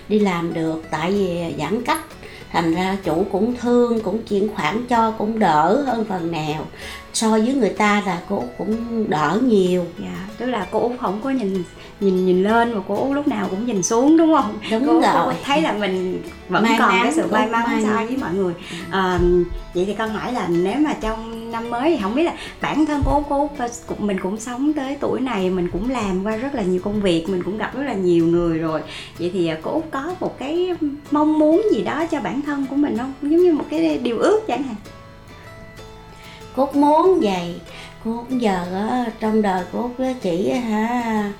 đi 0.08 0.18
làm 0.18 0.54
được 0.54 0.84
tại 0.90 1.12
vì 1.12 1.54
giãn 1.58 1.82
cách. 1.82 2.04
Thành 2.52 2.74
ra 2.74 2.96
chủ 3.04 3.26
cũng 3.32 3.54
thương 3.60 4.00
cũng 4.00 4.22
chuyển 4.22 4.48
khoản 4.54 4.86
cho 4.86 5.10
cũng 5.10 5.38
đỡ 5.38 5.82
hơn 5.86 6.04
phần 6.04 6.32
nào. 6.32 6.66
So 7.12 7.30
với 7.30 7.54
người 7.54 7.70
ta 7.70 8.02
là 8.06 8.20
cô 8.28 8.36
Út 8.36 8.48
cũng 8.58 9.10
đỡ 9.10 9.38
nhiều. 9.42 9.84
Dạ 9.98 10.28
tức 10.38 10.46
là 10.46 10.66
cô 10.70 10.80
út 10.80 10.92
không 11.00 11.20
có 11.24 11.30
nhìn 11.30 11.62
nhìn 12.00 12.26
nhìn 12.26 12.42
lên 12.42 12.72
mà 12.72 12.80
cô 12.88 12.94
út 12.96 13.14
lúc 13.14 13.28
nào 13.28 13.46
cũng 13.50 13.66
nhìn 13.66 13.82
xuống 13.82 14.16
đúng 14.16 14.34
không? 14.34 14.58
Đúng 14.70 14.86
cô 14.86 15.00
rồi. 15.00 15.34
thấy 15.44 15.62
là 15.62 15.72
mình 15.72 16.22
vẫn 16.48 16.62
May 16.62 16.76
còn 16.78 16.88
mắn, 16.88 17.00
cái 17.02 17.12
sự 17.12 17.26
may 17.30 17.48
mắn 17.48 17.64
may 17.66 17.82
so 17.84 18.06
với 18.06 18.16
mọi 18.16 18.34
người. 18.34 18.54
À, 18.90 19.18
vậy 19.74 19.84
thì 19.86 19.94
con 19.94 20.10
hỏi 20.10 20.32
là 20.32 20.48
nếu 20.48 20.74
mà 20.78 20.94
trong 21.00 21.50
năm 21.50 21.70
mới 21.70 21.90
thì 21.90 22.02
không 22.02 22.14
biết 22.14 22.22
là 22.22 22.32
bản 22.60 22.86
thân 22.86 23.02
cô 23.04 23.24
cô 23.28 23.40
út 23.40 23.70
cũng 23.86 24.06
mình 24.06 24.20
cũng 24.22 24.40
sống 24.40 24.72
tới 24.72 24.96
tuổi 25.00 25.20
này 25.20 25.50
mình 25.50 25.68
cũng 25.72 25.90
làm 25.90 26.24
qua 26.24 26.36
rất 26.36 26.54
là 26.54 26.62
nhiều 26.62 26.80
công 26.84 27.02
việc 27.02 27.28
mình 27.28 27.42
cũng 27.42 27.58
gặp 27.58 27.76
rất 27.76 27.82
là 27.86 27.92
nhiều 27.92 28.26
người 28.26 28.58
rồi. 28.58 28.80
Vậy 29.18 29.30
thì 29.34 29.46
à, 29.46 29.58
cô 29.62 29.70
út 29.70 29.84
có 29.90 30.14
một 30.20 30.38
cái 30.38 30.74
mong 31.10 31.38
muốn 31.38 31.62
gì 31.72 31.82
đó 31.82 32.06
cho 32.06 32.20
bản 32.20 32.42
thân 32.42 32.66
của 32.70 32.76
mình 32.76 32.98
không? 32.98 33.12
Giống 33.22 33.42
như 33.42 33.52
một 33.52 33.64
cái 33.70 33.98
điều 33.98 34.18
ước 34.18 34.40
chẳng 34.46 34.62
hạn. 34.62 34.76
Cô 36.56 36.66
Út 36.66 36.76
muốn 36.76 37.20
vậy 37.22 37.60
cô 38.04 38.24
giờ 38.28 38.64
á, 38.72 39.04
trong 39.20 39.42
đời 39.42 39.64
cô 39.72 39.90
chỉ 40.22 40.50
hả 40.50 41.32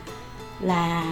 là 0.62 1.04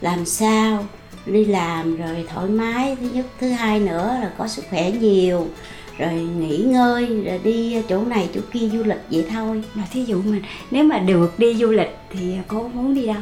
làm 0.00 0.24
sao 0.24 0.84
đi 1.26 1.44
làm 1.44 1.96
rồi 1.96 2.24
thoải 2.28 2.48
mái, 2.48 2.96
thứ 3.00 3.08
nhất, 3.12 3.26
thứ 3.40 3.48
hai 3.50 3.80
nữa 3.80 4.16
là 4.20 4.32
có 4.38 4.48
sức 4.48 4.64
khỏe 4.70 4.90
nhiều, 4.90 5.46
rồi 5.98 6.12
nghỉ 6.12 6.58
ngơi, 6.58 7.06
rồi 7.06 7.40
đi 7.44 7.82
chỗ 7.88 8.04
này 8.04 8.28
chỗ 8.34 8.40
kia 8.52 8.68
du 8.68 8.82
lịch 8.82 9.00
vậy 9.10 9.26
thôi. 9.30 9.62
Mà 9.74 9.82
thí 9.92 10.04
dụ 10.04 10.22
mình, 10.22 10.42
nếu 10.70 10.84
mà 10.84 10.98
được 10.98 11.38
đi 11.38 11.54
du 11.54 11.70
lịch 11.70 11.96
thì 12.10 12.34
cô 12.48 12.68
muốn 12.68 12.94
đi 12.94 13.06
đâu? 13.06 13.16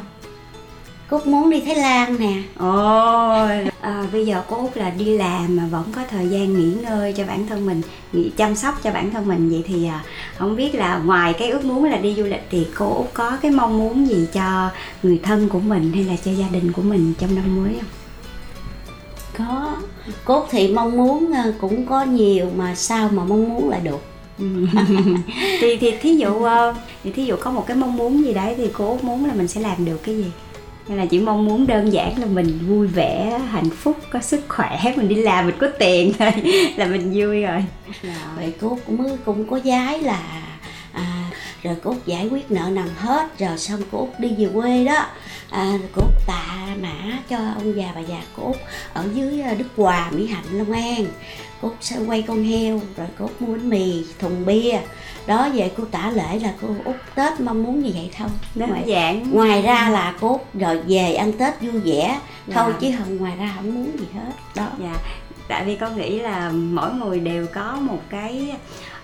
Cô 1.11 1.17
Út 1.17 1.27
muốn 1.27 1.49
đi 1.49 1.61
Thái 1.61 1.75
Lan 1.75 2.15
nè. 2.19 2.33
Ôi, 2.57 3.67
à, 3.81 4.05
bây 4.11 4.25
giờ 4.25 4.43
cô 4.49 4.57
Út 4.57 4.77
là 4.77 4.89
đi 4.89 5.17
làm 5.17 5.55
mà 5.55 5.63
vẫn 5.71 5.83
có 5.95 6.01
thời 6.09 6.29
gian 6.29 6.53
nghỉ 6.53 6.73
ngơi 6.83 7.13
cho 7.13 7.25
bản 7.27 7.47
thân 7.47 7.65
mình, 7.65 7.81
nghỉ 8.13 8.31
chăm 8.37 8.55
sóc 8.55 8.79
cho 8.83 8.91
bản 8.91 9.11
thân 9.11 9.27
mình. 9.27 9.49
Vậy 9.49 9.63
thì 9.67 9.87
à, 9.87 10.03
không 10.37 10.55
biết 10.55 10.75
là 10.75 10.97
ngoài 10.97 11.33
cái 11.33 11.49
ước 11.49 11.65
muốn 11.65 11.83
là 11.83 11.97
đi 11.97 12.15
du 12.17 12.23
lịch 12.23 12.47
thì 12.51 12.67
cô 12.77 12.93
Út 12.93 13.07
có 13.13 13.37
cái 13.41 13.51
mong 13.51 13.77
muốn 13.77 14.07
gì 14.07 14.27
cho 14.33 14.69
người 15.03 15.19
thân 15.23 15.49
của 15.49 15.59
mình 15.59 15.91
hay 15.91 16.03
là 16.03 16.15
cho 16.25 16.31
gia 16.31 16.47
đình 16.47 16.71
của 16.71 16.81
mình 16.81 17.13
trong 17.19 17.35
năm 17.35 17.63
mới 17.63 17.73
không? 17.73 17.89
có. 19.37 19.75
Cô 20.25 20.39
Út 20.39 20.49
thì 20.51 20.73
mong 20.73 20.97
muốn 20.97 21.31
ờ, 21.33 21.53
cũng 21.61 21.85
có 21.85 22.03
nhiều 22.03 22.49
mà 22.55 22.75
sao 22.75 23.09
mà 23.13 23.23
mong 23.23 23.49
muốn 23.49 23.69
lại 23.69 23.81
được. 23.83 24.01
Thì 25.59 25.77
thì 25.77 25.91
thí 26.01 26.15
dụ 26.15 26.43
ờ, 26.43 26.75
thì 27.03 27.11
thí 27.11 27.25
dụ 27.25 27.35
có 27.39 27.51
một 27.51 27.67
cái 27.67 27.77
mong 27.77 27.97
muốn 27.97 28.25
gì 28.25 28.33
đấy 28.33 28.53
thì 28.57 28.69
cô 28.73 28.89
Út 28.89 29.03
muốn 29.03 29.25
là 29.25 29.33
mình 29.33 29.47
sẽ 29.47 29.61
làm 29.61 29.85
được 29.85 30.03
cái 30.03 30.17
gì? 30.17 30.25
Nên 30.87 30.97
là 30.97 31.05
chỉ 31.05 31.19
mong 31.19 31.45
muốn 31.45 31.67
đơn 31.67 31.93
giản 31.93 32.19
là 32.19 32.25
mình 32.25 32.59
vui 32.67 32.87
vẻ 32.87 33.39
hạnh 33.51 33.69
phúc 33.69 33.97
có 34.11 34.21
sức 34.21 34.41
khỏe 34.47 34.79
mình 34.97 35.07
đi 35.07 35.15
làm 35.15 35.45
mình 35.45 35.55
có 35.59 35.67
tiền 35.79 36.13
thôi 36.19 36.31
là 36.75 36.85
mình 36.85 37.11
vui 37.15 37.41
rồi. 37.41 37.63
Rồi 38.37 38.53
cốt 38.61 38.77
cũng 38.85 39.17
cũng 39.25 39.47
có 39.49 39.59
giái 39.63 39.99
là 39.99 40.21
à, 40.93 41.31
rồi 41.63 41.75
cốt 41.83 41.95
giải 42.05 42.27
quyết 42.27 42.51
nợ 42.51 42.69
nần 42.71 42.87
hết 42.97 43.39
rồi 43.39 43.57
xong 43.57 43.81
cốt 43.91 44.07
đi 44.17 44.29
về 44.37 44.47
quê 44.53 44.85
đó. 44.85 45.05
À, 45.49 45.77
cốt 45.95 46.09
tạ 46.27 46.67
mã 46.81 47.19
cho 47.29 47.37
ông 47.37 47.75
già 47.75 47.91
bà 47.95 48.01
già 48.01 48.21
cốt 48.35 48.55
ở 48.93 49.05
dưới 49.13 49.41
à, 49.41 49.53
Đức 49.53 49.67
Hòa 49.77 50.11
Mỹ 50.11 50.27
Hạnh 50.27 50.45
Long 50.51 50.71
An. 50.71 51.05
Cốt 51.61 51.75
sẽ 51.81 51.97
quay 52.07 52.21
con 52.21 52.43
heo 52.43 52.81
rồi 52.97 53.07
cốt 53.19 53.29
mua 53.39 53.53
bánh 53.53 53.69
mì 53.69 54.05
thùng 54.19 54.45
bia 54.45 54.79
đó 55.27 55.49
về 55.53 55.71
cô 55.77 55.83
tả 55.91 56.11
lễ 56.15 56.39
là 56.39 56.53
cô 56.61 56.67
Út 56.85 56.95
Tết 57.15 57.39
mong 57.39 57.63
muốn 57.63 57.79
như 57.83 57.91
vậy 57.93 58.09
thôi 58.17 58.27
đơn 58.55 58.69
ngoài, 58.69 58.83
giản. 58.85 59.31
ngoài 59.31 59.61
ra 59.61 59.89
là 59.89 60.13
cô 60.21 60.39
rồi 60.53 60.79
về 60.87 61.13
ăn 61.13 61.31
Tết 61.33 61.61
vui 61.61 61.79
vẻ. 61.79 62.19
Thôi 62.51 62.71
Dạ. 62.73 62.77
chứ 62.81 62.91
không 62.99 63.17
ngoài 63.17 63.33
ra 63.39 63.53
không 63.55 63.73
muốn 63.75 63.99
gì 63.99 64.05
hết. 64.13 64.31
Đó. 64.55 64.67
Dạ. 64.79 64.93
Tại 65.47 65.65
vì 65.65 65.75
con 65.75 65.97
nghĩ 65.97 66.19
là 66.19 66.51
mỗi 66.53 66.93
người 66.93 67.19
đều 67.19 67.45
có 67.53 67.77
một 67.81 67.99
cái 68.09 68.55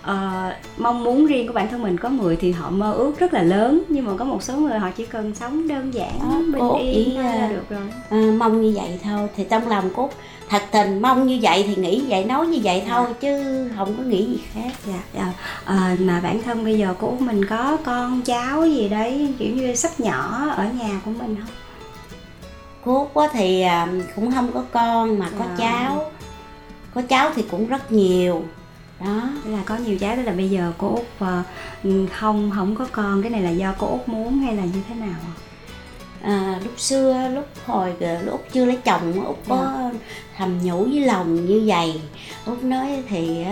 ờ, 0.02 0.52
mong 0.78 1.04
muốn 1.04 1.26
riêng 1.26 1.46
của 1.46 1.52
bản 1.52 1.68
thân 1.70 1.82
mình. 1.82 1.98
Có 1.98 2.08
người 2.08 2.36
thì 2.36 2.52
họ 2.52 2.70
mơ 2.70 2.92
ước 2.92 3.18
rất 3.18 3.34
là 3.34 3.42
lớn 3.42 3.82
nhưng 3.88 4.04
mà 4.04 4.12
có 4.18 4.24
một 4.24 4.42
số 4.42 4.56
người 4.56 4.78
họ 4.78 4.90
chỉ 4.96 5.06
cần 5.06 5.34
sống 5.34 5.68
đơn 5.68 5.94
giản 5.94 6.18
Đó, 6.20 6.40
bình 6.52 6.82
yên 6.86 7.10
thôi 7.14 7.24
là 7.24 7.30
à, 7.32 7.48
được 7.48 7.64
rồi. 7.70 7.88
à, 8.10 8.32
mong 8.38 8.62
như 8.62 8.72
vậy 8.76 8.98
thôi. 9.04 9.28
Thì 9.36 9.44
trong 9.50 9.68
lòng 9.68 9.90
cô 9.96 10.02
Út 10.02 10.12
thật 10.48 10.62
tình 10.72 11.02
mong 11.02 11.26
như 11.26 11.38
vậy 11.42 11.64
thì 11.66 11.82
nghĩ 11.82 12.02
vậy 12.08 12.24
nói 12.24 12.46
như 12.46 12.58
vậy 12.62 12.82
thôi 12.88 13.06
chứ 13.20 13.42
không 13.76 13.94
có 13.96 14.02
nghĩ 14.02 14.24
gì 14.26 14.40
khác. 14.54 14.70
Dạ 14.86 14.98
dạ. 15.14 15.32
Ờ, 15.64 15.76
mà 15.98 16.20
bản 16.20 16.42
thân 16.42 16.64
bây 16.64 16.78
giờ 16.78 16.94
của 16.98 17.12
mình 17.20 17.44
có 17.44 17.76
con 17.84 18.22
cháu 18.22 18.66
gì 18.66 18.88
đấy 18.88 19.34
kiểu 19.38 19.54
như 19.54 19.74
sắp 19.74 20.00
nhỏ 20.00 20.46
ở 20.56 20.64
nhà 20.64 21.00
của 21.04 21.10
mình 21.10 21.36
không? 21.36 21.54
Cô 22.84 23.08
Út 23.14 23.14
á 23.14 23.28
thì 23.38 23.60
à, 23.62 23.86
cũng 24.16 24.32
không 24.32 24.52
có 24.54 24.62
con 24.72 25.18
mà 25.18 25.26
có 25.38 25.44
Dạ. 25.48 25.54
cháu. 25.58 26.10
Có 26.94 27.02
cháu 27.08 27.30
thì 27.34 27.44
cũng 27.50 27.66
rất 27.68 27.92
nhiều. 27.92 28.42
Đó. 29.00 29.22
Tức 29.44 29.50
là 29.50 29.58
có 29.66 29.76
nhiều 29.76 29.98
cháu 29.98 30.16
tức 30.16 30.22
là 30.22 30.32
bây 30.32 30.50
giờ 30.50 30.72
cô 30.78 30.88
út 30.88 31.04
ờ, 31.18 31.42
không 32.12 32.50
không 32.56 32.74
có 32.76 32.86
con. 32.92 33.22
Cái 33.22 33.30
này 33.30 33.42
là 33.42 33.50
do 33.50 33.74
cô 33.78 33.86
út 33.86 34.08
muốn 34.08 34.38
hay 34.38 34.56
là 34.56 34.62
như 34.64 34.82
thế 34.88 34.94
nào? 34.94 35.14
ạ? 35.22 35.32
À, 36.22 36.60
lúc 36.64 36.80
xưa 36.80 37.28
lúc 37.34 37.46
hồi 37.66 37.94
lúc 38.00 38.32
Út 38.32 38.40
chưa 38.52 38.64
lấy 38.64 38.78
chồng 38.84 39.24
út 39.24 39.36
có 39.48 39.90
thầm 40.36 40.58
nhủ 40.62 40.84
với 40.84 41.00
lòng 41.00 41.46
như 41.46 41.62
vậy. 41.66 42.00
Út 42.46 42.62
nói 42.62 43.02
thì 43.08 43.44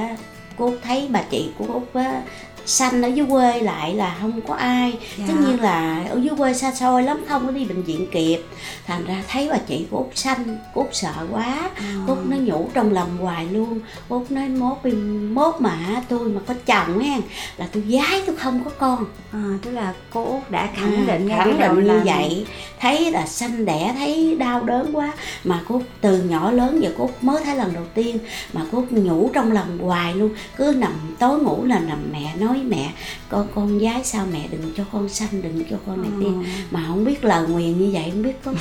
cô 0.59 0.73
thấy 0.83 1.09
bà 1.11 1.23
chị 1.23 1.51
của 1.59 1.67
út 1.73 1.95
á 1.95 2.23
sanh 2.67 3.03
ở 3.03 3.09
dưới 3.09 3.27
quê 3.31 3.61
lại 3.61 3.95
là 3.95 4.17
không 4.21 4.41
có 4.41 4.55
ai. 4.55 4.99
Dạ. 5.17 5.25
tất 5.29 5.35
nhiên 5.47 5.61
là 5.61 6.05
ở 6.11 6.21
dưới 6.23 6.35
quê 6.39 6.55
xa 6.55 6.73
xôi 6.75 7.03
lắm 7.03 7.25
không 7.29 7.47
có 7.47 7.53
đi 7.53 7.65
bệnh 7.65 7.83
viện 7.83 8.07
kịp. 8.13 8.43
Thành 8.87 9.05
ra 9.05 9.23
thấy 9.29 9.49
bà 9.51 9.59
chị 9.59 9.87
của 9.91 9.99
út 9.99 10.11
sanh 10.15 10.59
út 10.75 10.87
sợ 10.93 11.13
quá. 11.31 11.71
Cô 12.07 12.15
út 12.15 12.27
nó 12.29 12.37
nhủ 12.37 12.69
trong 12.75 12.93
lòng 12.93 13.17
hoài 13.19 13.47
luôn. 13.53 13.81
Út 14.09 14.31
nói 14.31 14.49
mốt 14.49 14.77
đi 14.85 14.93
mốt 15.33 15.55
mà 15.59 16.03
tôi 16.09 16.29
mà 16.29 16.41
có 16.47 16.55
chồng 16.67 16.99
á 16.99 17.19
là 17.57 17.69
tôi 17.73 17.83
giái 17.89 18.23
tôi 18.27 18.37
không 18.37 18.65
có 18.65 18.71
con. 18.79 19.05
À, 19.33 19.45
tức 19.63 19.71
là 19.71 19.95
cô 20.13 20.25
út 20.25 20.51
đã 20.51 20.69
khẳng 20.75 21.07
định 21.07 21.27
ngay 21.27 21.39
khẳng 21.39 21.59
định 21.61 21.85
như 21.85 22.01
vậy. 22.05 22.47
Thấy 22.81 23.11
là 23.11 23.27
sanh 23.27 23.65
đẻ 23.65 23.95
thấy 23.99 24.37
đau 24.39 24.63
đớn 24.63 24.97
quá. 24.97 25.13
Mà 25.45 25.61
cô 25.69 25.83
từ 26.01 26.23
nhỏ 26.23 26.51
lớn 26.51 26.83
giờ 26.83 26.91
cô 26.99 27.11
mới 27.23 27.45
thấy 27.45 27.57
lần 27.57 27.75
đầu 27.75 27.85
tiên 27.95 28.19
mà 28.53 28.61
cô 28.73 28.85
nhủ 28.91 29.31
trong 29.35 29.53
lòng 29.53 29.79
hoài 29.79 30.15
luôn. 30.15 30.31
Cứ 30.57 30.75
nằm 30.79 30.93
tối 31.19 31.39
ngủ 31.39 31.65
là 31.65 31.79
nằm 31.79 31.99
mẹ 32.13 32.33
nói 32.39 32.56
với 32.57 32.65
mẹ 32.65 32.93
con 33.29 33.47
con 33.55 33.79
gái 33.79 34.01
sao 34.05 34.27
mẹ 34.33 34.49
đừng 34.51 34.73
cho 34.77 34.85
con 34.93 35.09
sanh 35.09 35.43
đừng 35.43 35.65
cho 35.71 35.77
con 35.87 36.03
này 36.03 36.11
tiên 36.21 36.45
mà 36.71 36.85
không 36.89 37.05
biết 37.05 37.25
lời 37.25 37.49
nguyền 37.49 37.79
như 37.79 37.91
vậy 37.93 38.11
không 38.11 38.23
biết 38.23 38.45
có 38.45 38.53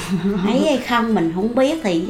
ấy 0.45 0.59
hay 0.59 0.77
không 0.77 1.15
mình 1.15 1.31
không 1.35 1.55
biết 1.55 1.79
thì 1.83 2.03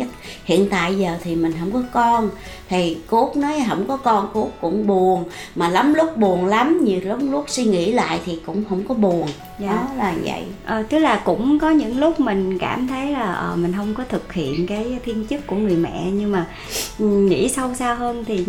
hiện 0.46 0.68
tại 0.70 0.96
giờ 0.96 1.18
thì 1.24 1.36
mình 1.36 1.54
không 1.60 1.72
có 1.72 1.84
con. 1.94 2.30
Thì 2.70 2.98
cô 3.08 3.26
Út 3.26 3.38
nói 3.38 3.64
không 3.68 3.88
có 3.88 3.98
con 3.98 4.30
cô 4.34 4.42
Út 4.42 4.52
cũng 4.62 4.88
buồn. 4.88 5.24
Mà 5.56 5.70
lắm 5.70 5.94
lúc 5.94 6.18
buồn 6.18 6.46
lắm 6.46 6.80
nhiều 6.84 7.02
lắm 7.04 7.32
lúc 7.32 7.46
suy 7.48 7.64
nghĩ 7.64 7.92
lại 7.92 8.20
thì 8.26 8.40
cũng 8.46 8.64
không 8.70 8.84
có 8.88 8.94
buồn. 8.94 9.28
Dạ. 9.60 9.68
đó 9.68 9.88
là 9.98 10.14
vậy. 10.24 10.44
Ờ, 10.66 10.84
tức 10.84 11.00
là 11.00 11.22
cũng 11.26 11.60
có 11.60 11.70
những 11.70 12.00
lúc 12.00 12.20
mình 12.20 12.58
cảm 12.58 12.88
thấy 12.88 13.12
là 13.12 13.34
ờ, 13.34 13.56
mình 13.56 13.74
không 13.78 13.94
có 13.94 14.04
thực 14.10 14.34
hiện 14.34 14.68
cái 14.68 15.00
thiên 15.06 15.28
chức 15.28 15.48
của 15.48 15.56
người 15.56 15.78
mẹ. 15.78 16.10
Nhưng 16.14 16.32
mà 16.32 16.48
ừ, 17.00 17.06
nghĩ 17.06 17.50
sâu 17.50 17.74
xa 17.74 17.94
hơn 17.94 18.26
thì 18.28 18.46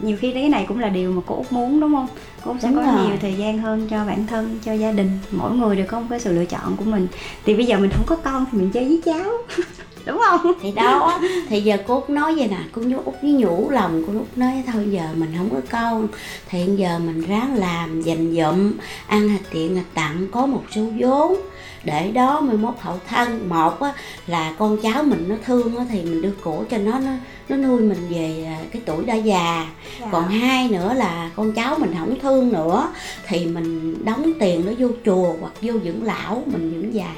nhiều 0.00 0.16
khi 0.20 0.32
cái 0.32 0.48
này 0.48 0.64
cũng 0.68 0.78
là 0.78 0.88
điều 0.88 1.12
mà 1.12 1.22
cô 1.26 1.36
út 1.36 1.52
muốn 1.52 1.80
đúng 1.80 1.94
không 1.94 2.08
út 2.44 2.56
sẽ 2.62 2.68
Đúng 2.68 2.76
có 2.76 2.82
rồi. 2.82 3.06
nhiều 3.06 3.16
thời 3.20 3.34
gian 3.34 3.58
hơn 3.58 3.86
cho 3.90 4.04
bản 4.04 4.26
thân 4.26 4.58
cho 4.64 4.72
gia 4.72 4.92
đình. 4.92 5.10
Mỗi 5.30 5.52
người 5.52 5.76
đều 5.76 5.86
có 5.88 6.00
một 6.00 6.06
cái 6.10 6.20
sự 6.20 6.32
lựa 6.32 6.44
chọn 6.44 6.76
của 6.76 6.84
mình. 6.84 7.06
Thì 7.44 7.54
bây 7.54 7.66
giờ 7.66 7.78
mình 7.78 7.90
không 7.90 8.06
có 8.06 8.16
con 8.16 8.46
thì 8.52 8.58
mình 8.58 8.70
chơi 8.70 8.84
với 8.84 9.00
cháu. 9.04 9.30
Đúng 10.06 10.20
không? 10.28 10.52
Thì 10.62 10.72
đó 10.72 11.20
thì 11.48 11.60
giờ 11.60 11.76
cô 11.86 11.94
út 11.94 12.10
nói 12.10 12.34
vậy 12.34 12.48
nè 12.48 12.58
cô 12.72 12.82
nhú 12.82 12.96
út 13.04 13.14
với 13.22 13.32
nhủ 13.32 13.70
lòng 13.70 14.02
cô 14.06 14.12
út 14.18 14.26
nói 14.36 14.62
thôi 14.72 14.86
giờ 14.90 15.02
mình 15.14 15.34
không 15.38 15.50
có 15.50 15.60
con 15.70 16.08
thì 16.48 16.58
hiện 16.58 16.78
giờ 16.78 16.98
mình 16.98 17.20
ráng 17.26 17.54
làm 17.54 18.02
dành 18.02 18.36
dụm 18.36 18.72
ăn 19.06 19.28
hạt 19.28 19.40
tiện 19.50 19.76
hạt 19.76 19.84
tặng 19.94 20.26
có 20.32 20.46
một 20.46 20.62
số 20.74 20.82
vốn 20.98 21.36
để 21.84 22.10
đó 22.12 22.40
mai 22.40 22.56
mốt 22.56 22.74
hậu 22.80 23.00
thân. 23.08 23.48
Một 23.48 23.80
á, 23.80 23.92
là 24.26 24.52
con 24.58 24.76
cháu 24.82 25.02
mình 25.02 25.24
nó 25.28 25.34
thương 25.44 25.76
á, 25.76 25.84
thì 25.90 26.02
mình 26.02 26.22
đưa 26.22 26.32
cổ 26.44 26.64
cho 26.70 26.78
nó 26.78 26.98
nó 26.98 27.10
nó 27.48 27.56
nuôi 27.56 27.80
mình 27.80 27.98
về 28.10 28.44
à, 28.46 28.58
cái 28.72 28.82
tuổi 28.86 29.04
đã 29.04 29.14
già. 29.14 29.66
Dạ. 30.00 30.06
còn 30.12 30.28
hai 30.28 30.68
nữa 30.68 30.94
là 30.94 31.30
con 31.36 31.52
cháu 31.52 31.76
mình 31.78 31.94
không 31.98 32.18
thương 32.20 32.52
nữa 32.52 32.88
thì 33.26 33.46
mình 33.46 34.04
đóng 34.04 34.32
tiền 34.40 34.66
nó 34.66 34.72
vô 34.78 34.88
chùa 35.04 35.34
hoặc 35.40 35.52
vô 35.62 35.72
dưỡng 35.84 36.02
lão 36.04 36.42
mình 36.46 36.70
dưỡng 36.82 36.94
già. 36.94 37.14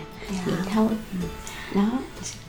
Vậy 0.46 0.54
thôi. 0.74 0.88
Đó. 1.74 1.82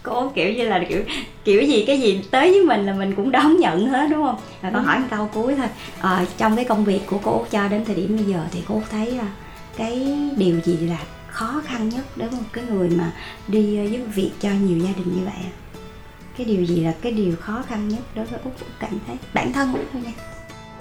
Cô 0.03 0.30
kiểu 0.36 0.53
như 0.53 0.63
là 0.68 0.84
kiểu 0.89 1.03
kiểu 1.43 1.61
gì 1.61 1.84
cái 1.88 1.99
gì 2.01 2.22
tới 2.32 2.51
với 2.51 2.63
mình 2.63 2.86
là 2.86 2.93
mình 2.93 3.15
cũng 3.15 3.32
đón 3.32 3.57
nhận 3.59 3.88
hết 3.88 4.07
đúng 4.11 4.24
không? 4.26 4.36
Và 4.61 4.70
con 4.74 4.84
Ừ. 4.84 4.88
hỏi 4.88 4.99
một 4.99 5.07
câu 5.09 5.30
cuối 5.34 5.55
thôi. 5.55 5.68
Ờ, 6.01 6.26
trong 6.38 6.55
cái 6.55 6.65
công 6.65 6.86
việc 6.86 6.99
của 7.05 7.18
cô 7.24 7.45
cho 7.51 7.68
đến 7.68 7.86
thời 7.86 7.95
điểm 7.95 8.15
bây 8.18 8.26
giờ 8.26 8.39
thì 8.51 8.59
cô 8.68 8.82
thấy 8.91 9.18
à, 9.20 9.28
cái 9.78 10.18
điều 10.38 10.59
gì 10.65 10.78
là 10.78 10.97
khó 11.38 11.62
khăn 11.66 11.90
nhất 11.90 12.06
đối 12.16 12.30
với 12.30 12.40
một 12.40 12.48
cái 12.54 12.64
người 12.70 12.90
mà 12.90 13.14
đi 13.48 13.90
giúp 13.92 14.00
việc 14.16 14.32
cho 14.40 14.50
nhiều 14.50 14.78
gia 14.80 14.92
đình 14.92 15.16
như 15.16 15.26
vậy 15.26 15.52
cái 16.38 16.46
điều 16.46 16.66
gì 16.66 16.84
là 16.84 16.94
cái 17.02 17.12
điều 17.12 17.36
khó 17.36 17.64
khăn 17.68 17.90
nhất 17.90 18.00
đối 18.16 18.26
với 18.26 18.40
Út 18.44 18.54
Út 18.60 18.68
cảm 18.80 19.00
thấy 19.08 19.16
bản 19.34 19.54
thân 19.54 19.74
Út 19.74 19.82
thôi 19.94 20.02
nha 20.06 20.12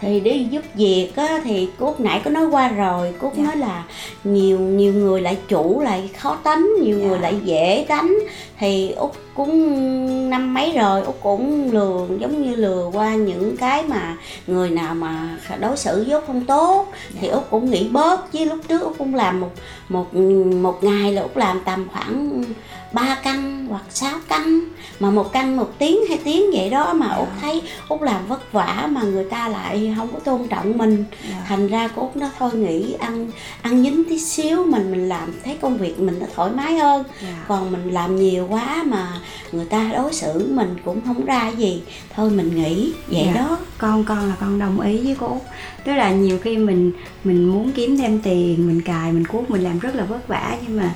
thì 0.01 0.21
đi 0.21 0.47
giúp 0.51 0.63
việc 0.75 1.17
á, 1.17 1.41
thì 1.45 1.69
cúc 1.79 2.01
nãy 2.01 2.21
có 2.25 2.31
nói 2.31 2.47
qua 2.47 2.69
rồi. 2.69 3.15
Cúc 3.19 3.39
nói 3.39 3.57
là 3.57 3.85
nhiều 4.25 4.59
nhiều 4.59 4.93
người 4.93 5.21
lại 5.21 5.39
chủ 5.49 5.81
lại 5.81 6.11
khó 6.19 6.39
tánh 6.43 6.69
nhiều 6.83 6.99
người 6.99 7.19
lại 7.19 7.37
dễ 7.45 7.85
tánh. 7.89 8.15
Thì 8.59 8.91
út 8.91 9.11
cũng 9.35 10.31
năm 10.31 10.55
mấy 10.55 10.73
rồi 10.73 11.03
út 11.03 11.15
cũng 11.23 11.73
lừa 11.73 12.07
giống 12.19 12.43
như 12.43 12.57
lừa 12.57 12.91
qua 12.93 13.15
những 13.15 13.57
cái 13.57 13.83
mà 13.83 14.17
người 14.47 14.71
nào 14.71 14.95
mà 14.95 15.39
đối 15.61 15.77
xử 15.77 16.05
với 16.05 16.15
út 16.15 16.27
không 16.27 16.45
tốt. 16.45 16.93
Thì 17.21 17.29
út 17.29 17.43
cũng 17.51 17.71
nghĩ 17.71 17.89
bớt. 17.89 18.33
Chứ 18.33 18.45
lúc 18.45 18.59
trước 18.69 18.83
út 18.83 18.99
cũng 18.99 19.15
làm 19.15 19.41
một 19.41 19.51
một 19.89 20.15
một 20.63 20.85
ngày 20.85 21.13
là 21.13 21.23
út 21.23 21.37
làm 21.37 21.61
tầm 21.65 21.89
khoảng 21.93 22.45
3 22.93 23.16
căn 23.22 23.66
hoặc 23.70 23.82
6 23.91 24.18
căn 24.28 24.61
mà 25.01 25.11
một 25.11 25.32
căn 25.32 25.57
một 25.57 25.70
tiếng 25.78 25.99
hai 26.09 26.18
tiếng 26.24 26.43
vậy 26.53 26.70
đó 26.70 26.93
mà 26.93 27.09
út 27.09 27.28
thấy 27.41 27.62
út 27.89 28.03
làm 28.03 28.26
vất 28.26 28.53
vả 28.53 28.89
mà 28.91 29.03
người 29.03 29.24
ta 29.24 29.49
lại 29.49 29.95
không 29.97 30.09
có 30.12 30.18
tôn 30.18 30.49
trọng 30.49 30.78
mình. 30.78 31.05
Thành 31.49 31.66
ra 31.68 31.89
cô 31.97 32.03
út 32.03 32.16
nó 32.16 32.30
thôi 32.39 32.51
nghĩ 32.55 32.93
ăn 32.93 33.30
ăn 33.62 33.82
nhín 33.82 34.03
tí 34.09 34.18
xíu 34.18 34.64
mình 34.64 34.91
mình 34.91 35.09
làm 35.09 35.32
thấy 35.45 35.57
công 35.61 35.76
việc 35.78 36.01
mình 36.01 36.18
nó 36.20 36.26
thoải 36.34 36.51
mái 36.55 36.74
hơn. 36.78 37.05
Còn 37.49 37.72
mình 37.72 37.91
làm 37.91 38.16
nhiều 38.16 38.47
quá 38.51 38.82
mà 38.87 39.09
người 39.53 39.64
ta 39.64 39.91
đối 39.97 40.12
xử 40.12 40.53
mình 40.55 40.76
cũng 40.84 41.01
không 41.07 41.24
ra 41.24 41.49
gì 41.49 41.82
thôi 42.16 42.30
mình 42.30 42.55
nghỉ 42.55 42.93
vậy 43.09 43.22
Dạ. 43.26 43.32
đó. 43.34 43.59
Con 43.78 44.05
con 44.05 44.28
là 44.28 44.34
con 44.41 44.59
đồng 44.59 44.80
ý 44.80 44.99
với 45.05 45.16
cô 45.20 45.26
Út. 45.26 45.43
Tức 45.84 45.93
là 45.93 46.11
nhiều 46.11 46.39
khi 46.43 46.57
mình 46.57 46.93
mình 47.24 47.45
muốn 47.53 47.72
kiếm 47.72 47.97
thêm 47.99 48.20
tiền 48.22 48.66
mình 48.66 48.80
cài 48.82 49.12
mình 49.12 49.26
cuốc 49.26 49.51
mình 49.51 49.62
làm 49.62 49.78
rất 49.78 49.95
là 49.95 50.05
vất 50.05 50.28
vả 50.28 50.57
nhưng 50.66 50.76
mà 50.76 50.95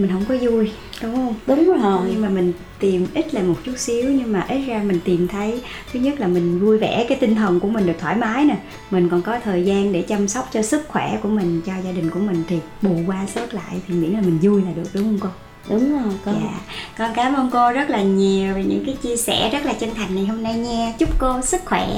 mình 0.00 0.10
không 0.12 0.24
có 0.28 0.34
vui 0.40 0.72
đúng 1.02 1.14
không? 1.14 1.34
Đúng 1.46 1.82
rồi. 1.82 2.00
Nhưng 2.10 2.22
mà 2.22 2.28
mình 2.28 2.52
tìm 2.78 3.06
ít 3.14 3.34
lại 3.34 3.44
một 3.44 3.54
chút 3.64 3.72
xíu 3.76 4.10
nhưng 4.10 4.32
mà 4.32 4.46
ít 4.48 4.60
ra 4.66 4.82
mình 4.84 5.00
tìm 5.04 5.28
thấy 5.28 5.60
thứ 5.92 6.00
nhất 6.00 6.20
là 6.20 6.26
mình 6.26 6.60
vui 6.60 6.78
vẻ 6.78 7.06
cái 7.08 7.18
tinh 7.20 7.34
thần 7.34 7.60
của 7.60 7.68
mình 7.68 7.86
được 7.86 7.96
thoải 8.00 8.16
mái 8.16 8.44
nè. 8.44 8.56
Mình 8.90 9.08
còn 9.08 9.22
có 9.22 9.38
thời 9.44 9.64
gian 9.64 9.92
để 9.92 10.02
chăm 10.02 10.28
sóc 10.28 10.48
cho 10.52 10.62
sức 10.62 10.88
khỏe 10.88 11.18
của 11.22 11.28
mình 11.28 11.62
cho 11.66 11.72
gia 11.84 11.92
đình 11.92 12.10
của 12.10 12.20
mình 12.20 12.42
thì 12.48 12.58
bù 12.82 12.96
qua 13.06 13.26
sớt 13.34 13.54
lại 13.54 13.80
thì 13.88 13.94
miễn 13.94 14.10
là 14.10 14.20
mình 14.20 14.38
vui 14.42 14.62
là 14.62 14.70
được 14.76 14.90
đúng 14.94 15.04
không 15.04 15.18
con 15.20 15.32
đúng 15.68 15.92
rồi 15.92 16.12
con. 16.24 16.34
Dạ. 16.44 16.60
Con 16.98 17.10
cảm 17.14 17.34
ơn 17.34 17.50
cô 17.52 17.72
rất 17.72 17.90
là 17.90 18.02
nhiều 18.02 18.54
về 18.54 18.64
những 18.64 18.82
cái 18.86 18.96
chia 19.02 19.16
sẻ 19.16 19.50
rất 19.52 19.64
là 19.64 19.72
chân 19.72 19.90
thành 19.94 20.14
này 20.14 20.26
hôm 20.26 20.42
nay 20.42 20.54
nha. 20.54 20.92
Chúc 20.98 21.08
cô 21.18 21.42
sức 21.42 21.60
khỏe. 21.64 21.88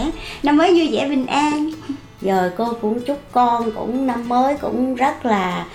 Năm 0.43 0.57
mới 0.57 0.71
vui 0.75 0.89
vẻ 0.93 1.09
bình 1.09 1.27
an. 1.27 1.71
Rồi 2.21 2.51
cô 2.57 2.73
cũng 2.81 3.01
chúc 3.01 3.21
con 3.33 3.71
cũng 3.71 4.07
năm 4.07 4.29
mới 4.29 4.57
cũng 4.57 4.95
rất 4.95 5.27
là 5.27 5.67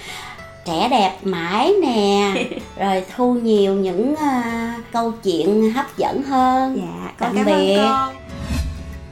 trẻ 0.68 0.90
đẹp 0.90 1.18
mãi 1.24 1.74
nè. 1.82 2.34
Rồi 2.80 3.04
thu 3.16 3.34
nhiều 3.34 3.74
những 3.74 4.16
à, 4.16 4.76
câu 4.92 5.12
chuyện 5.24 5.72
hấp 5.72 5.98
dẫn 5.98 6.24
hơn. 6.24 6.78
Dạ 6.78 7.12
tạm 7.18 7.36
con 7.36 7.36
cảm 7.36 7.46
ơn 7.46 7.66
biệt. 7.66 7.78
con. 7.78 8.16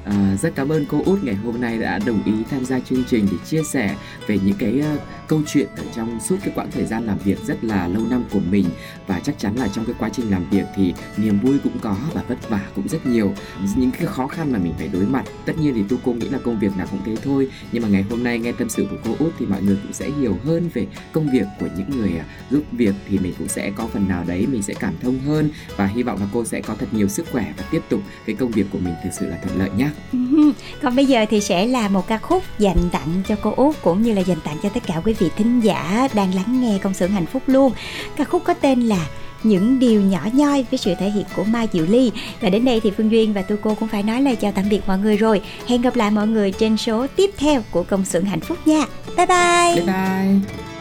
À, 0.06 0.36
rất 0.42 0.50
cảm 0.56 0.70
ơn 0.70 0.86
cô 0.92 1.02
út 1.06 1.24
ngày 1.24 1.36
hôm 1.36 1.62
nay 1.62 1.78
đã 1.78 2.00
đồng 2.06 2.20
ý 2.26 2.34
tham 2.52 2.66
gia 2.66 2.80
chương 2.80 3.04
trình 3.10 3.28
để 3.32 3.38
chia 3.46 3.64
sẻ 3.64 3.96
về 4.28 4.40
những 4.44 4.56
cái 4.60 4.82
uh, 4.96 5.02
câu 5.28 5.42
chuyện 5.48 5.68
ở 5.78 5.84
trong 5.96 6.20
suốt 6.20 6.36
cái 6.44 6.54
quãng 6.56 6.72
thời 6.72 6.86
gian 6.86 7.06
làm 7.06 7.18
việc 7.18 7.40
rất 7.46 7.64
là 7.64 7.88
lâu 7.88 8.04
năm 8.10 8.24
của 8.32 8.40
mình. 8.52 8.66
Và 9.08 9.20
chắc 9.20 9.40
chắn 9.40 9.56
là 9.56 9.68
trong 9.68 9.86
cái 9.86 9.96
quá 10.00 10.10
trình 10.10 10.32
làm 10.32 10.50
việc 10.50 10.66
thì 10.76 10.94
niềm 11.18 11.40
vui 11.40 11.58
cũng 11.64 11.80
có 11.82 11.96
và 12.14 12.24
vất 12.28 12.50
vả 12.50 12.62
cũng 12.76 12.88
rất 12.88 13.06
nhiều. 13.06 13.34
Những 13.76 13.92
cái 13.92 14.06
khó 14.06 14.28
khăn 14.28 14.52
mà 14.52 14.60
mình 14.60 14.74
phải 14.78 14.88
đối 14.88 15.06
mặt, 15.06 15.24
tất 15.46 15.54
nhiên 15.58 15.74
thì 15.76 15.84
tu 15.90 15.98
cô 16.06 16.14
nghĩ 16.14 16.30
là 16.30 16.40
công 16.44 16.60
việc 16.60 16.78
nào 16.78 16.88
cũng 16.92 17.00
thế 17.06 17.16
thôi. 17.24 17.50
Nhưng 17.72 17.84
mà 17.84 17.90
ngày 17.90 18.02
hôm 18.10 18.24
nay 18.24 18.40
nghe 18.40 18.52
tâm 18.52 18.70
sự 18.70 18.88
của 18.92 18.98
cô 19.06 19.26
út 19.26 19.34
thì 19.40 19.46
mọi 19.46 19.62
người 19.62 19.78
cũng 19.84 19.94
sẽ 19.94 20.10
hiểu 20.20 20.38
hơn 20.44 20.70
về 20.74 20.88
công 21.12 21.32
việc 21.32 21.46
của 21.60 21.68
những 21.78 22.00
người 22.00 22.18
à, 22.18 22.26
giúp 22.50 22.64
việc 22.72 22.96
thì 23.10 23.20
mình 23.20 23.34
cũng 23.38 23.48
sẽ 23.48 23.72
có 23.76 23.88
phần 23.88 24.08
nào 24.08 24.24
đấy 24.28 24.48
mình 24.52 24.64
sẽ 24.64 24.74
cảm 24.74 24.94
thông 25.02 25.20
hơn. 25.20 25.50
Và 25.76 25.86
hy 25.86 26.04
vọng 26.04 26.20
là 26.20 26.28
cô 26.34 26.46
sẽ 26.46 26.62
có 26.62 26.76
thật 26.80 26.88
nhiều 26.92 27.08
sức 27.08 27.26
khỏe 27.32 27.54
và 27.58 27.64
tiếp 27.72 27.82
tục 27.90 28.02
cái 28.26 28.36
công 28.36 28.52
việc 28.52 28.66
của 28.72 28.80
mình 28.80 28.94
thực 29.04 29.10
sự 29.20 29.26
là 29.26 29.38
thuận 29.44 29.60
lợi 29.60 29.70
nhé 29.78 29.90
Còn 30.82 30.96
bây 30.96 31.06
giờ 31.06 31.26
thì 31.30 31.42
sẽ 31.42 31.68
là 31.68 31.90
một 31.90 32.08
ca 32.08 32.18
khúc 32.18 32.44
dành 32.60 32.90
tặng 32.92 33.22
cho 33.28 33.36
cô 33.42 33.54
Út 33.56 33.76
cũng 33.82 34.02
như 34.02 34.14
là 34.14 34.22
dành 34.22 34.40
tặng 34.44 34.58
cho 34.64 34.70
tất 34.70 34.84
cả 34.88 35.02
quý 35.06 35.15
vị 35.20 35.30
thính 35.38 35.60
giả 35.60 36.08
đang 36.14 36.36
lắng 36.36 36.62
nghe 36.62 36.78
công 36.84 36.94
xưởng 36.94 37.12
hạnh 37.12 37.26
phúc 37.26 37.44
luôn. 37.48 37.72
Ca 38.16 38.24
khúc 38.24 38.44
có 38.44 38.54
tên 38.54 38.82
là 38.82 39.08
những 39.44 39.80
điều 39.80 40.02
nhỏ 40.02 40.20
nhoi 40.34 40.66
với 40.72 40.78
sự 40.78 40.96
thể 41.00 41.10
hiện 41.10 41.26
của 41.36 41.44
Mai 41.44 41.68
Diệu 41.74 41.86
Ly. 41.86 42.12
Và 42.42 42.50
đến 42.50 42.66
đây 42.66 42.80
thì 42.80 42.92
Phương 42.98 43.12
Duyên 43.12 43.34
và 43.34 43.42
Tu 43.42 43.56
Cô 43.62 43.76
cũng 43.80 43.90
phải 43.90 44.04
nói 44.04 44.22
lời 44.22 44.36
chào 44.36 44.52
tạm 44.52 44.70
biệt 44.70 44.82
mọi 44.88 44.98
người 44.98 45.18
rồi. 45.18 45.42
Hẹn 45.68 45.82
gặp 45.82 45.96
lại 45.96 46.12
mọi 46.12 46.28
người 46.28 46.52
trên 46.52 46.78
số 46.78 47.08
tiếp 47.16 47.32
theo 47.38 47.62
của 47.72 47.84
công 47.84 48.06
xưởng 48.06 48.26
hạnh 48.26 48.40
phúc 48.40 48.58
nha. 48.66 48.86
Bye 49.18 49.26
bye. 49.26 49.76
Bye 49.76 49.86
bye. 49.86 50.75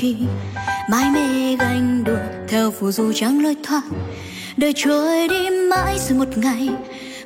Chi. 0.00 0.16
Mãi 0.90 1.10
mê 1.10 1.56
ganh 1.56 2.04
đùa 2.04 2.18
theo 2.48 2.70
phù 2.70 2.90
du 2.90 3.12
trắng 3.12 3.42
lối 3.42 3.56
thoát. 3.62 3.82
Đời 4.56 4.72
trôi 4.76 5.28
đi 5.28 5.50
mãi 5.50 5.98
rồi 5.98 6.18
một 6.18 6.38
ngày 6.38 6.68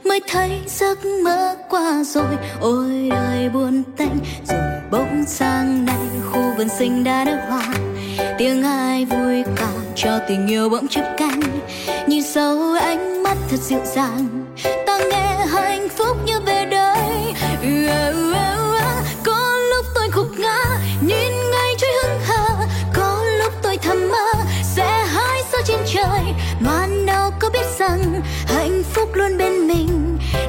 mới 0.05 0.21
thấy 0.29 0.51
giấc 0.67 0.99
mơ 1.25 1.57
qua 1.71 2.03
rồi. 2.05 2.37
Ôi 2.61 3.09
đời 3.11 3.49
buồn 3.49 3.83
tanh 3.97 4.19
rồi 4.49 4.61
bỗng 4.91 5.25
sang 5.27 5.85
nay 5.85 6.07
khu 6.31 6.43
vườn 6.59 6.69
xinh 6.69 7.05
đã 7.05 7.25
nở 7.25 7.39
hoa. 7.49 7.75
Tiếng 8.39 8.63
ai 8.63 9.05
vui 9.05 9.43
cả 9.57 9.73
cho 9.97 10.19
tình 10.29 10.47
yêu 10.47 10.69
bỗng 10.69 10.89
chấp 10.89 11.15
cánh. 11.19 11.41
Nhìn 12.07 12.23
sâu 12.23 12.75
ánh 12.75 13.23
mắt 13.23 13.37
thật 13.51 13.61
dịu 13.61 13.81
dàng 13.85 14.47
ta 14.87 15.01
nghe 15.11 15.47
hạnh 15.47 15.89
phúc 15.89 16.17
như 16.27 16.41
về 16.41 16.67
đây 16.71 17.35
Yeah, 17.63 18.15
yeah, 18.33 18.62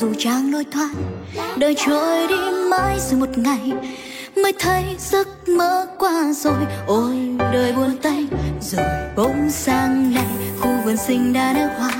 dù 0.00 0.14
trang 0.18 0.52
lối 0.52 0.64
thoát 0.72 0.90
đời 1.56 1.74
trôi 1.86 2.26
đi 2.28 2.36
mãi 2.70 2.98
rồi 3.00 3.20
một 3.20 3.38
ngày 3.38 3.72
mới 4.36 4.52
thấy 4.58 4.84
giấc 4.98 5.48
mơ 5.48 5.86
qua 5.98 6.32
rồi. 6.32 6.58
Ôi 6.86 7.36
đời 7.52 7.72
buồn 7.72 7.96
tay 8.02 8.26
rồi 8.60 8.86
bỗng 9.16 9.50
sang 9.50 10.14
này 10.14 10.26
khu 10.60 10.70
vườn 10.84 10.96
xinh 10.96 11.32
đã 11.32 11.52
nở 11.52 11.68
hoa. 11.78 11.90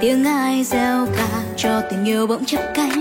Tiếng 0.00 0.24
ai 0.24 0.64
reo 0.64 1.06
ca 1.16 1.28
cho 1.56 1.82
tình 1.90 2.04
yêu 2.04 2.26
bỗng 2.26 2.44
chắp 2.44 2.62
cánh. 2.74 3.00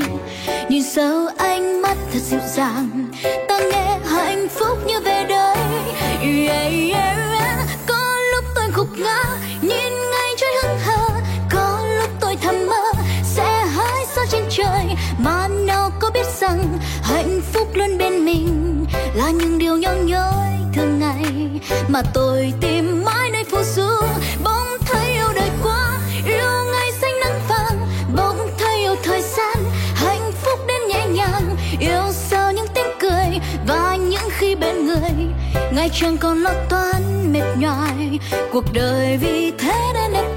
Nhìn 0.69 0.83
sâu 0.83 1.27
ánh 1.37 1.81
mắt 1.81 1.97
thật 2.13 2.19
dịu 2.19 2.39
dàng 2.55 3.05
ta 3.47 3.59
nghe 3.71 3.97
hạnh 4.05 4.47
phúc 4.49 4.77
như 4.87 4.99
về 4.99 5.25
đây 5.29 5.57
yeah, 6.21 6.71
yeah. 6.93 7.06
Mình 18.27 18.85
là 19.15 19.31
những 19.31 19.57
điều 19.57 19.77
nhỏ 19.77 19.91
nhoi 20.05 20.51
thường 20.73 20.99
ngày 20.99 21.23
mà 21.87 22.01
tôi 22.13 22.53
tìm 22.61 23.03
mãi 23.05 23.29
nơi 23.31 23.43
phù 23.43 23.57
du 23.75 23.89
bỗng 24.43 24.77
thấy 24.85 25.11
yêu 25.13 25.27
đời 25.35 25.49
quá, 25.63 25.99
yêu 26.25 26.51
ngày 26.71 26.91
xanh 27.01 27.19
nắng 27.19 27.39
vàng. 27.49 27.87
Bỗng 28.15 28.49
thấy 28.59 28.77
yêu 28.77 28.95
thời 29.03 29.21
gian, 29.21 29.57
hạnh 29.95 30.31
phúc 30.41 30.59
đến 30.67 30.77
nhẹ 30.87 31.07
nhàng. 31.07 31.55
Yêu 31.79 32.11
sao 32.11 32.51
những 32.51 32.67
tiếng 32.73 32.91
cười 32.99 33.39
và 33.67 33.95
những 33.95 34.29
khi 34.37 34.55
bên 34.55 34.85
người. 34.85 35.11
Ngày 35.71 35.89
chẳng 35.93 36.17
còn 36.17 36.43
lo 36.43 36.51
toan 36.69 37.33
mệt 37.33 37.55
nhoài, 37.57 38.19
cuộc 38.51 38.65
đời 38.73 39.17
vì 39.21 39.51
thế 39.57 39.91
nên 39.93 40.13
đẹp 40.13 40.36